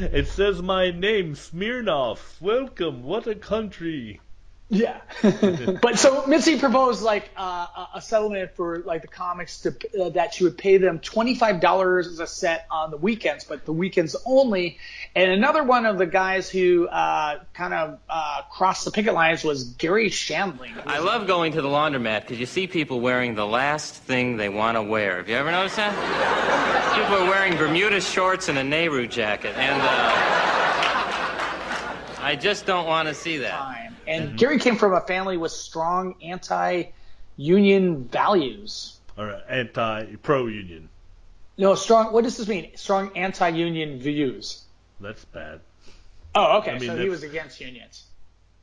it 0.01 0.27
says 0.27 0.61
my 0.61 0.91
name, 0.91 1.35
Smirnoff. 1.35 2.41
Welcome. 2.41 3.03
What 3.03 3.27
a 3.27 3.35
country. 3.35 4.19
Yeah. 4.73 5.01
but 5.81 5.99
so 5.99 6.25
Mitzi 6.27 6.57
proposed 6.57 7.03
like 7.03 7.29
uh, 7.35 7.41
a- 7.75 7.87
a 7.95 8.01
settlement 8.01 8.51
for 8.55 8.79
like 8.79 9.01
the 9.01 9.09
comics 9.09 9.59
to 9.63 9.75
uh, 10.01 10.09
that 10.11 10.33
she 10.33 10.45
would 10.45 10.57
pay 10.57 10.77
them 10.77 10.99
twenty 10.99 11.35
five 11.35 11.59
dollars 11.59 12.19
a 12.21 12.25
set 12.25 12.67
on 12.71 12.89
the 12.89 12.95
weekends, 12.95 13.43
but 13.43 13.65
the 13.65 13.73
weekends 13.73 14.15
only. 14.25 14.77
And 15.13 15.29
another 15.29 15.61
one 15.63 15.85
of 15.85 15.97
the 15.97 16.05
guys 16.05 16.49
who 16.49 16.87
uh, 16.87 17.39
kind 17.53 17.73
of 17.73 17.99
uh, 18.09 18.43
crossed 18.49 18.85
the 18.85 18.91
picket 18.91 19.13
lines 19.13 19.43
was 19.43 19.65
Garry 19.65 20.09
Shandling. 20.09 20.71
I 20.85 20.99
love 20.99 21.27
going 21.27 21.51
to 21.51 21.61
the 21.61 21.67
laundromat 21.67 22.21
because 22.21 22.39
you 22.39 22.45
see 22.45 22.65
people 22.67 23.01
wearing 23.01 23.35
the 23.35 23.45
last 23.45 23.93
thing 23.93 24.37
they 24.37 24.47
want 24.47 24.77
to 24.77 24.81
wear. 24.81 25.17
Have 25.17 25.27
you 25.27 25.35
ever 25.35 25.51
noticed 25.51 25.75
that? 25.75 25.91
People 26.95 27.15
are 27.25 27.29
wearing 27.29 27.57
Bermuda 27.57 27.99
shorts 27.99 28.47
and 28.47 28.57
a 28.57 28.63
Nehru 28.63 29.05
jacket, 29.07 29.53
and 29.57 29.81
uh, 29.81 30.11
I 32.23 32.37
just 32.39 32.65
don't 32.65 32.85
want 32.87 33.09
to 33.09 33.13
see 33.13 33.39
that. 33.39 33.70
And 34.11 34.37
Garry 34.37 34.59
came 34.59 34.77
from 34.77 34.93
a 34.93 35.01
family 35.01 35.37
with 35.37 35.51
strong 35.51 36.15
anti-union 36.21 38.05
values. 38.05 38.99
Or 39.17 39.41
anti 39.49 40.15
pro 40.17 40.47
union. 40.47 40.89
No, 41.57 41.75
strong. 41.75 42.13
What 42.13 42.23
does 42.23 42.37
this 42.37 42.47
mean? 42.47 42.71
Strong 42.75 43.17
anti-union 43.17 43.99
views. 43.99 44.63
That's 44.99 45.23
bad. 45.25 45.61
Oh, 46.33 46.59
okay. 46.59 46.71
I 46.71 46.79
mean, 46.79 46.89
so 46.89 46.97
he 46.97 47.09
was 47.09 47.23
against 47.23 47.59
unions. 47.59 48.05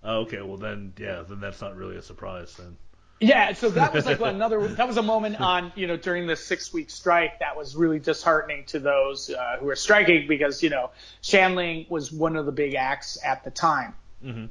Oh, 0.03 0.21
okay, 0.21 0.41
well 0.41 0.57
then, 0.57 0.93
yeah, 0.99 1.23
then 1.29 1.41
that's 1.41 1.61
not 1.61 1.77
really 1.77 1.97
a 1.97 2.03
surprise 2.03 2.55
then. 2.57 2.77
Yeah, 3.21 3.53
so 3.53 3.69
that 3.71 3.93
was 3.93 4.07
like 4.07 4.21
another. 4.35 4.67
That 4.69 4.87
was 4.87 4.97
a 4.97 5.03
moment 5.03 5.41
on 5.41 5.73
you 5.75 5.87
know 5.87 5.97
during 5.97 6.27
the 6.27 6.37
six 6.37 6.73
week 6.73 6.89
strike 6.89 7.41
that 7.41 7.57
was 7.57 7.75
really 7.75 7.99
disheartening 7.99 8.65
to 8.67 8.79
those 8.79 9.31
uh, 9.31 9.57
who 9.59 9.67
were 9.67 9.77
striking 9.77 10.29
because 10.29 10.63
you 10.63 10.71
know 10.71 10.91
Shandling 11.23 11.91
was 11.91 12.13
one 12.13 12.37
of 12.37 12.47
the 12.47 12.53
big 12.53 12.75
acts 12.75 13.19
at 13.25 13.43
the 13.45 13.51
time. 13.51 13.95
Mm-hmm. 14.25 14.47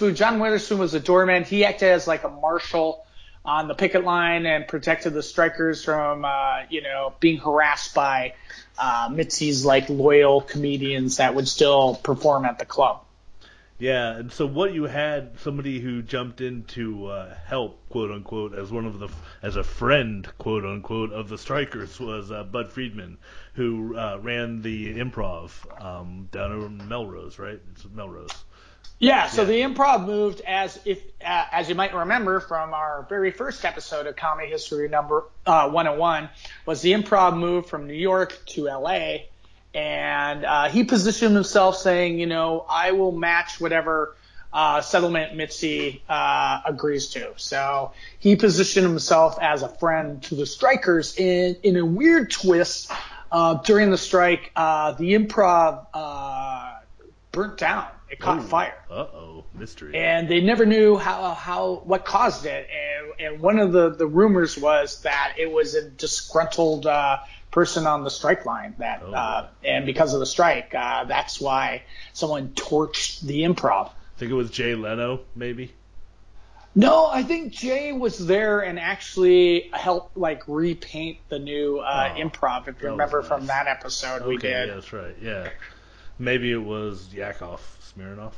So 0.00 0.10
John 0.10 0.38
Witherspoon 0.38 0.78
was 0.78 0.94
a 0.94 0.98
doorman. 0.98 1.44
He 1.44 1.62
acted 1.62 1.90
as 1.90 2.06
like 2.06 2.24
a 2.24 2.30
marshal 2.30 3.04
on 3.44 3.68
the 3.68 3.74
picket 3.74 4.02
line 4.02 4.46
and 4.46 4.66
protected 4.66 5.12
the 5.12 5.22
strikers 5.22 5.84
from 5.84 6.24
uh, 6.24 6.62
you 6.70 6.80
know 6.80 7.12
being 7.20 7.36
harassed 7.36 7.94
by 7.94 8.32
uh, 8.78 9.10
Mitzi's 9.12 9.62
like 9.62 9.90
loyal 9.90 10.40
comedians 10.40 11.18
that 11.18 11.34
would 11.34 11.46
still 11.46 11.96
perform 11.96 12.46
at 12.46 12.58
the 12.58 12.64
club. 12.64 13.04
Yeah, 13.78 14.16
and 14.16 14.32
so 14.32 14.46
what 14.46 14.72
you 14.72 14.84
had 14.84 15.38
somebody 15.40 15.80
who 15.80 16.00
jumped 16.00 16.40
in 16.40 16.64
to 16.68 17.08
uh, 17.08 17.34
help, 17.44 17.86
quote 17.90 18.10
unquote, 18.10 18.54
as 18.54 18.72
one 18.72 18.86
of 18.86 19.00
the 19.00 19.10
as 19.42 19.56
a 19.56 19.62
friend, 19.62 20.26
quote 20.38 20.64
unquote, 20.64 21.12
of 21.12 21.28
the 21.28 21.36
strikers 21.36 22.00
was 22.00 22.32
uh, 22.32 22.42
Bud 22.44 22.72
Friedman, 22.72 23.18
who 23.52 23.98
uh, 23.98 24.18
ran 24.22 24.62
the 24.62 24.94
improv 24.98 25.52
um, 25.78 26.30
down 26.32 26.52
in 26.52 26.88
Melrose, 26.88 27.38
right? 27.38 27.60
It's 27.72 27.84
Melrose. 27.84 28.44
Yeah, 29.02 29.28
so 29.28 29.46
the 29.46 29.54
improv 29.54 30.04
moved 30.04 30.42
as 30.42 30.78
if 30.84 31.02
uh, 31.24 31.46
as 31.52 31.70
you 31.70 31.74
might 31.74 31.94
remember 31.94 32.38
from 32.38 32.74
our 32.74 33.06
very 33.08 33.30
first 33.30 33.64
episode 33.64 34.06
of 34.06 34.14
Comedy 34.14 34.50
History 34.50 34.90
number 34.90 35.24
uh, 35.46 35.70
101 35.70 36.28
was 36.66 36.82
the 36.82 36.92
improv 36.92 37.34
moved 37.34 37.70
from 37.70 37.86
New 37.86 37.94
York 37.94 38.38
to 38.48 38.64
LA 38.64 39.20
and 39.74 40.44
uh, 40.44 40.68
he 40.68 40.84
positioned 40.84 41.34
himself 41.34 41.78
saying, 41.78 42.18
you 42.18 42.26
know, 42.26 42.66
I 42.68 42.92
will 42.92 43.12
match 43.12 43.58
whatever 43.58 44.16
uh, 44.52 44.82
settlement 44.82 45.34
Mitzi 45.34 46.02
uh, 46.06 46.60
agrees 46.66 47.08
to. 47.10 47.32
So 47.36 47.92
he 48.18 48.36
positioned 48.36 48.86
himself 48.86 49.38
as 49.40 49.62
a 49.62 49.68
friend 49.70 50.22
to 50.24 50.34
the 50.34 50.44
strikers 50.44 51.16
in 51.16 51.56
in 51.62 51.78
a 51.78 51.86
weird 51.86 52.30
twist. 52.30 52.92
Uh, 53.32 53.54
during 53.62 53.90
the 53.90 53.96
strike, 53.96 54.50
uh, 54.56 54.92
the 54.92 55.14
improv 55.14 55.86
uh, 55.94 56.80
burnt 57.32 57.56
down 57.56 57.86
It 58.10 58.18
caught 58.18 58.42
fire. 58.42 58.74
Uh 58.90 58.94
oh, 58.94 59.44
mystery. 59.54 59.96
and 59.96 60.28
they 60.28 60.40
never 60.40 60.66
knew 60.66 60.96
how 60.96 61.32
how 61.34 61.82
what 61.84 62.04
caused 62.04 62.44
it. 62.44 62.68
And, 62.68 63.20
and 63.34 63.40
one 63.40 63.58
of 63.58 63.72
the 63.72 63.90
the 63.90 64.06
rumors 64.06 64.58
was 64.58 65.02
that 65.02 65.34
it 65.38 65.50
was 65.50 65.74
a 65.74 65.88
disgruntled 65.88 66.86
uh, 66.86 67.18
person 67.52 67.86
on 67.86 68.02
the 68.04 68.10
strike 68.10 68.44
line 68.46 68.74
that, 68.78 69.02
uh, 69.02 69.48
and 69.64 69.86
because 69.86 70.12
of 70.14 70.20
the 70.20 70.26
strike, 70.26 70.74
uh, 70.74 71.04
that's 71.04 71.40
why 71.40 71.82
someone 72.12 72.48
torched 72.50 73.20
the 73.22 73.42
improv. 73.42 73.88
I 73.88 74.18
think 74.18 74.30
it 74.32 74.34
was 74.34 74.50
Jay 74.50 74.74
Leno, 74.74 75.20
maybe. 75.34 75.72
No, 76.74 77.06
I 77.06 77.24
think 77.24 77.52
Jay 77.52 77.92
was 77.92 78.24
there 78.24 78.60
and 78.60 78.78
actually 78.78 79.70
helped 79.72 80.16
like 80.16 80.42
repaint 80.46 81.18
the 81.28 81.38
new 81.40 81.78
uh, 81.78 82.14
improv. 82.14 82.68
If 82.68 82.80
you 82.82 82.90
remember 82.90 83.22
from 83.22 83.46
that 83.46 83.66
episode 83.66 84.24
we 84.24 84.36
did. 84.36 84.68
yeah, 84.68 84.74
that's 84.74 84.92
right. 84.92 85.16
Yeah, 85.20 85.48
maybe 86.18 86.52
it 86.52 86.62
was 86.62 87.12
Yakov 87.12 87.60
Smirnoff. 88.00 88.32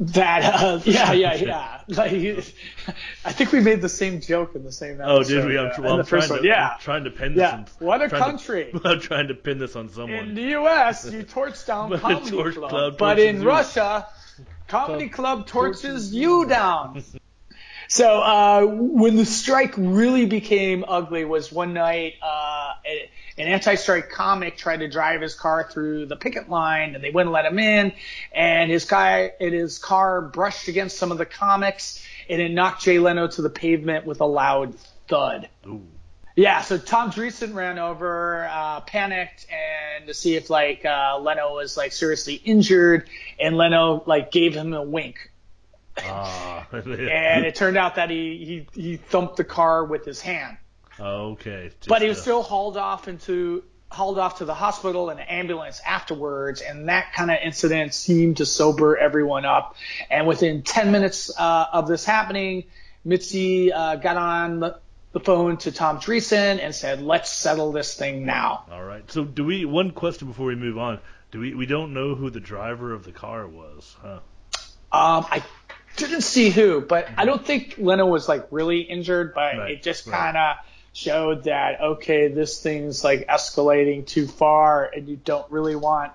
That 0.00 0.62
uh, 0.62 0.80
yeah 0.84 1.12
yeah 1.24 1.34
yeah. 1.34 1.80
Like, 1.86 2.12
I 3.24 3.32
think 3.32 3.52
we 3.52 3.60
made 3.60 3.80
the 3.82 3.88
same 3.88 4.20
joke 4.20 4.54
in 4.54 4.64
the 4.64 4.72
same 4.72 5.00
episode. 5.00 5.10
Oh, 5.10 5.22
did 5.22 5.44
we? 5.46 5.58
I'm, 5.58 5.66
uh, 5.66 5.70
well, 5.78 6.00
I'm 6.00 6.06
trying 6.06 6.20
first 6.22 6.28
to, 6.28 6.34
one. 6.34 6.44
Yeah. 6.44 6.70
I'm 6.70 6.80
trying 6.80 7.04
to 7.04 7.10
pin 7.10 7.34
this. 7.34 7.42
Yeah. 7.42 7.54
On, 7.56 7.66
What 7.78 8.02
a 8.02 8.08
trying 8.08 8.20
to- 8.22 8.26
country. 8.26 8.72
I'm 8.84 9.00
trying 9.00 9.28
to 9.28 9.34
pin 9.34 9.58
this 9.58 9.76
on 9.76 9.90
someone. 9.90 10.28
In 10.30 10.34
the 10.34 10.42
U.S., 10.42 11.10
you 11.12 11.22
torch 11.22 11.64
down 11.66 11.96
comedy 11.98 12.30
torch 12.30 12.54
club, 12.56 12.70
club 12.70 12.98
but 12.98 13.18
in. 13.18 13.44
Russia, 13.44 14.08
comedy 14.66 15.08
club 15.08 15.46
torches 15.46 16.12
you 16.12 16.46
down. 16.46 17.04
So 17.88 18.22
uh, 18.22 18.64
when 18.64 19.16
the 19.16 19.26
strike 19.26 19.74
really 19.76 20.24
became 20.24 20.84
ugly 20.88 21.26
was 21.26 21.52
one 21.52 21.74
night 21.74 22.14
uh, 22.22 22.72
a- 22.86 23.10
an 23.42 23.48
anti-strike 23.48 24.10
comic 24.10 24.56
tried 24.56 24.78
to 24.78 24.88
drive 24.88 25.20
his 25.20 25.34
car 25.34 25.68
through 25.70 26.06
the 26.06 26.16
picket 26.16 26.48
line 26.48 26.94
and 26.94 27.02
they 27.02 27.10
wouldn't 27.10 27.32
let 27.32 27.44
him 27.44 27.58
in, 27.58 27.92
and 28.32 28.70
his 28.70 28.84
guy 28.84 29.32
and 29.40 29.52
his 29.52 29.78
car 29.78 30.22
brushed 30.22 30.68
against 30.68 30.96
some 30.96 31.12
of 31.12 31.18
the 31.18 31.26
comics 31.26 32.04
and 32.28 32.40
it 32.40 32.50
knocked 32.50 32.82
Jay 32.82 32.98
Leno 32.98 33.26
to 33.26 33.42
the 33.42 33.50
pavement 33.50 34.06
with 34.06 34.20
a 34.20 34.26
loud 34.26 34.74
thud. 35.08 35.48
Yeah, 36.34 36.62
so 36.62 36.78
Tom 36.78 37.10
Dreesen 37.10 37.54
ran 37.54 37.78
over, 37.78 38.48
uh, 38.50 38.80
panicked, 38.80 39.46
and 39.50 40.06
to 40.06 40.14
see 40.14 40.34
if 40.36 40.48
like 40.48 40.84
uh, 40.84 41.18
Leno 41.20 41.54
was 41.54 41.76
like 41.76 41.92
seriously 41.92 42.34
injured, 42.34 43.10
and 43.38 43.58
Leno 43.58 44.02
like 44.06 44.30
gave 44.32 44.54
him 44.54 44.72
a 44.72 44.82
wink, 44.82 45.30
Ah. 45.98 46.66
and 46.72 47.44
it 47.44 47.54
turned 47.54 47.76
out 47.76 47.96
that 47.96 48.08
he 48.08 48.66
he, 48.74 48.80
he 48.80 48.96
thumped 48.96 49.36
the 49.36 49.44
car 49.44 49.84
with 49.84 50.04
his 50.04 50.20
hand, 50.20 50.56
okay. 51.00 51.70
but 51.88 52.02
he 52.02 52.08
was 52.08 52.18
uh, 52.18 52.22
still 52.22 52.42
hauled 52.42 52.76
off 52.76 53.08
into 53.08 53.64
hauled 53.92 54.18
off 54.18 54.38
to 54.38 54.44
the 54.44 54.54
hospital 54.54 55.10
in 55.10 55.18
an 55.18 55.26
ambulance 55.28 55.80
afterwards, 55.86 56.62
and 56.62 56.88
that 56.88 57.12
kind 57.12 57.30
of 57.30 57.38
incident 57.42 57.94
seemed 57.94 58.38
to 58.38 58.46
sober 58.46 58.96
everyone 58.96 59.44
up. 59.44 59.76
And 60.10 60.26
within 60.26 60.62
10 60.62 60.92
minutes 60.92 61.30
uh, 61.38 61.66
of 61.72 61.88
this 61.88 62.04
happening, 62.04 62.64
Mitzi 63.04 63.72
uh, 63.72 63.96
got 63.96 64.16
on 64.16 64.60
the, 64.60 64.78
the 65.12 65.20
phone 65.20 65.58
to 65.58 65.72
Tom 65.72 65.98
Dreesen 65.98 66.58
and 66.60 66.74
said, 66.74 67.02
"Let's 67.02 67.30
settle 67.30 67.72
this 67.72 67.94
thing 67.94 68.24
now." 68.24 68.64
All 68.70 68.82
right. 68.82 69.08
So 69.10 69.24
do 69.24 69.44
we? 69.44 69.64
One 69.64 69.90
question 69.90 70.28
before 70.28 70.46
we 70.46 70.54
move 70.54 70.78
on. 70.78 70.98
Do 71.30 71.40
we? 71.40 71.54
We 71.54 71.66
don't 71.66 71.92
know 71.92 72.14
who 72.14 72.30
the 72.30 72.40
driver 72.40 72.92
of 72.92 73.04
the 73.04 73.12
car 73.12 73.46
was, 73.46 73.96
huh? 74.00 74.20
Um, 74.92 75.26
I 75.30 75.42
didn't 75.96 76.22
see 76.22 76.50
who, 76.50 76.80
but 76.80 77.08
I 77.16 77.24
don't 77.24 77.44
think 77.44 77.76
Leno 77.78 78.06
was 78.06 78.28
like 78.28 78.46
really 78.50 78.80
injured, 78.80 79.34
but 79.34 79.56
Right, 79.56 79.70
it 79.72 79.82
just 79.82 80.10
kind 80.10 80.36
of 80.36 80.56
showed 80.92 81.44
that 81.44 81.80
okay, 81.80 82.28
this 82.28 82.62
thing's 82.62 83.02
like 83.02 83.26
escalating 83.28 84.06
too 84.06 84.26
far, 84.26 84.90
and 84.94 85.08
you 85.08 85.16
don't 85.16 85.50
really 85.50 85.76
want, 85.76 86.12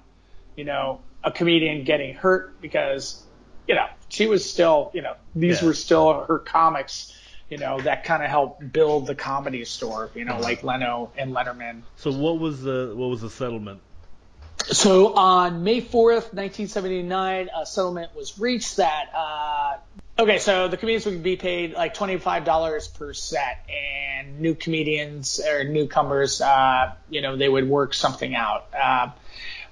you 0.56 0.64
know, 0.66 1.02
a 1.24 1.32
comedian 1.32 1.84
getting 1.84 2.14
hurt 2.14 2.62
because, 2.62 3.24
you 3.68 3.76
know, 3.76 3.86
she 4.10 4.28
was 4.28 4.50
still, 4.50 4.92
you 4.94 5.02
know, 5.02 5.14
these 5.36 5.62
Yeah. 5.62 5.68
were 5.68 5.74
still 5.74 6.26
her 6.26 6.40
comics. 6.40 7.14
You 7.50 7.58
know 7.58 7.80
that 7.80 8.04
kind 8.04 8.22
of 8.22 8.30
helped 8.30 8.74
build 8.74 9.08
the 9.08 9.16
comedy 9.16 9.64
store. 9.64 10.12
You 10.14 10.26
know, 10.26 10.38
like 10.40 10.64
Leno 10.64 11.12
and 11.18 11.34
Letterman. 11.34 11.84
So 11.96 12.12
what 12.12 12.40
was 12.40 12.62
the 12.62 12.94
what 12.94 13.08
was 13.08 13.22
the 13.22 13.30
settlement? 13.30 13.80
So 14.70 15.14
on 15.14 15.64
May 15.64 15.80
4th, 15.80 16.34
1979, 16.34 17.50
a 17.56 17.66
settlement 17.66 18.14
was 18.14 18.38
reached 18.38 18.78
that, 18.78 19.06
uh, 19.16 19.78
okay, 20.20 20.40
so 20.40 20.68
the 20.68 20.78
comedians 20.78 21.06
would 21.06 21.24
be 21.24 21.36
paid 21.36 21.74
like 21.74 21.94
$25 21.94 22.94
per 22.94 23.14
set, 23.14 23.70
and 23.70 24.40
new 24.40 24.56
comedians 24.56 25.40
or 25.40 25.64
newcomers, 25.64 26.42
uh, 26.42 26.94
you 27.10 27.22
know, 27.22 27.36
they 27.36 27.50
would 27.50 27.68
work 27.68 27.94
something 27.94 28.36
out. 28.36 28.68
Uh, 28.74 29.10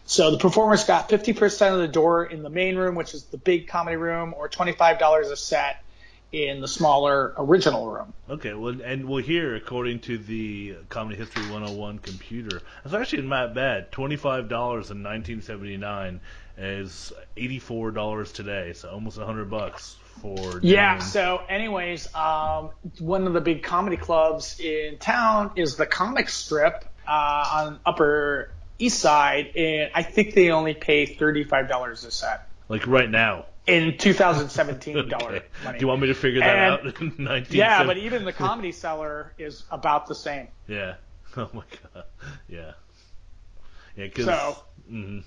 so 0.05 0.31
the 0.31 0.37
performers 0.37 0.83
got 0.83 1.09
50% 1.09 1.73
of 1.73 1.79
the 1.79 1.87
door 1.87 2.23
in 2.25 2.43
the 2.43 2.49
main 2.49 2.75
room, 2.75 2.95
which 2.95 3.13
is 3.13 3.23
the 3.23 3.37
big 3.37 3.67
comedy 3.67 3.97
room, 3.97 4.33
or 4.37 4.47
$25 4.47 5.31
a 5.31 5.35
set 5.35 5.83
in 6.31 6.59
the 6.61 6.67
smaller 6.67 7.33
original 7.37 7.89
room. 7.89 8.13
Okay, 8.29 8.53
well, 8.53 8.79
and 8.83 9.07
well, 9.07 9.23
here, 9.23 9.55
according 9.55 9.99
to 10.01 10.17
the 10.17 10.75
Comedy 10.89 11.15
History 11.15 11.43
101 11.43 11.99
computer, 11.99 12.61
it's 12.83 12.93
actually 12.93 13.23
not 13.23 13.53
bad. 13.53 13.91
Twenty-five 13.91 14.49
dollars 14.49 14.91
in 14.91 15.01
1979 15.01 16.19
is 16.57 17.13
eighty-four 17.37 17.91
dollars 17.91 18.31
today, 18.33 18.73
so 18.73 18.89
almost 18.89 19.17
hundred 19.17 19.49
bucks 19.49 19.95
for. 20.21 20.59
Yeah. 20.61 20.93
doing- 20.95 21.01
So, 21.01 21.41
anyways, 21.49 22.13
um, 22.15 22.71
one 22.99 23.27
of 23.27 23.33
the 23.33 23.41
big 23.41 23.63
comedy 23.63 23.97
clubs 23.97 24.59
in 24.59 24.97
town 24.97 25.51
is 25.55 25.75
the 25.75 25.85
Comic 25.85 26.29
Strip 26.29 26.85
uh, 27.07 27.11
on 27.53 27.79
Upper 27.85 28.51
East 28.79 28.99
Side, 28.99 29.55
and 29.55 29.91
I 29.93 30.03
think 30.03 30.33
they 30.33 30.49
only 30.51 30.73
pay 30.73 31.05
thirty-five 31.05 31.67
dollars 31.69 32.03
a 32.03 32.11
set 32.11 32.47
like 32.67 32.87
right 32.87 33.09
now. 33.09 33.45
in 33.67 33.97
2017 33.97 35.07
dollar 35.09 35.35
Okay. 35.37 35.45
money. 35.63 35.79
Do 35.79 35.83
you 35.83 35.87
want 35.87 36.01
me 36.01 36.07
to 36.07 36.13
figure 36.13 36.39
that 36.41 36.55
And- 36.85 36.87
out? 36.87 37.01
19 37.19 37.57
Yeah, 37.57 37.83
but 37.83 37.97
even 37.97 38.25
the 38.25 38.33
Comedy 38.33 38.71
Cellar 38.71 39.33
is 39.37 39.63
about 39.71 40.07
the 40.07 40.15
same. 40.15 40.47
Yeah. 40.67 40.95
Oh 41.37 41.49
my 41.53 41.63
god. 41.93 42.03
Yeah. 42.47 42.71
Yeah. 43.97 44.07
Cause, 44.07 44.25
So- 44.25 44.57
mhm. 44.89 45.23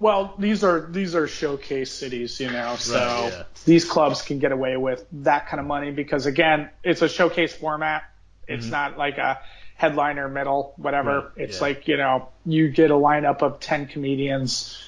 Well, 0.00 0.34
these 0.38 0.64
are 0.64 0.86
these 0.90 1.14
are 1.14 1.26
showcase 1.28 1.90
cities, 1.92 2.40
you 2.40 2.50
know, 2.50 2.76
so 2.76 2.94
Right, 2.96 3.32
yeah. 3.32 3.42
these 3.64 3.84
clubs 3.84 4.22
can 4.22 4.38
get 4.38 4.52
away 4.52 4.76
with 4.76 5.06
that 5.12 5.48
kind 5.48 5.60
of 5.60 5.66
money 5.66 5.92
because 5.92 6.26
again, 6.26 6.68
it's 6.82 7.00
a 7.02 7.08
showcase 7.08 7.54
format. 7.54 8.02
It's 8.48 8.66
Mhm. 8.66 8.70
not 8.70 8.98
like 8.98 9.18
a 9.18 9.40
headliner 9.76 10.28
middle, 10.28 10.74
whatever. 10.76 11.20
Right, 11.36 11.44
it's 11.44 11.56
yeah. 11.56 11.62
like, 11.62 11.88
you 11.88 11.96
know, 11.96 12.28
you 12.44 12.68
get 12.68 12.90
a 12.90 12.94
lineup 12.94 13.42
of 13.42 13.60
10 13.60 13.86
comedians 13.86 14.78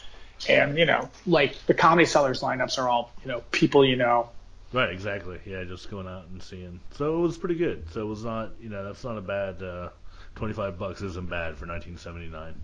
and, 0.48 0.76
you 0.76 0.84
know, 0.84 1.08
like 1.26 1.56
the 1.66 1.74
Comedy 1.74 2.04
Cellar's 2.06 2.40
lineups 2.42 2.78
are 2.78 2.88
all, 2.88 3.10
you 3.22 3.28
know, 3.28 3.42
people 3.52 3.84
you 3.84 3.96
know. 3.96 4.28
Right, 4.72 4.90
exactly. 4.90 5.38
Yeah, 5.46 5.64
just 5.64 5.90
going 5.90 6.06
out 6.08 6.26
and 6.30 6.42
seeing. 6.42 6.80
So 6.96 7.16
it 7.18 7.20
was 7.20 7.38
pretty 7.38 7.54
good. 7.54 7.86
So 7.92 8.02
it 8.02 8.06
was 8.06 8.24
not, 8.24 8.50
you 8.60 8.68
know, 8.68 8.84
that's 8.84 9.04
not 9.04 9.16
a 9.16 9.22
bad. 9.22 9.62
Uh, 9.62 9.88
Twenty-five 10.34 10.78
bucks 10.78 11.00
isn't 11.00 11.30
bad 11.30 11.56
for 11.56 11.64
1979. 11.64 12.54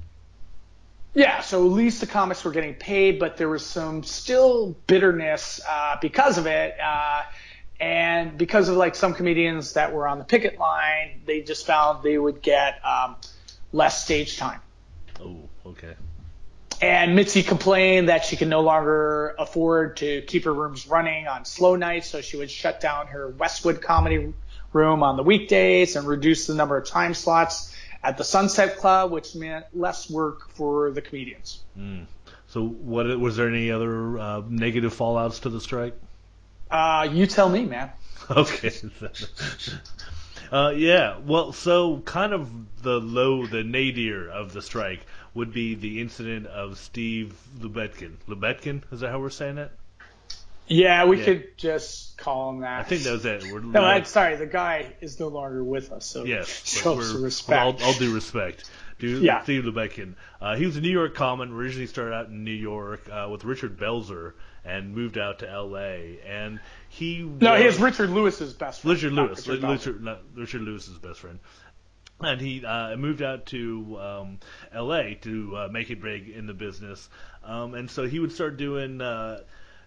Yeah, 1.15 1.43
so 1.43 1.67
at 1.67 1.73
least 1.73 2.01
the 2.01 2.07
comics 2.07 2.43
were 2.43 2.53
getting 2.53 2.75
paid, 2.75 3.19
but 3.19 3.37
there 3.37 3.49
was 3.49 3.67
some 3.67 4.03
still 4.03 4.75
bitterness 4.87 5.61
uh, 5.69 5.97
because 6.01 6.39
of 6.39 6.47
it, 6.47 6.75
uh, 6.81 7.23
and 7.79 8.39
because 8.39 8.71
of 8.71 8.77
like 8.77 8.95
some 8.95 9.13
comedians 9.13 9.75
that 9.75 9.93
were 9.93 10.09
on 10.09 10.19
the 10.19 10.25
picket 10.25 10.59
line, 10.59 11.21
they 11.27 11.43
just 11.43 11.67
found 11.67 12.03
they 12.03 12.17
would 12.17 12.41
get 12.41 12.81
um, 12.85 13.17
less 13.73 14.03
stage 14.05 14.39
time. 14.39 14.61
Oh, 15.21 15.37
okay. 15.67 15.95
And 16.81 17.15
Mitzi 17.15 17.43
complained 17.43 18.09
that 18.09 18.25
she 18.25 18.37
could 18.37 18.49
no 18.49 18.61
longer 18.61 19.35
afford 19.39 19.99
to 19.99 20.23
keep 20.23 20.45
her 20.45 20.55
rooms 20.55 20.87
running 20.87 21.29
on 21.29 21.45
slow 21.45 21.77
nights, 21.77 22.09
so 22.09 22.23
she 22.23 22.39
would 22.39 22.51
shut 22.51 22.81
down 22.81 23.09
her 23.09 23.29
Westwood 23.29 23.83
comedy 23.83 24.33
room 24.73 25.03
on 25.03 25.19
the 25.19 25.23
weekdays 25.23 25.95
and 25.95 26.07
reduce 26.07 26.47
the 26.47 26.55
number 26.55 26.79
of 26.79 26.87
time 26.87 27.13
slots 27.13 27.72
at 28.03 28.19
the 28.19 28.25
Sunset 28.25 28.79
Club, 28.79 29.11
which 29.11 29.35
meant 29.35 29.67
less 29.73 30.11
work 30.11 30.51
for 30.51 30.91
the 30.91 31.01
comedians. 31.01 31.63
Mm. 31.79 32.07
So 32.49 32.67
what 32.67 33.07
was 33.19 33.37
there 33.37 33.49
any 33.49 33.71
other 33.71 34.19
uh, 34.19 34.43
negative 34.49 34.95
fallouts 34.95 35.43
to 35.43 35.51
the 35.51 35.61
strike? 35.61 35.95
Uh, 36.71 37.09
you 37.11 37.27
tell 37.27 37.49
me, 37.49 37.65
man. 37.65 37.91
Okay. 38.31 38.71
uh, 40.53 40.73
yeah. 40.77 41.19
Well, 41.19 41.53
so 41.53 41.99
kind 42.05 42.33
of 42.33 42.49
the 42.81 43.01
low, 43.01 43.47
the 43.47 43.65
nadir 43.65 44.31
of 44.31 44.53
the 44.53 44.63
strike 44.63 45.05
would 45.35 45.53
be 45.53 45.75
the 45.75 46.01
incident 46.01 46.47
of 46.47 46.79
Steve 46.79 47.35
Lubetkin. 47.59 48.13
Lubetkin, 48.29 48.83
is 48.93 49.01
that 49.01 49.11
how 49.11 49.19
we're 49.19 49.31
saying 49.31 49.59
it? 49.59 49.73
Yeah, 50.73 51.05
we 51.05 51.19
Yeah. 51.19 51.25
could 51.25 51.59
just 51.59 52.17
call 52.19 52.51
him 52.51 52.61
that. 52.61 52.81
I 52.81 52.83
think 52.85 53.03
that 53.03 53.13
was 53.13 53.25
it. 53.25 53.45
We're, 53.53 53.61
No, 53.61 53.83
I'm 53.85 54.05
sorry. 54.05 54.37
The 54.37 54.47
guy 54.47 54.93
is 55.01 55.19
no 55.21 55.29
longer 55.29 55.63
with 55.63 55.93
us, 55.93 56.05
so 56.07 56.25
Yes, 56.25 56.49
show 56.67 57.01
some 57.01 57.23
respect. 57.23 57.83
I'll, 57.83 57.89
I'll 57.89 57.99
do 57.99 58.15
respect. 58.15 58.69
Dude, 58.99 59.23
Yeah. 59.25 59.43
Steve 59.43 59.65
Lubetkin. 59.65 60.15
Uh, 60.41 60.57
he 60.57 60.67
was 60.67 60.77
a 60.77 60.81
New 60.81 60.91
York 60.91 61.15
comic. 61.15 61.51
Originally 61.51 61.87
started 61.87 62.15
out 62.15 62.29
in 62.29 62.45
New 62.45 62.51
York 62.53 63.09
uh, 63.11 63.29
with 63.31 63.45
Richard 63.45 63.77
Belzer 63.79 64.33
and 64.65 64.95
moved 64.95 65.19
out 65.19 65.41
to 65.41 65.51
L.A. 65.51 66.21
And 66.27 66.61
he 66.89 67.19
no, 67.23 67.53
was- 67.53 67.61
he 67.61 67.67
is 67.67 67.79
Richard 67.81 68.11
Lewis's 68.11 68.53
best 68.53 68.83
friend. 68.83 68.97
Richard 68.97 69.13
Lewis. 69.13 69.47
Richard 69.49 69.69
Richard, 69.69 70.19
Richard 70.35 70.63
Lewis's 70.63 70.99
best 70.99 71.19
friend. 71.21 71.41
and 72.21 72.41
he 72.41 72.65
uh, 72.65 72.97
moved 72.97 73.23
out 73.23 73.47
to 73.47 73.99
um, 74.01 74.39
L.A. 74.73 75.17
to 75.23 75.57
uh, 75.57 75.69
make 75.73 75.91
it 75.91 76.01
big 76.01 76.29
in 76.29 76.47
the 76.47 76.55
business. 76.55 77.09
Um, 77.43 77.75
and 77.75 77.91
so 77.91 78.07
he 78.07 78.21
would 78.21 78.31
start 78.31 78.57
doing 78.57 79.01
uh, 79.01 79.41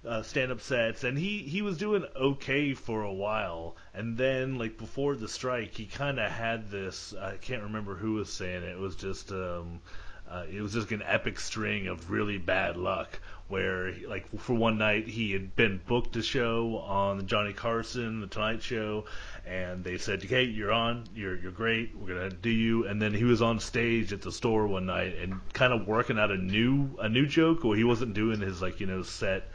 uh, 0.08 0.22
stand-up 0.24 0.62
sets, 0.62 1.03
and 1.03 1.18
he 1.18 1.39
he 1.39 1.62
was 1.62 1.78
doing 1.78 2.06
okay 2.16 2.74
for 2.74 3.03
a 3.03 3.14
while. 3.14 3.76
And 3.93 4.18
then, 4.18 4.58
like 4.58 4.78
before 4.78 5.16
the 5.16 5.28
strike, 5.28 5.76
he 5.76 5.86
kind 5.86 6.20
of 6.20 6.32
had 6.32 6.70
this. 6.70 7.14
I 7.20 7.38
can't 7.38 7.64
remember 7.64 7.95
who 7.95 8.14
was 8.14 8.32
saying 8.32 8.64
it. 8.64 8.70
It 8.70 8.80
was 8.80 8.95
just. 8.95 9.32
Um, 9.32 9.82
uh, 10.28 10.43
it 10.51 10.60
was 10.60 10.74
just 10.74 10.91
an 10.91 11.03
epic 11.06 11.39
string 11.39 11.88
of 11.88 12.10
really 12.10 12.39
bad 12.39 12.78
luck 12.78 13.20
where 13.47 13.93
like 14.08 14.28
for 14.39 14.56
one 14.56 14.78
night 14.80 15.08
he 15.08 15.32
had 15.32 15.56
been 15.56 15.80
booked 15.86 16.16
a 16.16 16.22
show 16.24 16.78
on 16.80 17.28
Johnny 17.28 17.53
Carson, 17.53 18.22
the 18.22 18.28
Tonight 18.28 18.64
Show, 18.64 19.06
and 19.45 19.84
they 19.84 19.97
said, 19.97 20.24
"Hey, 20.24 20.45
you're 20.45 20.72
on. 20.72 21.03
You're 21.16 21.38
you're 21.38 21.51
great. 21.51 21.95
We're 21.95 22.16
gonna 22.16 22.30
do 22.32 22.49
you." 22.49 22.88
And 22.88 22.99
then 22.99 23.14
he 23.14 23.24
was 23.24 23.41
on 23.41 23.60
stage 23.60 24.14
at 24.14 24.22
the 24.24 24.32
store 24.32 24.66
one 24.66 24.88
night 24.88 25.16
and 25.18 25.39
kind 25.53 25.74
of 25.74 25.88
working 25.88 26.18
out 26.18 26.32
a 26.32 26.38
new 26.38 26.97
a 26.99 27.08
new 27.08 27.28
joke, 27.28 27.64
or 27.64 27.76
he 27.76 27.84
wasn't 27.84 28.16
doing 28.16 28.41
his 28.41 28.62
like 28.62 28.80
you 28.80 28.88
know 28.88 29.03
set 29.03 29.47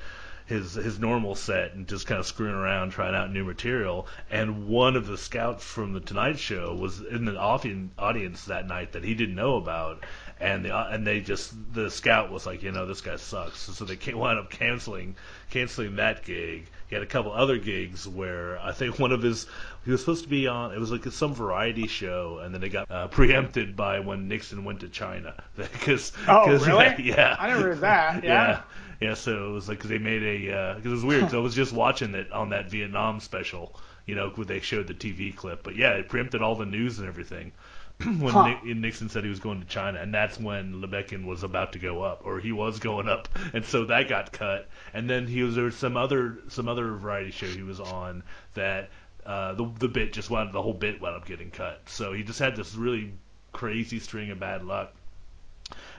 his 0.50 0.74
his 0.74 0.98
normal 0.98 1.36
set 1.36 1.74
and 1.74 1.86
just 1.86 2.08
kind 2.08 2.18
of 2.18 2.26
screwing 2.26 2.54
around 2.54 2.90
trying 2.90 3.14
out 3.14 3.32
new 3.32 3.44
material. 3.44 4.08
And 4.30 4.66
one 4.66 4.96
of 4.96 5.06
the 5.06 5.16
scouts 5.16 5.64
from 5.64 5.92
the 5.92 6.00
Tonight 6.00 6.38
Show 6.38 6.74
was 6.74 7.00
in 7.00 7.24
the 7.24 7.38
audience 7.38 8.44
that 8.46 8.66
night 8.66 8.92
that 8.92 9.04
he 9.04 9.14
didn't 9.14 9.36
know 9.36 9.56
about, 9.56 10.04
and 10.40 10.64
the 10.64 10.76
and 10.76 11.06
they 11.06 11.20
just 11.20 11.54
the 11.72 11.88
scout 11.88 12.32
was 12.32 12.46
like, 12.46 12.64
you 12.64 12.72
know, 12.72 12.84
this 12.84 13.00
guy 13.00 13.16
sucks. 13.16 13.60
So 13.60 13.84
they 13.84 13.96
wound 14.12 14.40
up 14.40 14.50
canceling 14.50 15.14
canceling 15.50 15.96
that 15.96 16.24
gig. 16.24 16.66
He 16.88 16.96
had 16.96 17.04
a 17.04 17.06
couple 17.06 17.30
other 17.30 17.56
gigs 17.58 18.08
where 18.08 18.58
I 18.58 18.72
think 18.72 18.98
one 18.98 19.12
of 19.12 19.22
his 19.22 19.46
he 19.84 19.92
was 19.92 20.00
supposed 20.00 20.24
to 20.24 20.28
be 20.28 20.48
on. 20.48 20.74
It 20.74 20.80
was 20.80 20.90
like 20.90 21.04
some 21.04 21.32
variety 21.32 21.86
show, 21.86 22.40
and 22.42 22.52
then 22.52 22.64
it 22.64 22.70
got 22.70 22.90
uh, 22.90 23.06
preempted 23.06 23.76
by 23.76 24.00
when 24.00 24.26
Nixon 24.26 24.64
went 24.64 24.80
to 24.80 24.88
China. 24.88 25.34
Because 25.56 26.12
Oh, 26.26 26.44
cause, 26.46 26.66
really? 26.66 27.04
Yeah, 27.04 27.36
I 27.38 27.48
never 27.48 27.62
heard 27.62 27.80
that. 27.80 28.24
Yeah. 28.24 28.30
yeah. 28.30 28.62
Yeah, 29.02 29.14
so 29.14 29.48
it 29.48 29.52
was 29.52 29.68
like 29.68 29.80
'cause 29.80 29.88
they 29.90 29.98
made 29.98 30.22
a 30.22 30.74
because 30.74 30.92
it 30.92 30.94
was 30.94 31.04
weird. 31.04 31.24
'cause 31.26 31.34
I 31.34 31.38
was 31.38 31.54
just 31.54 31.72
watching 31.72 32.14
it 32.14 32.30
on 32.32 32.50
that 32.50 32.70
Vietnam 32.70 33.20
special, 33.20 33.74
you 34.06 34.14
know, 34.14 34.30
where 34.30 34.44
they 34.44 34.60
showed 34.60 34.86
the 34.86 34.94
TV 34.94 35.32
clip. 35.32 35.62
But 35.62 35.76
yeah, 35.76 35.92
it 35.92 36.08
preempted 36.08 36.42
all 36.42 36.54
the 36.54 36.66
news 36.66 36.98
and 36.98 37.08
everything 37.08 37.52
when 38.18 38.42
Huh. 38.42 38.54
Nixon 38.64 39.08
said 39.08 39.24
he 39.24 39.30
was 39.30 39.40
going 39.40 39.60
to 39.60 39.66
China, 39.66 39.98
and 40.00 40.12
that's 40.14 40.38
when 40.38 40.80
Lubetkin 40.82 41.24
was 41.24 41.42
about 41.42 41.72
to 41.72 41.78
go 41.78 42.02
up, 42.02 42.20
or 42.24 42.40
he 42.40 42.52
was 42.52 42.78
going 42.78 43.08
up, 43.08 43.28
and 43.54 43.64
so 43.64 43.84
that 43.86 44.08
got 44.08 44.32
cut. 44.32 44.68
And 44.94 45.08
then 45.08 45.26
he 45.26 45.42
was 45.42 45.54
there 45.54 45.64
was 45.64 45.76
some 45.76 45.96
other 45.96 46.38
some 46.48 46.68
other 46.68 46.92
variety 46.94 47.30
show 47.30 47.52
he 47.52 47.62
was 47.62 47.80
on 47.80 48.22
that 48.54 48.90
uh, 49.26 49.54
the 49.54 49.64
the 49.78 49.88
bit 49.88 50.12
just 50.12 50.30
wound 50.30 50.52
the 50.52 50.62
whole 50.62 50.74
bit 50.74 51.00
wound 51.00 51.16
up 51.16 51.26
getting 51.26 51.50
cut. 51.50 51.80
So 51.88 52.12
he 52.12 52.22
just 52.22 52.38
had 52.38 52.56
this 52.56 52.74
really 52.74 53.12
crazy 53.52 53.98
string 53.98 54.30
of 54.30 54.38
bad 54.40 54.64
luck. 54.64 54.94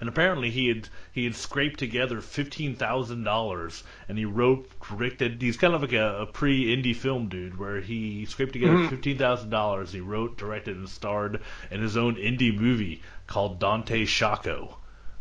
And 0.02 0.10
apparently 0.10 0.50
he 0.50 0.68
had 0.68 0.90
he 1.14 1.24
had 1.26 1.36
scraped 1.36 1.80
together 1.80 2.20
fifteen 2.22 2.76
thousand 2.76 3.24
dollars, 3.24 3.84
and 4.10 4.18
he 4.18 4.26
wrote, 4.26 4.68
directed. 4.82 5.40
He's 5.42 5.58
kind 5.58 5.76
of 5.76 5.82
like 5.84 5.94
a, 5.94 6.24
a 6.24 6.26
pre-indie 6.26 6.96
film 6.96 7.30
dude, 7.30 7.58
where 7.60 7.80
he 7.80 8.26
scraped 8.26 8.54
together 8.54 8.74
Mhm. 8.74 8.90
fifteen 8.90 9.18
thousand 9.20 9.52
dollars. 9.52 9.94
He 9.94 10.02
wrote, 10.02 10.38
directed, 10.40 10.76
and 10.76 10.90
starred 10.90 11.40
in 11.70 11.82
his 11.82 11.96
own 11.98 12.16
indie 12.16 12.54
movie 12.60 13.04
called 13.28 13.60
Dante 13.60 14.06
Shaco, 14.06 14.74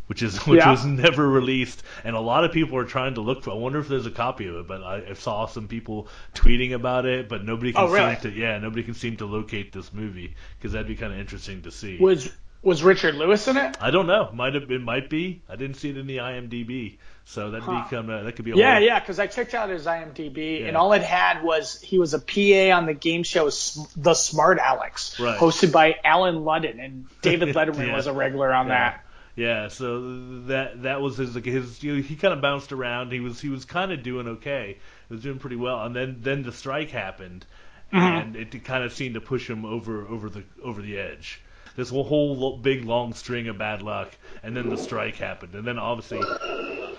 which 0.07 0.23
is 0.23 0.39
which 0.47 0.57
Yeah. 0.61 0.71
was 0.71 0.83
never 0.83 1.29
released. 1.29 1.83
And 2.03 2.15
a 2.15 2.19
lot 2.19 2.43
of 2.43 2.51
people 2.51 2.75
are 2.79 2.83
trying 2.85 3.13
to 3.13 3.21
look 3.21 3.43
for. 3.43 3.51
I 3.51 3.53
wonder 3.53 3.77
if 3.77 3.87
there's 3.87 4.07
a 4.07 4.11
copy 4.11 4.47
of 4.47 4.55
it, 4.55 4.67
but 4.67 4.81
I, 4.81 5.11
I 5.11 5.13
saw 5.13 5.45
some 5.45 5.67
people 5.67 6.07
tweeting 6.33 6.73
about 6.73 7.05
it, 7.05 7.29
but 7.29 7.45
nobody 7.45 7.71
can 7.71 7.83
Oh, 7.83 7.91
really? 7.91 8.15
seem 8.15 8.31
to. 8.31 8.35
Yeah, 8.35 8.57
nobody 8.57 8.81
can 8.81 8.95
seem 8.95 9.17
to 9.17 9.27
locate 9.27 9.71
this 9.73 9.93
movie 9.93 10.33
because 10.57 10.71
that'd 10.71 10.87
be 10.87 10.95
kind 10.95 11.13
of 11.13 11.19
interesting 11.19 11.61
to 11.61 11.71
see. 11.71 11.99
Was 11.99 12.31
was 12.63 12.83
Richard 12.83 13.15
Lewis 13.15 13.47
in 13.47 13.57
it? 13.57 13.77
I 13.81 13.91
don't 13.91 14.07
know. 14.07 14.29
Might 14.33 14.53
have 14.53 14.67
been. 14.67 14.83
Might 14.83 15.09
be. 15.09 15.41
I 15.49 15.55
didn't 15.55 15.77
see 15.77 15.89
it 15.89 15.97
in 15.97 16.05
the 16.07 16.17
IMDb, 16.17 16.97
so 17.25 17.51
that 17.51 17.63
Huh. 17.63 17.83
become 17.83 18.09
uh, 18.09 18.23
that 18.23 18.35
could 18.35 18.45
be 18.45 18.51
a 18.51 18.55
Yeah, 18.55 18.75
whole, 18.75 18.83
yeah, 18.83 18.99
because 18.99 19.19
I 19.19 19.27
checked 19.27 19.53
out 19.53 19.69
his 19.69 19.85
IMDb, 19.87 20.59
Yeah. 20.61 20.67
and 20.67 20.77
all 20.77 20.93
it 20.93 21.01
had 21.01 21.43
was 21.43 21.81
he 21.81 21.97
was 21.99 22.13
a 22.13 22.19
PA 22.19 22.71
on 22.77 22.85
the 22.85 22.93
game 22.93 23.23
show 23.23 23.45
The 23.95 24.13
Smart 24.13 24.59
Alex, 24.59 25.19
Right. 25.19 25.39
hosted 25.39 25.71
by 25.71 25.95
Allen 26.03 26.35
Ludden, 26.43 26.83
and 26.83 27.05
David 27.21 27.49
Letterman 27.55 27.87
Yeah. 27.87 27.95
was 27.95 28.07
a 28.07 28.13
regular 28.13 28.53
on 28.53 28.67
Yeah. 28.67 28.73
that. 28.91 29.05
Yeah, 29.33 29.67
so 29.69 30.41
that 30.47 30.83
that 30.83 31.01
was 31.01 31.15
his 31.17 31.33
his 31.33 31.81
you 31.81 31.95
know, 31.95 32.01
he 32.01 32.15
kind 32.15 32.33
of 32.33 32.41
bounced 32.41 32.73
around. 32.73 33.11
He 33.11 33.21
was 33.21 33.39
he 33.39 33.47
was 33.49 33.63
kind 33.65 33.91
of 33.93 34.03
doing 34.03 34.27
okay. 34.27 34.77
He 35.07 35.13
was 35.13 35.23
doing 35.23 35.39
pretty 35.39 35.55
well, 35.55 35.83
and 35.85 35.95
then 35.95 36.17
then 36.21 36.43
the 36.43 36.51
strike 36.51 36.91
happened, 36.91 37.45
Mhm. 37.93 38.21
and 38.21 38.35
it 38.35 38.63
kind 38.65 38.83
of 38.83 38.91
seemed 38.93 39.15
to 39.15 39.21
push 39.21 39.49
him 39.49 39.65
over 39.65 40.05
over 40.05 40.29
the 40.29 40.43
over 40.61 40.81
the 40.81 40.97
edge. 40.99 41.39
This 41.75 41.89
whole, 41.89 42.03
whole 42.03 42.35
lo- 42.35 42.57
big 42.57 42.85
long 42.85 43.13
string 43.13 43.47
of 43.47 43.57
bad 43.57 43.81
luck, 43.81 44.11
and 44.43 44.55
then 44.55 44.69
the 44.69 44.77
strike 44.77 45.15
happened, 45.15 45.55
and 45.55 45.65
then 45.65 45.79
obviously, 45.79 46.19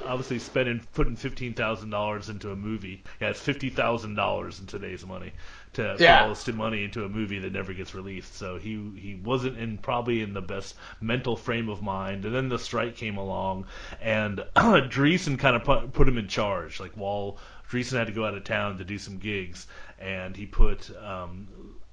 obviously 0.06 0.38
spending 0.38 0.80
putting 0.94 1.16
fifteen 1.16 1.54
thousand 1.54 1.90
dollars 1.90 2.28
into 2.28 2.50
a 2.50 2.56
movie. 2.56 3.02
Yeah, 3.20 3.30
it's 3.30 3.40
fifty 3.40 3.70
thousand 3.70 4.14
dollars 4.14 4.60
in 4.60 4.66
today's 4.66 5.04
money 5.06 5.32
to 5.74 5.96
Yeah. 5.98 6.18
put 6.18 6.22
all 6.24 6.28
this 6.34 6.46
money 6.48 6.84
into 6.84 7.04
a 7.04 7.08
movie 7.08 7.38
that 7.40 7.52
never 7.52 7.72
gets 7.72 7.94
released. 7.94 8.34
So 8.36 8.58
he 8.58 8.90
he 8.96 9.14
wasn't 9.22 9.58
in 9.58 9.78
probably 9.78 10.22
in 10.22 10.32
the 10.34 10.42
best 10.42 10.74
mental 11.00 11.36
frame 11.36 11.68
of 11.68 11.82
mind. 11.82 12.24
And 12.24 12.34
then 12.34 12.48
the 12.48 12.58
strike 12.58 12.96
came 12.96 13.16
along, 13.18 13.66
and 14.00 14.38
Dreesen 14.56 15.38
kind 15.38 15.56
of 15.56 15.64
put, 15.64 15.92
put 15.92 16.08
him 16.08 16.18
in 16.18 16.28
charge. 16.28 16.80
Like 16.80 16.92
while 16.92 17.38
Dreesen 17.70 17.98
had 17.98 18.06
to 18.08 18.12
go 18.12 18.24
out 18.24 18.34
of 18.34 18.44
town 18.44 18.78
to 18.78 18.84
do 18.84 18.98
some 18.98 19.18
gigs, 19.18 19.66
and 19.98 20.36
he 20.36 20.46
put 20.46 20.90
um, 20.96 21.48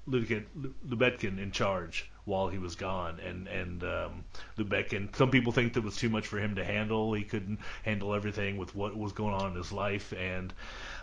Lubetkin 0.08 1.38
in 1.38 1.50
charge 1.52 2.09
while 2.24 2.48
he 2.48 2.58
was 2.58 2.76
gone, 2.76 3.20
and 3.20 3.48
and 3.48 3.82
um, 3.84 4.24
Lubetkin. 4.58 5.14
Some 5.16 5.30
people 5.30 5.52
think 5.52 5.74
that 5.74 5.82
was 5.82 5.96
too 5.96 6.08
much 6.08 6.26
for 6.26 6.38
him 6.38 6.56
to 6.56 6.64
handle. 6.64 7.14
He 7.14 7.24
couldn't 7.24 7.60
handle 7.82 8.14
everything 8.14 8.56
with 8.56 8.74
what 8.74 8.96
was 8.96 9.12
going 9.12 9.34
on 9.34 9.52
in 9.52 9.56
his 9.56 9.72
life, 9.72 10.12
and 10.12 10.52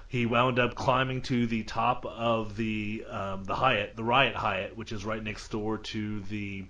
he 0.07 0.25
wound 0.25 0.59
up 0.59 0.75
climbing 0.75 1.21
to 1.23 1.47
the 1.47 1.63
top 1.63 2.05
of 2.05 2.55
the 2.55 3.05
um, 3.09 3.43
the 3.43 3.55
Hyatt, 3.55 3.95
the 3.95 4.03
Riot 4.03 4.35
Hyatt, 4.35 4.77
which 4.77 4.91
is 4.91 5.05
right 5.05 5.23
next 5.23 5.49
door 5.49 5.77
to 5.77 6.21
the 6.21 6.65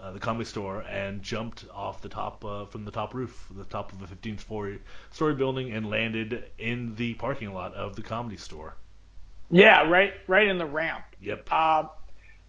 uh, 0.00 0.10
the 0.12 0.18
comedy 0.18 0.44
store, 0.44 0.80
and 0.80 1.22
jumped 1.22 1.64
off 1.72 2.02
the 2.02 2.08
top 2.08 2.44
uh, 2.44 2.66
from 2.66 2.84
the 2.84 2.90
top 2.90 3.14
roof, 3.14 3.48
the 3.56 3.64
top 3.64 3.92
of 3.92 4.02
a 4.02 4.06
15 4.06 4.38
story 4.38 4.80
story 5.10 5.34
building, 5.34 5.72
and 5.72 5.88
landed 5.88 6.44
in 6.58 6.94
the 6.96 7.14
parking 7.14 7.54
lot 7.54 7.74
of 7.74 7.96
the 7.96 8.02
comedy 8.02 8.36
store. 8.36 8.74
Yeah, 9.50 9.88
right, 9.88 10.14
right 10.26 10.48
in 10.48 10.56
the 10.58 10.66
ramp. 10.66 11.04
Yep. 11.20 11.52
Um, 11.52 11.90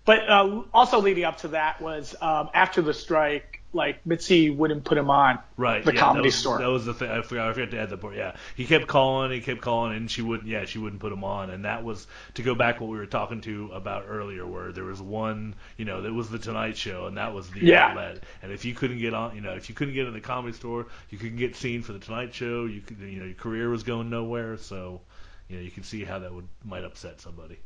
but 0.05 0.29
uh, 0.29 0.63
also 0.73 0.99
leading 1.01 1.23
up 1.23 1.37
to 1.39 1.49
that 1.49 1.81
was 1.81 2.15
um, 2.21 2.49
after 2.53 2.81
the 2.81 2.93
strike, 2.93 3.61
like 3.75 4.05
Mitzi 4.05 4.49
wouldn't 4.51 4.83
put 4.83 4.97
him 4.97 5.09
on 5.09 5.39
Right. 5.57 5.83
the 5.83 5.93
yeah, 5.93 5.99
comedy 5.99 6.23
that 6.23 6.25
was, 6.27 6.35
store. 6.35 6.59
That 6.59 6.67
was 6.69 6.85
the 6.85 6.93
thing. 6.93 7.09
I 7.09 7.21
forgot. 7.21 7.49
I 7.49 7.53
forgot 7.53 7.71
to 7.71 7.79
add 7.79 7.89
that 7.89 8.01
part. 8.01 8.15
Yeah. 8.15 8.35
He 8.55 8.65
kept 8.65 8.85
calling. 8.87 9.31
He 9.31 9.39
kept 9.41 9.61
calling, 9.61 9.95
and 9.95 10.11
she 10.11 10.21
wouldn't. 10.21 10.47
Yeah, 10.47 10.65
she 10.65 10.77
wouldn't 10.77 11.01
put 11.01 11.11
him 11.11 11.23
on. 11.23 11.49
And 11.49 11.65
that 11.65 11.83
was 11.83 12.05
to 12.35 12.43
go 12.43 12.53
back 12.53 12.81
what 12.81 12.89
we 12.89 12.97
were 12.97 13.05
talking 13.07 13.41
to 13.41 13.71
about 13.73 14.05
earlier, 14.07 14.45
where 14.45 14.71
there 14.71 14.83
was 14.83 15.01
one. 15.01 15.55
You 15.77 15.85
know, 15.85 16.01
that 16.01 16.13
was 16.13 16.29
the 16.29 16.37
Tonight 16.37 16.77
Show, 16.77 17.07
and 17.07 17.17
that 17.17 17.33
was 17.33 17.49
the 17.49 17.61
Yeah. 17.61 17.87
outlet. 17.87 18.23
And 18.43 18.51
if 18.51 18.65
you 18.65 18.75
couldn't 18.75 18.99
get 18.99 19.13
on, 19.13 19.35
you 19.35 19.41
know, 19.41 19.53
if 19.53 19.69
you 19.69 19.75
couldn't 19.75 19.93
get 19.95 20.05
in 20.05 20.13
the 20.13 20.21
comedy 20.21 20.53
store, 20.55 20.85
you 21.09 21.17
couldn't 21.17 21.37
get 21.37 21.55
seen 21.55 21.81
for 21.81 21.93
the 21.93 21.99
Tonight 21.99 22.33
Show. 22.35 22.65
You 22.65 22.81
could, 22.81 22.99
you 22.99 23.19
know, 23.19 23.25
your 23.25 23.35
career 23.35 23.69
was 23.69 23.81
going 23.83 24.09
nowhere. 24.09 24.57
So, 24.57 25.01
you 25.47 25.55
know, 25.55 25.63
you 25.63 25.71
can 25.71 25.83
see 25.83 26.03
how 26.03 26.19
that 26.19 26.31
would 26.33 26.47
might 26.63 26.83
upset 26.83 27.21
somebody. 27.21 27.57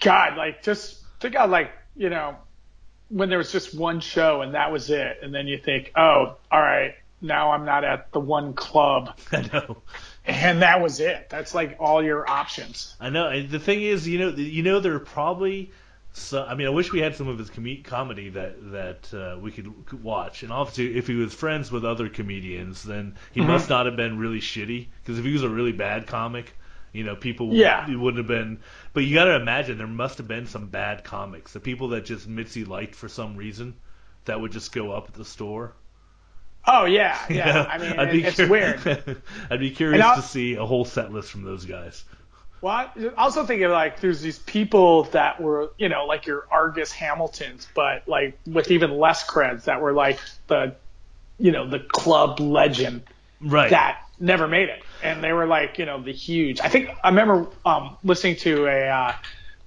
God, 0.00 0.36
like 0.36 0.62
just 0.62 1.04
think 1.20 1.34
out 1.36 1.50
like 1.50 1.70
you 1.96 2.10
know 2.10 2.36
when 3.08 3.28
there 3.28 3.38
was 3.38 3.50
just 3.52 3.74
one 3.76 4.00
show 4.00 4.40
and 4.42 4.54
that 4.54 4.70
was 4.72 4.88
it, 4.90 5.18
and 5.22 5.34
then 5.34 5.46
you 5.48 5.58
think, 5.58 5.90
oh, 5.96 6.36
all 6.50 6.60
right, 6.60 6.94
now 7.20 7.50
I'm 7.50 7.64
not 7.64 7.82
at 7.84 8.12
the 8.12 8.20
one 8.20 8.52
club, 8.54 9.18
I 9.32 9.42
know. 9.52 9.78
and 10.24 10.62
that 10.62 10.80
was 10.80 11.00
it. 11.00 11.28
That's 11.28 11.52
like 11.54 11.76
all 11.80 12.04
your 12.04 12.28
options. 12.30 12.94
I 13.00 13.10
know. 13.10 13.28
and 13.28 13.50
The 13.50 13.58
thing 13.58 13.82
is, 13.82 14.06
you 14.06 14.18
know, 14.18 14.28
you 14.30 14.62
know, 14.62 14.80
there 14.80 14.94
are 14.94 15.00
probably. 15.00 15.70
So, 16.12 16.42
I 16.44 16.56
mean, 16.56 16.66
I 16.66 16.70
wish 16.70 16.90
we 16.92 16.98
had 17.00 17.14
some 17.14 17.28
of 17.28 17.38
his 17.38 17.50
com- 17.50 17.82
comedy 17.84 18.30
that 18.30 18.72
that 18.72 19.14
uh, 19.14 19.38
we 19.38 19.52
could, 19.52 19.72
could 19.86 20.02
watch. 20.02 20.42
And 20.42 20.50
obviously, 20.52 20.96
if 20.98 21.06
he 21.06 21.14
was 21.14 21.32
friends 21.32 21.70
with 21.70 21.84
other 21.84 22.08
comedians, 22.08 22.82
then 22.82 23.14
he 23.32 23.40
Mhm. 23.40 23.46
must 23.46 23.70
not 23.70 23.86
have 23.86 23.94
been 23.96 24.18
really 24.18 24.40
shitty. 24.40 24.88
Because 25.02 25.18
if 25.20 25.24
he 25.24 25.32
was 25.32 25.44
a 25.44 25.48
really 25.48 25.70
bad 25.72 26.08
comic, 26.08 26.52
you 26.92 27.04
know, 27.04 27.14
people 27.16 27.52
Yeah. 27.52 27.88
it 27.90 27.96
wouldn't 27.96 28.18
have 28.18 28.26
been. 28.26 28.60
But 28.92 29.04
you 29.04 29.14
got 29.14 29.24
to 29.24 29.36
imagine 29.36 29.78
there 29.78 29.86
must 29.86 30.18
have 30.18 30.28
been 30.28 30.46
some 30.46 30.66
bad 30.66 31.04
comics, 31.04 31.52
the 31.52 31.60
people 31.60 31.88
that 31.88 32.04
just 32.04 32.26
Mitzi 32.28 32.64
liked 32.64 32.94
for 32.94 33.08
some 33.08 33.36
reason, 33.36 33.74
that 34.24 34.40
would 34.40 34.52
just 34.52 34.72
go 34.72 34.92
up 34.92 35.08
at 35.08 35.14
the 35.14 35.24
store. 35.24 35.72
Oh 36.66 36.84
yeah, 36.84 37.18
You 37.28 37.36
yeah. 37.36 37.52
know? 37.52 37.66
I 37.70 37.78
mean, 37.78 37.92
I'd 37.98 38.12
be 38.12 38.24
it's 38.24 38.36
cur- 38.36 38.48
weird. 38.48 39.22
I'd 39.50 39.60
be 39.60 39.70
curious 39.70 40.04
to 40.16 40.22
see 40.22 40.54
a 40.54 40.64
whole 40.66 40.84
set 40.84 41.12
list 41.12 41.30
from 41.30 41.42
those 41.42 41.64
guys. 41.64 42.04
Well, 42.62 42.74
I 42.74 42.90
also 43.16 43.46
think 43.46 43.62
of 43.62 43.70
like 43.70 44.00
there's 44.00 44.20
these 44.20 44.38
people 44.38 45.04
that 45.04 45.40
were, 45.40 45.72
you 45.78 45.88
know, 45.88 46.04
like 46.04 46.26
your 46.26 46.46
Argus 46.50 46.92
Hamiltons, 46.92 47.66
but 47.74 48.06
like 48.06 48.38
with 48.46 48.70
even 48.70 48.98
less 48.98 49.26
creds 49.26 49.64
that 49.64 49.80
were 49.80 49.94
like 49.94 50.18
the, 50.48 50.74
you 51.38 51.52
know, 51.52 51.66
the 51.66 51.78
club 51.78 52.38
legend 52.40 53.02
Right. 53.40 53.70
that 53.70 54.02
never 54.18 54.46
made 54.46 54.68
it, 54.68 54.82
and 55.02 55.22
they 55.22 55.32
were 55.32 55.46
like, 55.46 55.78
you 55.78 55.86
know, 55.86 56.00
the 56.02 56.12
huge. 56.12 56.60
I 56.60 56.68
think 56.68 56.90
I 57.02 57.08
remember 57.08 57.48
um, 57.64 57.96
listening 58.02 58.36
to 58.36 58.66
a 58.66 58.88
uh, 58.88 59.12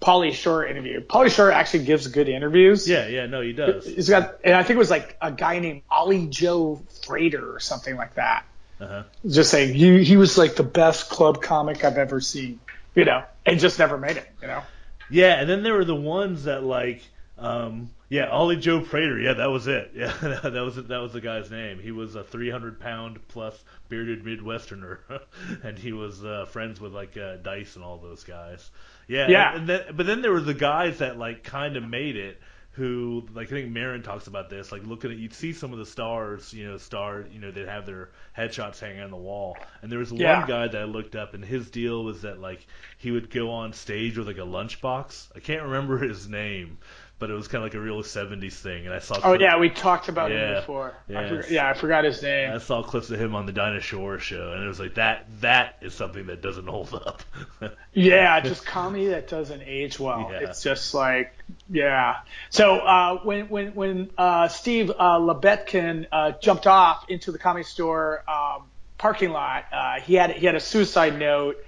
Pauly 0.01 0.33
Shore 0.33 0.65
interview. 0.65 1.01
Pauly 1.01 1.29
Shore 1.29 1.51
actually 1.51 1.85
gives 1.85 2.07
good 2.07 2.29
interviews. 2.29 2.87
Yeah, 2.87 3.07
yeah, 3.07 3.25
no, 3.25 3.41
he 3.41 3.53
does. 3.53 3.85
He's 3.85 4.09
got, 4.09 4.35
and 4.43 4.53
I 4.55 4.63
think 4.63 4.75
it 4.75 4.79
was 4.79 4.89
like 4.89 5.17
a 5.21 5.31
guy 5.31 5.59
named 5.59 5.83
Ollie 5.89 6.27
Joe 6.27 6.81
Frater 7.05 7.55
or 7.55 7.59
something 7.59 7.95
like 7.95 8.15
that. 8.15 8.45
Uh-huh. 8.79 9.03
Just 9.27 9.49
saying 9.49 9.73
he 9.73 10.03
he 10.03 10.17
was 10.17 10.37
like 10.37 10.55
the 10.55 10.63
best 10.63 11.09
club 11.09 11.41
comic 11.41 11.85
I've 11.85 11.97
ever 11.97 12.19
seen. 12.19 12.59
You 12.95 13.05
know, 13.05 13.23
and 13.45 13.59
just 13.59 13.79
never 13.79 13.97
made 13.97 14.17
it. 14.17 14.29
You 14.41 14.47
know. 14.47 14.61
Yeah, 15.09 15.39
and 15.39 15.49
then 15.49 15.63
there 15.63 15.73
were 15.73 15.85
the 15.85 15.95
ones 15.95 16.45
that 16.45 16.63
like, 16.63 17.01
um, 17.37 17.89
yeah, 18.13 18.27
Ollie 18.29 18.57
Joe 18.57 18.79
Prater. 18.79 19.19
Yeah, 19.19 19.33
that 19.33 19.49
was 19.49 19.65
it. 19.67 19.91
Yeah, 19.95 20.13
that 20.21 20.53
was 20.63 20.75
that 20.75 21.01
was 21.01 21.13
the 21.13 21.21
guy's 21.21 21.49
name. 21.49 21.79
He 21.79 21.91
was 21.91 22.13
a 22.15 22.23
300 22.23 22.79
pound 22.79 23.19
plus 23.27 23.63
bearded 23.89 24.23
Midwesterner, 24.23 24.99
and 25.63 25.77
he 25.79 25.93
was 25.93 26.23
uh, 26.23 26.45
friends 26.45 26.79
with 26.79 26.93
like 26.93 27.17
uh, 27.17 27.37
Dice 27.37 27.75
and 27.75 27.83
all 27.83 27.97
those 27.97 28.23
guys. 28.23 28.69
Yeah, 29.07 29.27
Yeah. 29.29 29.55
And 29.55 29.67
then, 29.67 29.81
but 29.95 30.05
then 30.05 30.21
there 30.21 30.31
were 30.31 30.41
the 30.41 30.53
guys 30.53 30.99
that 30.99 31.17
like 31.17 31.43
kind 31.43 31.75
of 31.75 31.83
made 31.83 32.15
it. 32.15 32.39
Who 32.77 33.27
like 33.35 33.49
I 33.49 33.51
think 33.51 33.69
Maron 33.71 34.01
talks 34.01 34.25
about 34.25 34.49
this, 34.49 34.71
like 34.71 34.83
looking 34.83 35.11
at 35.11 35.17
you'd 35.17 35.35
see 35.35 35.53
some 35.53 35.73
of 35.73 35.77
the 35.77 35.85
stars, 35.85 36.51
you 36.51 36.67
know, 36.67 36.77
star, 36.77 37.23
you 37.31 37.39
know, 37.39 37.51
they'd 37.51 37.67
have 37.67 37.85
their 37.85 38.09
headshots 38.35 38.79
hanging 38.79 39.01
on 39.03 39.11
the 39.11 39.15
wall, 39.15 39.55
and 39.83 39.91
there 39.91 39.99
was 39.99 40.11
Yeah. 40.11 40.39
one 40.39 40.47
guy 40.47 40.67
that 40.67 40.81
I 40.81 40.85
looked 40.85 41.15
up, 41.15 41.35
and 41.35 41.45
his 41.45 41.69
deal 41.69 42.03
was 42.03 42.23
that 42.23 42.39
like 42.41 42.65
he 42.97 43.11
would 43.11 43.29
go 43.29 43.51
on 43.51 43.73
stage 43.73 44.17
with 44.17 44.25
like 44.25 44.39
a 44.39 44.49
lunchbox. 44.57 45.27
I 45.35 45.39
can't 45.39 45.61
remember 45.61 45.99
his 46.09 46.27
name, 46.27 46.79
but 47.23 47.29
it 47.29 47.35
was 47.35 47.47
kind 47.47 47.63
of 47.63 47.69
like 47.71 47.73
a 47.75 47.79
real 47.79 48.03
'70s 48.03 48.51
thing. 48.55 48.85
And 48.85 48.93
I 48.93 48.99
saw. 48.99 49.15
Oh 49.15 49.19
clip- 49.21 49.39
yeah, 49.41 49.57
we 49.57 49.69
talked 49.69 50.09
about 50.09 50.29
Yeah. 50.29 50.49
him 50.49 50.55
before. 50.55 50.93
I 51.07 51.11
Yes. 51.13 51.29
forgot, 51.29 51.51
yeah, 51.51 51.69
I 51.69 51.73
forgot 51.73 52.03
his 52.03 52.21
name. 52.21 52.51
I 52.51 52.57
saw 52.57 52.83
clips 52.83 53.09
of 53.11 53.21
him 53.21 53.33
on 53.33 53.45
the 53.45 53.53
Dinah 53.53 53.79
Shore 53.79 54.19
show, 54.19 54.51
and 54.51 54.61
it 54.61 54.67
was 54.67 54.77
like 54.81 54.95
that. 54.95 55.25
That 55.39 55.77
is 55.79 55.93
something 55.93 56.25
that 56.25 56.41
doesn't 56.41 56.67
hold 56.67 56.93
up. 56.93 57.23
Yeah, 57.95 58.39
just 58.41 58.65
comedy 58.65 59.07
that 59.09 59.27
doesn't 59.27 59.61
age 59.61 59.99
well. 59.99 60.27
Yeah. 60.31 60.39
It's 60.49 60.63
just 60.63 60.95
like, 60.95 61.31
yeah. 61.69 62.17
So 62.49 62.77
uh, 62.79 63.19
when 63.23 63.49
when 63.49 63.75
when 63.75 64.09
uh, 64.17 64.47
Steve 64.47 64.89
uh, 64.89 65.19
Lubetkin 65.19 66.07
uh, 66.11 66.31
jumped 66.41 66.65
off 66.67 67.05
into 67.07 67.31
the 67.31 67.37
comedy 67.37 67.63
store 67.65 68.23
um, 68.27 68.63
parking 68.97 69.29
lot, 69.29 69.65
uh, 69.71 69.99
he 70.01 70.15
had 70.15 70.31
he 70.31 70.45
had 70.47 70.55
a 70.55 70.59
suicide 70.59 71.19
note 71.19 71.63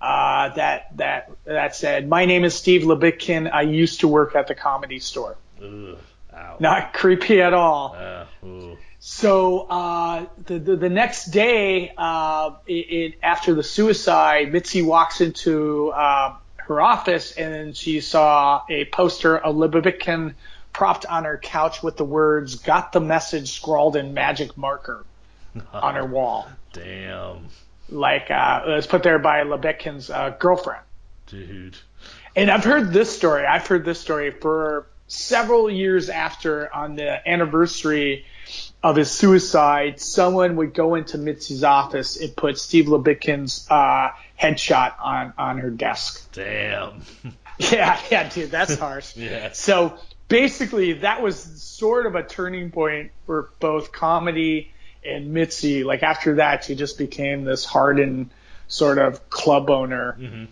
uh, 0.00 0.54
that 0.54 0.96
that 0.96 1.30
that 1.44 1.74
said, 1.76 2.08
"My 2.08 2.24
name 2.24 2.44
is 2.44 2.54
Steve 2.54 2.82
Lubetkin. 2.82 3.50
I 3.52 3.62
used 3.62 4.00
to 4.00 4.08
work 4.08 4.34
at 4.34 4.46
the 4.46 4.54
comedy 4.54 4.98
store." 4.98 5.36
Ugh. 5.62 5.98
Not 6.60 6.92
creepy 6.92 7.40
at 7.40 7.52
all. 7.52 7.96
Uh. 7.96 8.24
So 9.00 9.60
uh, 9.60 10.26
the, 10.44 10.58
the 10.58 10.76
the 10.76 10.88
next 10.88 11.26
day, 11.26 11.92
uh, 11.96 12.54
it, 12.66 12.72
it, 12.72 13.14
after 13.22 13.54
the 13.54 13.62
suicide, 13.62 14.52
Mitzi 14.52 14.82
walks 14.82 15.20
into 15.20 15.90
uh, 15.90 16.36
her 16.56 16.80
office 16.80 17.32
and 17.32 17.76
she 17.76 18.00
saw 18.00 18.62
a 18.68 18.84
poster 18.86 19.38
of 19.38 19.56
Lubetkin 19.56 20.34
propped 20.72 21.06
on 21.06 21.24
her 21.24 21.38
couch 21.38 21.82
with 21.82 21.96
the 21.96 22.04
words 22.04 22.56
"Got 22.56 22.92
the 22.92 23.00
message" 23.00 23.52
scrawled 23.52 23.96
in 23.96 24.14
magic 24.14 24.56
marker 24.58 25.04
on 25.72 25.94
her 25.94 26.06
wall. 26.06 26.48
Damn, 26.72 27.48
Like 27.88 28.30
uh, 28.30 28.62
it 28.66 28.70
was 28.70 28.86
put 28.86 29.02
there 29.02 29.18
by 29.18 29.42
Lubetkin's 29.44 30.10
uh, 30.10 30.36
girlfriend. 30.38 30.82
dude. 31.26 31.76
And 32.36 32.50
I've 32.50 32.64
heard 32.64 32.92
this 32.92 33.14
story. 33.14 33.44
I've 33.46 33.66
heard 33.66 33.84
this 33.84 34.00
story 34.00 34.30
for 34.30 34.86
several 35.08 35.70
years 35.70 36.08
after 36.10 36.72
on 36.72 36.94
the 36.96 37.28
anniversary 37.28 38.26
of 38.82 38.96
his 38.96 39.10
suicide, 39.10 39.98
someone 40.00 40.56
would 40.56 40.72
go 40.72 40.94
into 40.94 41.18
Mitzi's 41.18 41.64
office 41.64 42.20
and 42.20 42.34
put 42.36 42.58
Steve 42.58 42.84
Lubetkin's 42.86 43.66
uh, 43.70 44.10
headshot 44.40 44.94
on, 45.00 45.32
on 45.36 45.58
her 45.58 45.70
desk. 45.70 46.30
Damn. 46.32 47.02
Yeah, 47.58 48.00
yeah, 48.08 48.28
dude, 48.28 48.52
that's 48.52 48.76
harsh. 48.76 49.16
Yeah. 49.16 49.50
So 49.52 49.98
basically, 50.28 50.92
that 50.92 51.22
was 51.22 51.40
sort 51.60 52.06
of 52.06 52.14
a 52.14 52.22
turning 52.22 52.70
point 52.70 53.10
for 53.26 53.50
both 53.58 53.90
comedy 53.90 54.72
and 55.08 55.32
Mitzi. 55.32 55.84
Like 55.84 56.02
after 56.02 56.36
that, 56.36 56.64
she 56.64 56.74
just 56.74 56.98
became 56.98 57.44
this 57.44 57.64
hardened 57.64 58.30
sort 58.68 58.98
of 58.98 59.30
club 59.30 59.70
owner. 59.70 60.16
Mm-hmm. 60.18 60.44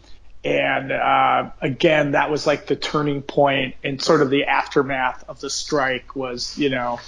And 0.45 0.93
uh, 0.93 1.51
again, 1.61 2.13
that 2.13 2.31
was 2.31 2.47
like 2.47 2.67
the 2.67 2.77
turning 2.77 3.23
point 3.23 3.75
and 3.83 4.01
sort 4.01 4.23
of 4.23 4.31
the 4.31 4.45
aftermath 4.45 5.25
of 5.29 5.41
the 5.41 5.51
strike 5.51 6.15
was, 6.15 6.57
you 6.57 6.71
know, 6.71 7.01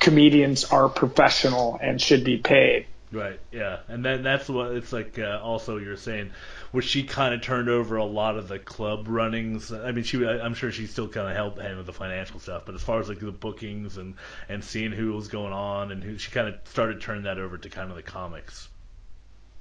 comedians 0.00 0.64
are 0.64 0.88
professional 0.88 1.78
and 1.80 2.00
should 2.00 2.24
be 2.24 2.36
paid. 2.36 2.86
Right, 3.14 3.38
yeah, 3.52 3.78
and 3.86 4.04
then 4.04 4.24
that's 4.24 4.48
what 4.48 4.72
it's 4.72 4.92
like. 4.92 5.20
Uh, 5.20 5.38
also, 5.40 5.76
you're 5.76 5.96
saying, 5.96 6.32
where 6.72 6.82
she 6.82 7.04
kind 7.04 7.32
of 7.32 7.42
turned 7.42 7.68
over 7.68 7.94
a 7.96 8.04
lot 8.04 8.36
of 8.36 8.48
the 8.48 8.58
club 8.58 9.06
runnings. 9.06 9.72
I 9.72 9.92
mean, 9.92 10.02
she, 10.02 10.26
I'm 10.26 10.54
sure 10.54 10.72
she 10.72 10.88
still 10.88 11.06
kind 11.06 11.28
of 11.28 11.36
helped 11.36 11.60
handle 11.60 11.84
the 11.84 11.92
financial 11.92 12.40
stuff, 12.40 12.64
but 12.66 12.74
as 12.74 12.82
far 12.82 12.98
as 12.98 13.08
like 13.08 13.20
the 13.20 13.30
bookings 13.30 13.98
and 13.98 14.14
and 14.48 14.64
seeing 14.64 14.90
who 14.90 15.12
was 15.12 15.28
going 15.28 15.52
on 15.52 15.92
and 15.92 16.02
who, 16.02 16.18
she 16.18 16.32
kind 16.32 16.48
of 16.48 16.56
started 16.64 17.00
turning 17.00 17.22
that 17.22 17.38
over 17.38 17.56
to 17.56 17.70
kind 17.70 17.88
of 17.88 17.94
the 17.94 18.02
comics. 18.02 18.68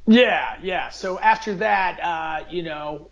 Yeah, 0.08 0.58
yeah. 0.64 0.90
So 0.90 1.20
after 1.20 1.54
that, 1.58 2.00
uh, 2.02 2.46
you 2.50 2.64
know, 2.64 3.12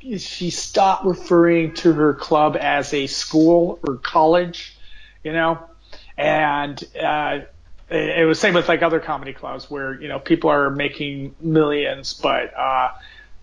she 0.00 0.48
stopped 0.48 1.04
referring 1.04 1.74
to 1.74 1.92
her 1.92 2.14
club 2.14 2.56
as 2.58 2.94
a 2.94 3.06
school 3.06 3.78
or 3.86 3.96
college, 3.96 4.78
you 5.22 5.34
know, 5.34 5.58
and 6.16 6.82
uh, 6.98 7.40
it, 7.90 8.26
was 8.26 8.38
same 8.38 8.54
with 8.54 8.68
like 8.68 8.82
other 8.82 9.00
comedy 9.00 9.32
clubs 9.32 9.70
where 9.70 10.00
you 10.00 10.08
know 10.08 10.18
people 10.18 10.50
are 10.50 10.70
making 10.70 11.34
millions, 11.40 12.14
but 12.14 12.52
uh, 12.56 12.90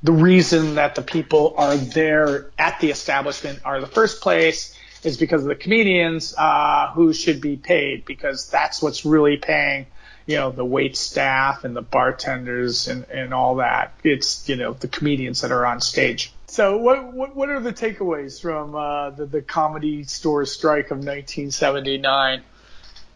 the 0.04 0.12
reason 0.12 0.76
that 0.76 0.96
the 0.96 1.02
people 1.02 1.56
are 1.58 1.76
there 1.76 2.52
at 2.58 2.80
the 2.80 2.92
establishment 2.92 3.60
are 3.66 3.82
the 3.82 3.88
first 3.88 4.22
place 4.22 4.78
is 5.04 5.18
because 5.18 5.42
of 5.42 5.48
the 5.48 5.56
comedians 5.56 6.36
uh, 6.38 6.92
who 6.94 7.14
should 7.14 7.42
be 7.42 7.58
paid 7.58 8.06
because 8.06 8.50
that's 8.50 8.82
what's 8.82 9.06
really 9.06 9.38
paying 9.38 9.86
you 10.26 10.36
know 10.36 10.52
the 10.52 10.66
wait 10.66 10.96
staff 10.96 11.64
and 11.64 11.76
the 11.76 11.82
bartenders 11.82 12.88
and, 12.88 13.06
and 13.06 13.34
all 13.34 13.56
that. 13.56 13.94
It's 14.04 14.48
you 14.48 14.58
know 14.58 14.74
the 14.74 14.88
comedians 14.88 15.42
that 15.42 15.52
are 15.52 15.66
on 15.66 15.82
stage. 15.82 16.32
So 16.48 16.78
what 16.78 17.14
what, 17.14 17.36
what 17.36 17.50
are 17.50 17.60
the 17.60 17.74
takeaways 17.74 18.40
from 18.40 18.76
uh, 18.76 19.10
the, 19.10 19.26
the 19.26 19.42
comedy 19.42 20.04
store 20.04 20.46
strike 20.46 20.92
of 20.92 21.00
1979 21.00 22.44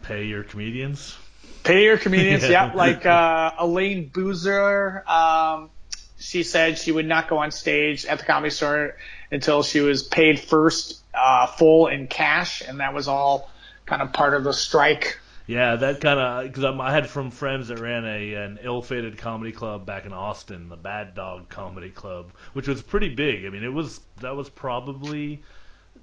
Pay 0.03 0.25
your 0.25 0.43
comedians. 0.43 1.17
Pay 1.63 1.83
your 1.83 1.97
comedians, 1.97 2.43
Yeah. 2.43 2.67
yeah. 2.67 2.73
Like 2.73 3.05
uh, 3.05 3.51
Elayne 3.59 4.09
Boosler, 4.11 5.07
um, 5.07 5.69
she 6.17 6.43
said 6.43 6.77
she 6.77 6.91
would 6.91 7.05
not 7.07 7.27
go 7.29 7.37
on 7.37 7.51
stage 7.51 8.05
at 8.05 8.19
the 8.19 8.25
comedy 8.25 8.49
store 8.49 8.95
until 9.31 9.63
she 9.63 9.79
was 9.81 10.03
paid 10.03 10.39
first, 10.39 11.01
uh, 11.13 11.47
full 11.47 11.87
in 11.87 12.07
cash, 12.07 12.61
and 12.61 12.79
that 12.79 12.93
was 12.93 13.07
all 13.07 13.49
kind 13.85 14.01
of 14.01 14.13
part 14.13 14.33
of 14.33 14.43
the 14.43 14.53
strike. 14.53 15.19
Yeah, 15.47 15.77
that 15.77 15.99
kind 15.99 16.19
of 16.19 16.43
because 16.43 16.63
I 16.63 16.91
had 16.91 17.09
from 17.09 17.31
friends 17.31 17.69
that 17.69 17.79
ran 17.79 18.05
a 18.05 18.35
an 18.35 18.59
ill-fated 18.61 19.17
comedy 19.17 19.51
club 19.51 19.83
back 19.83 20.05
in 20.05 20.13
Austin, 20.13 20.69
the 20.69 20.77
Bad 20.77 21.15
Dog 21.15 21.49
Comedy 21.49 21.89
Club, 21.89 22.31
which 22.53 22.67
was 22.67 22.83
pretty 22.83 23.09
big. 23.09 23.45
I 23.45 23.49
mean, 23.49 23.63
it 23.63 23.73
was 23.73 23.99
that 24.21 24.35
was 24.35 24.47
probably 24.47 25.41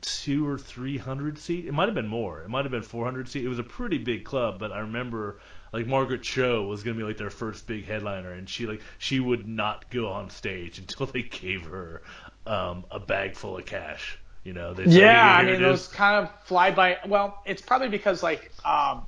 two 0.02 0.46
or 0.46 0.58
three 0.58 0.96
hundred 0.98 1.38
seat. 1.38 1.66
It 1.66 1.72
might 1.72 1.86
have 1.86 1.94
been 1.94 2.06
more. 2.08 2.42
It 2.42 2.48
might 2.48 2.64
have 2.64 2.72
been 2.72 2.82
four 2.82 3.04
hundred 3.04 3.28
seat. 3.28 3.44
It 3.44 3.48
was 3.48 3.58
a 3.58 3.64
pretty 3.64 3.98
big 3.98 4.24
club, 4.24 4.58
but 4.58 4.72
I 4.72 4.80
remember 4.80 5.38
like 5.72 5.86
Margaret 5.86 6.22
Cho 6.22 6.64
was 6.66 6.82
gonna 6.82 6.96
be 6.96 7.02
like 7.04 7.16
their 7.18 7.30
first 7.30 7.66
big 7.66 7.84
headliner, 7.86 8.32
and 8.32 8.48
she 8.48 8.66
like 8.66 8.82
she 8.98 9.20
would 9.20 9.46
not 9.46 9.90
go 9.90 10.08
on 10.08 10.30
stage 10.30 10.78
until 10.80 11.06
they 11.06 11.22
gave 11.22 11.64
her 11.66 12.02
um, 12.46 12.84
a 12.90 13.00
bag 13.00 13.36
full 13.36 13.56
of 13.58 13.66
cash. 13.66 14.18
You 14.44 14.52
know, 14.54 14.74
they 14.74 14.84
Yeah, 14.84 15.34
I 15.36 15.42
"Here 15.42 15.44
mean 15.44 15.60
it 15.60 15.60
those 15.60 15.86
is." 15.86 15.88
kind 15.88 16.24
of 16.24 16.30
fly 16.44 16.70
by. 16.70 16.98
Well, 17.06 17.40
it's 17.44 17.62
probably 17.62 17.88
because 17.88 18.22
like 18.22 18.52
um, 18.64 19.06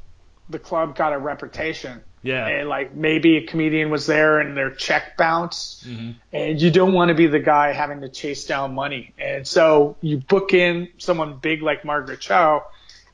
the 0.48 0.58
club 0.58 0.96
got 0.96 1.12
a 1.12 1.18
reputation. 1.18 2.02
Yeah. 2.22 2.46
And 2.46 2.68
like 2.68 2.94
maybe 2.94 3.36
a 3.36 3.46
comedian 3.46 3.90
was 3.90 4.06
there 4.06 4.40
and 4.40 4.56
their 4.56 4.70
check 4.70 5.16
bounced, 5.16 5.86
Mhm. 5.88 6.14
and 6.32 6.60
you 6.60 6.70
don't 6.70 6.92
want 6.92 7.08
to 7.10 7.14
be 7.14 7.26
the 7.26 7.38
guy 7.38 7.72
having 7.72 8.00
to 8.00 8.08
chase 8.08 8.44
down 8.46 8.74
money. 8.74 9.12
And 9.18 9.46
so 9.46 9.96
you 10.00 10.18
book 10.18 10.52
in 10.52 10.88
someone 10.98 11.34
big 11.34 11.62
like 11.62 11.84
Margaret 11.84 12.20
Cho, 12.20 12.64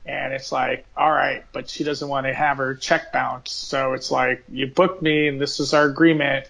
and 0.05 0.33
it's 0.33 0.51
like, 0.51 0.85
all 0.97 1.11
right, 1.11 1.43
but 1.51 1.69
she 1.69 1.83
doesn't 1.83 2.07
want 2.07 2.25
to 2.27 2.33
have 2.33 2.57
her 2.57 2.75
check 2.75 3.11
bounce. 3.13 3.51
So 3.51 3.93
it's 3.93 4.11
like, 4.11 4.43
you 4.51 4.67
booked 4.67 5.01
me, 5.01 5.27
and 5.27 5.39
this 5.39 5.59
is 5.59 5.73
our 5.73 5.85
agreement. 5.85 6.47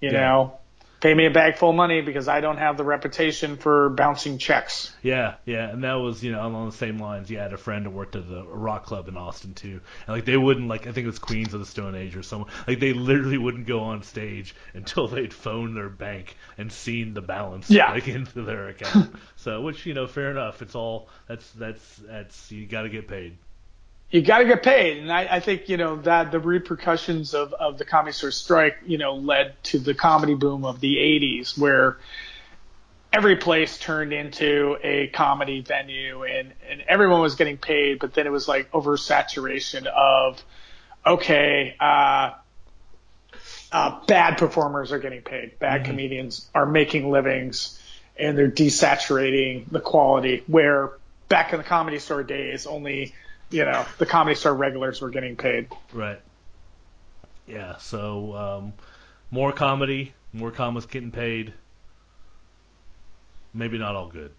You 0.00 0.10
Yeah. 0.10 0.20
know, 0.20 0.52
pay 1.00 1.14
me 1.14 1.26
a 1.26 1.30
bag 1.30 1.56
full 1.56 1.70
of 1.70 1.76
money 1.76 2.00
because 2.02 2.28
I 2.28 2.40
don't 2.40 2.58
have 2.58 2.76
the 2.76 2.84
reputation 2.84 3.56
for 3.56 3.88
bouncing 3.90 4.38
checks. 4.38 4.92
Yeah, 5.02 5.34
yeah, 5.46 5.68
and 5.70 5.82
that 5.84 5.94
was 5.94 6.22
you 6.22 6.32
know 6.32 6.46
along 6.46 6.70
the 6.70 6.76
same 6.76 6.98
lines. 6.98 7.30
Yeah, 7.30 7.40
I 7.40 7.42
had 7.44 7.52
a 7.52 7.56
friend 7.58 7.84
who 7.84 7.90
worked 7.90 8.16
at 8.16 8.28
the 8.28 8.44
rock 8.44 8.84
club 8.84 9.08
in 9.08 9.16
Austin 9.16 9.54
too, 9.54 9.80
and 10.06 10.16
like 10.16 10.24
they 10.24 10.36
wouldn't 10.36 10.68
like 10.68 10.82
I 10.86 10.92
think 10.92 11.04
it 11.04 11.06
was 11.06 11.18
Queens 11.18 11.54
of 11.54 11.60
the 11.60 11.66
Stone 11.66 11.94
Age 11.94 12.16
or 12.16 12.22
someone 12.22 12.50
like 12.68 12.80
they 12.80 12.92
literally 12.92 13.38
wouldn't 13.38 13.66
go 13.66 13.80
on 13.80 14.02
stage 14.02 14.54
until 14.74 15.08
they'd 15.08 15.32
phoned 15.32 15.76
their 15.76 15.88
bank 15.88 16.36
and 16.58 16.70
seen 16.70 17.14
the 17.14 17.22
balance 17.22 17.70
Yeah. 17.70 17.92
like 17.92 18.06
into 18.08 18.42
their 18.42 18.68
account. 18.68 19.14
so 19.36 19.60
which 19.62 19.86
you 19.86 19.94
know 19.94 20.06
fair 20.06 20.30
enough. 20.30 20.62
It's 20.62 20.74
all 20.74 21.08
that's 21.26 21.50
that's 21.52 21.96
that's 21.96 22.52
you 22.52 22.66
got 22.66 22.82
to 22.82 22.88
get 22.88 23.08
paid. 23.08 23.36
You 24.10 24.22
got 24.22 24.38
to 24.38 24.44
get 24.44 24.62
paid. 24.62 24.98
And 24.98 25.12
I, 25.12 25.36
I 25.36 25.40
think, 25.40 25.68
you 25.68 25.76
know, 25.76 25.96
that 26.02 26.32
the 26.32 26.40
repercussions 26.40 27.34
of, 27.34 27.52
of 27.52 27.78
the 27.78 27.84
comedy 27.84 28.12
store 28.12 28.32
strike, 28.32 28.76
you 28.84 28.98
know, 28.98 29.14
led 29.14 29.62
to 29.64 29.78
the 29.78 29.94
comedy 29.94 30.34
boom 30.34 30.64
of 30.64 30.80
the 30.80 30.96
80s 30.96 31.56
where 31.56 31.98
every 33.12 33.36
place 33.36 33.78
turned 33.78 34.12
into 34.12 34.76
a 34.82 35.08
comedy 35.08 35.60
venue 35.60 36.24
and, 36.24 36.52
and 36.68 36.82
everyone 36.88 37.20
was 37.20 37.36
getting 37.36 37.56
paid, 37.56 37.98
but 37.98 38.14
then 38.14 38.26
it 38.26 38.30
was 38.30 38.48
like 38.48 38.70
oversaturation 38.72 39.86
of, 39.86 40.42
okay, 41.06 41.76
uh, 41.80 42.30
uh, 43.72 44.00
bad 44.06 44.38
performers 44.38 44.92
are 44.92 44.98
getting 44.98 45.22
paid, 45.22 45.58
bad 45.58 45.82
Mm-hmm. 45.82 45.90
comedians 45.90 46.50
are 46.54 46.66
making 46.66 47.10
livings, 47.10 47.80
and 48.18 48.36
they're 48.36 48.50
desaturating 48.50 49.70
the 49.70 49.80
quality. 49.80 50.42
Where 50.46 50.90
back 51.28 51.52
in 51.52 51.58
the 51.58 51.64
comedy 51.64 52.00
store 52.00 52.24
days, 52.24 52.66
only 52.66 53.14
you 53.50 53.64
know 53.64 53.84
the 53.98 54.06
comedy 54.06 54.36
store 54.36 54.54
regulars 54.54 55.00
were 55.00 55.10
getting 55.10 55.36
paid. 55.36 55.68
Right. 55.92 56.20
Yeah. 57.46 57.76
So 57.78 58.34
um, 58.36 58.72
more 59.30 59.52
comedy, 59.52 60.14
more 60.32 60.50
comics 60.50 60.86
getting 60.86 61.10
paid. 61.10 61.52
Maybe 63.52 63.78
not 63.78 63.96
all 63.96 64.08
good. 64.08 64.32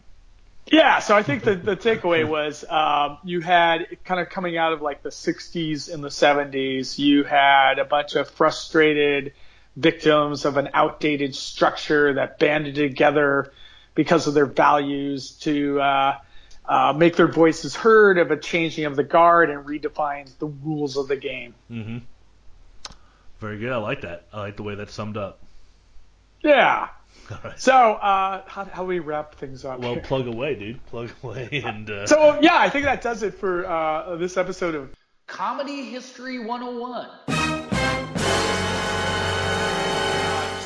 Yeah, 0.67 0.99
so 0.99 1.15
I 1.17 1.23
think 1.23 1.43
the, 1.43 1.55
the 1.55 1.75
takeaway 1.75 2.25
was 2.25 2.63
um, 2.69 3.17
you 3.23 3.41
had 3.41 3.97
kind 4.05 4.21
of 4.21 4.29
coming 4.29 4.57
out 4.57 4.73
of 4.73 4.81
like 4.81 5.01
the 5.01 5.09
60s 5.09 5.91
and 5.93 6.03
the 6.03 6.09
70s, 6.09 6.97
you 6.97 7.23
had 7.23 7.79
a 7.79 7.83
bunch 7.83 8.15
of 8.15 8.29
frustrated 8.29 9.33
victims 9.75 10.45
of 10.45 10.57
an 10.57 10.69
outdated 10.73 11.35
structure 11.35 12.13
that 12.13 12.39
banded 12.39 12.75
together 12.75 13.51
because 13.95 14.27
of 14.27 14.33
their 14.33 14.45
values 14.45 15.31
to 15.31 15.81
uh, 15.81 16.17
uh, 16.65 16.93
make 16.95 17.15
their 17.15 17.27
voices 17.27 17.75
heard 17.75 18.17
of 18.17 18.31
a 18.31 18.37
changing 18.37 18.85
of 18.85 18.95
the 18.95 19.03
guard 19.03 19.49
and 19.49 19.65
redefine 19.65 20.29
the 20.39 20.45
rules 20.45 20.97
of 20.97 21.07
the 21.07 21.15
game. 21.15 21.53
hmm 21.67 21.97
Very 23.39 23.57
good. 23.59 23.71
I 23.71 23.77
like 23.77 24.01
that. 24.01 24.25
I 24.31 24.39
like 24.39 24.57
the 24.57 24.63
way 24.63 24.75
that's 24.75 24.93
summed 24.93 25.17
up. 25.17 25.39
Yeah. 26.43 26.87
All 27.31 27.37
right. 27.43 27.59
So 27.59 27.73
uh, 27.73 28.43
how, 28.47 28.65
how 28.65 28.81
do 28.83 28.87
we 28.87 28.99
wrap 28.99 29.35
things 29.35 29.65
up? 29.65 29.79
Well, 29.79 29.93
here? 29.93 30.03
plug 30.03 30.27
away, 30.27 30.55
dude. 30.55 30.85
Plug 30.87 31.09
away, 31.23 31.49
and 31.65 31.89
uh, 31.89 32.07
So 32.07 32.39
yeah, 32.41 32.57
I 32.57 32.69
think 32.69 32.85
that 32.85 33.01
does 33.01 33.23
it 33.23 33.35
for 33.35 33.65
uh, 33.65 34.15
this 34.17 34.37
episode 34.37 34.75
of 34.75 34.93
Comedy 35.27 35.83
History 35.85 36.39
101. 36.39 37.40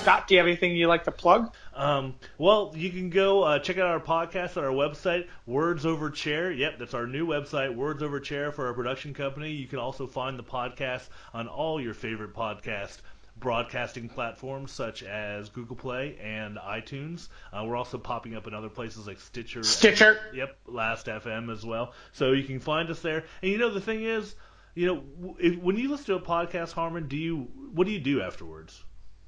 Scott. 0.06 0.28
Do 0.28 0.36
you 0.36 0.40
have 0.40 0.46
anything 0.46 0.76
you'd 0.76 0.88
like 0.88 1.06
to 1.06 1.12
plug? 1.12 1.52
Um, 1.74 2.14
well, 2.38 2.72
you 2.76 2.92
can 2.92 3.10
go 3.10 3.42
uh, 3.42 3.58
check 3.58 3.80
out 3.80 3.88
our 3.88 4.00
podcast 4.00 4.56
on 4.56 4.64
our 4.64 4.70
website, 4.70 5.28
Words 5.48 5.84
Over 5.84 6.12
Chair. 6.12 6.52
Yep, 6.52 6.78
that's 6.78 6.94
our 6.94 7.08
new 7.08 7.26
website, 7.26 7.76
Words 7.76 8.04
Over 8.04 8.20
Chair 8.20 8.52
for 8.52 8.68
our 8.68 8.74
production 8.76 9.16
company. 9.16 9.52
You 9.54 9.66
can 9.66 9.80
also 9.80 10.06
find 10.06 10.38
the 10.38 10.44
podcast 10.44 11.08
on 11.34 11.48
all 11.48 11.82
your 11.82 11.96
favorite 11.96 12.36
podcast 12.36 13.00
broadcasting 13.38 14.08
platforms 14.08 14.72
such 14.72 15.02
as 15.02 15.50
Google 15.50 15.76
Play 15.76 16.18
and 16.22 16.58
iTunes. 16.58 17.28
Uh, 17.52 17.64
we're 17.66 17.76
also 17.76 17.98
popping 17.98 18.36
up 18.36 18.46
in 18.46 18.54
other 18.54 18.70
places 18.70 19.08
like 19.08 19.20
Stitcher. 19.20 19.60
and- 19.60 19.66
Stitcher. 19.66 20.20
yep, 20.36 20.56
Last 20.68 21.08
FM 21.08 21.52
as 21.52 21.66
well. 21.66 21.94
So 22.14 22.32
you 22.34 22.44
can 22.44 22.60
find 22.60 22.92
us 22.92 23.02
there. 23.02 23.24
And 23.42 23.52
you 23.52 23.58
know 23.58 23.72
the 23.74 23.82
thing 23.82 24.04
is, 24.04 24.36
you 24.76 24.86
know, 24.86 25.36
if, 25.40 25.58
when 25.58 25.78
you 25.78 25.90
listen 25.90 26.06
to 26.06 26.16
a 26.16 26.22
podcast, 26.22 26.74
Harmon, 26.74 27.08
do 27.08 27.18
you 27.18 27.48
what 27.74 27.88
do 27.88 27.92
you 27.92 28.00
do 28.00 28.22
afterwards? 28.22 28.84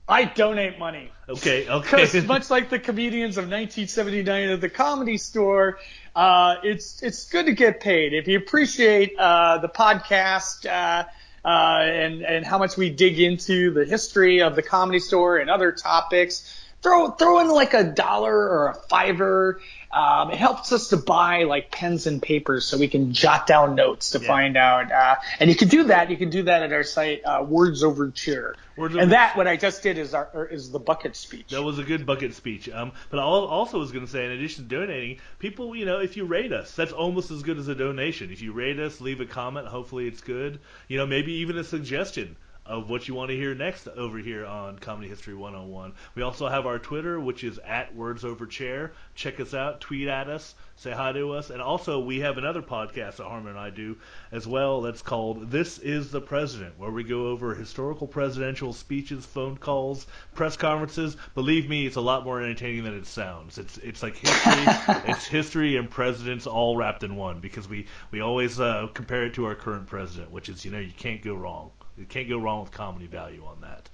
I 0.08 0.24
donate 0.24 0.80
money. 0.80 1.12
Okay, 1.28 1.68
okay. 1.68 2.06
Because 2.06 2.26
much 2.26 2.50
like 2.50 2.70
the 2.70 2.80
comedians 2.80 3.38
of 3.38 3.44
1979 3.44 4.50
at 4.50 4.62
the 4.62 4.70
Comedy 4.70 5.18
Store, 5.18 5.80
uh, 6.16 6.56
it's 6.64 7.04
it's 7.04 7.30
good 7.30 7.48
to 7.48 7.54
get 7.54 7.82
paid. 7.82 8.14
If 8.14 8.28
you 8.30 8.38
appreciate 8.38 9.18
uh, 9.18 9.58
the 9.58 9.68
podcast 9.68 10.66
uh, 10.66 11.04
uh, 11.46 11.82
and 11.82 12.22
and 12.22 12.46
how 12.46 12.58
much 12.58 12.78
we 12.78 12.90
dig 12.90 13.20
into 13.20 13.72
the 13.72 13.84
history 13.84 14.42
of 14.42 14.56
the 14.56 14.64
Comedy 14.64 15.00
Store 15.00 15.38
and 15.38 15.50
other 15.50 15.74
topics, 15.74 16.58
throw 16.82 17.12
throw 17.12 17.40
in 17.40 17.50
like 17.50 17.74
a 17.74 17.84
dollar 17.84 18.34
or 18.34 18.68
a 18.70 18.76
fiver. 18.88 19.60
Um, 19.92 20.32
it 20.32 20.38
helps 20.38 20.72
us 20.74 20.90
to 20.90 20.98
buy 20.98 21.44
like 21.44 21.72
pens 21.72 22.08
and 22.08 22.22
papers 22.22 22.66
so 22.66 22.78
we 22.78 22.88
can 22.88 23.14
jot 23.14 23.48
down 23.48 23.76
notes 23.76 24.12
to 24.12 24.20
Yeah. 24.20 24.28
find 24.28 24.58
out. 24.58 24.92
Uh, 24.92 25.16
and 25.40 25.50
you 25.50 25.56
can 25.56 25.70
do 25.70 25.84
that. 25.86 26.10
You 26.10 26.18
can 26.18 26.30
do 26.30 26.44
that 26.44 26.64
at 26.64 26.74
our 26.74 26.84
site, 26.84 27.22
uh, 27.26 27.44
Words 27.48 27.84
Over 27.84 28.12
Chair. 28.12 28.56
Words 28.76 28.96
Over 28.96 29.04
and 29.04 29.12
that 29.14 29.38
what 29.38 29.48
I 29.48 29.56
just 29.56 29.82
did 29.84 29.98
is 29.98 30.14
our 30.14 30.48
is 30.52 30.72
the 30.72 30.80
bucket 30.80 31.16
speech. 31.16 31.48
That 31.50 31.64
was 31.64 31.80
a 31.80 31.84
good 31.84 32.06
bucket 32.06 32.34
speech. 32.36 32.70
Um, 32.70 32.92
but 33.10 33.20
I 33.20 33.24
also 33.24 33.80
was 33.80 33.92
going 33.92 34.06
to 34.06 34.12
say, 34.12 34.26
in 34.26 34.32
addition 34.32 34.68
to 34.68 34.76
donating, 34.76 35.20
people, 35.40 35.76
you 35.76 35.86
know, 35.86 36.00
if 36.00 36.18
you 36.18 36.26
rate 36.26 36.52
us, 36.52 36.76
that's 36.76 36.92
almost 36.92 37.32
as 37.32 37.42
good 37.42 37.58
as 37.58 37.68
a 37.68 37.76
donation. 37.76 38.32
If 38.32 38.42
you 38.42 38.52
rate 38.52 38.80
us, 38.80 39.00
leave 39.02 39.22
a 39.22 39.26
comment. 39.26 39.68
Hopefully, 39.68 40.08
it's 40.08 40.22
good. 40.22 40.60
You 40.88 40.98
know, 40.98 41.06
maybe 41.08 41.32
even 41.34 41.58
a 41.58 41.64
suggestion 41.64 42.36
of 42.68 42.90
what 42.90 43.08
you 43.08 43.14
want 43.14 43.30
to 43.30 43.36
hear 43.36 43.56
next 43.56 43.88
over 43.88 44.18
here 44.18 44.46
on 44.46 44.78
Comedy 44.80 45.08
History 45.08 45.34
101. 45.34 45.94
We 46.16 46.22
also 46.22 46.48
have 46.48 46.66
our 46.66 46.80
Twitter, 46.80 47.20
which 47.20 47.44
is 47.44 47.58
at 47.60 47.96
Words 47.96 48.26
Over 48.26 48.46
Chair. 48.46 48.92
Check 49.16 49.40
us 49.40 49.54
out, 49.54 49.80
tweet 49.80 50.08
at 50.08 50.28
us, 50.30 50.54
say 50.76 50.92
hi 50.92 51.12
to 51.14 51.32
us, 51.32 51.50
and 51.50 51.62
also 51.62 52.00
we 52.00 52.20
have 52.20 52.38
another 52.38 52.62
podcast 52.62 53.16
that 53.16 53.26
Harmon 53.26 53.52
and 53.52 53.60
I 53.60 53.70
do 53.70 53.98
as 54.32 54.46
well. 54.46 54.82
That's 54.82 55.02
called 55.02 55.50
This 55.50 55.80
Is 55.80 56.12
the 56.12 56.22
President, 56.22 56.78
where 56.78 56.92
we 56.92 57.04
go 57.04 57.28
over 57.28 57.56
historical 57.56 58.08
presidential 58.08 58.74
speeches, 58.74 59.26
phone 59.26 59.58
calls, 59.58 60.06
press 60.36 60.58
conferences. 60.58 61.16
Believe 61.36 61.70
me, 61.70 61.86
it's 61.86 61.96
a 61.96 62.02
lot 62.02 62.26
more 62.26 62.42
entertaining 62.42 62.84
than 62.84 62.98
it 62.98 63.08
sounds. 63.08 63.58
It's 63.58 63.78
it's 63.78 64.04
like 64.04 64.18
history, 64.18 64.66
it's 65.12 65.26
history 65.26 65.78
and 65.78 65.90
presidents 65.90 66.46
all 66.48 66.76
wrapped 66.76 67.04
in 67.04 67.16
one 67.16 67.40
because 67.40 67.68
we 67.68 67.88
we 68.12 68.20
always 68.20 68.60
uh, 68.60 68.88
compare 68.94 69.26
it 69.26 69.34
to 69.36 69.46
our 69.46 69.56
current 69.56 69.88
president, 69.88 70.32
which 70.32 70.50
is 70.50 70.66
you 70.66 70.72
know 70.72 70.80
you 70.80 70.94
can't 70.98 71.22
go 71.22 71.34
wrong. 71.34 71.72
You 71.98 72.06
can't 72.06 72.30
go 72.30 72.38
wrong 72.38 72.62
with 72.62 72.72
comedy 72.72 73.08
value 73.08 73.44
on 73.46 73.62
that. 73.62 73.90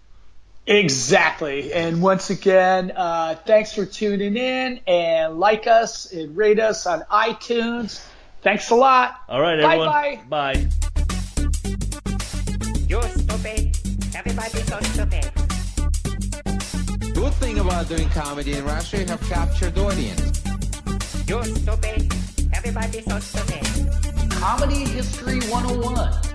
Exactly. 0.65 1.73
And 1.73 2.01
once 2.01 2.29
again, 2.29 2.91
uh, 2.95 3.35
thanks 3.45 3.73
for 3.73 3.85
tuning 3.85 4.37
in 4.37 4.79
and 4.87 5.39
like 5.39 5.67
us 5.67 6.11
and 6.11 6.35
rate 6.35 6.59
us 6.59 6.85
on 6.85 7.01
iTunes. 7.11 8.05
Thanks 8.41 8.69
a 8.69 8.75
lot. 8.75 9.15
All 9.27 9.41
right, 9.41 9.61
Bye 9.61 9.75
everyone. 9.75 10.27
bye. 10.29 10.53
Bye. 10.53 10.67
You're 12.87 13.01
stupid. 13.03 13.77
Everybody's 14.15 14.67
so 14.67 14.79
stupid. 14.81 15.31
Good 17.13 17.33
thing 17.35 17.59
about 17.59 17.87
doing 17.87 18.09
comedy 18.09 18.53
in 18.53 18.65
Russia, 18.65 18.97
you 18.99 19.05
have 19.05 19.21
captured 19.29 19.77
audience. 19.77 20.43
You're 21.27 21.43
stupid. 21.45 22.13
Everybody's 22.53 23.05
so 23.05 23.19
stupid. 23.19 24.31
Comedy 24.31 24.85
History 24.85 25.39
101. 25.49 26.32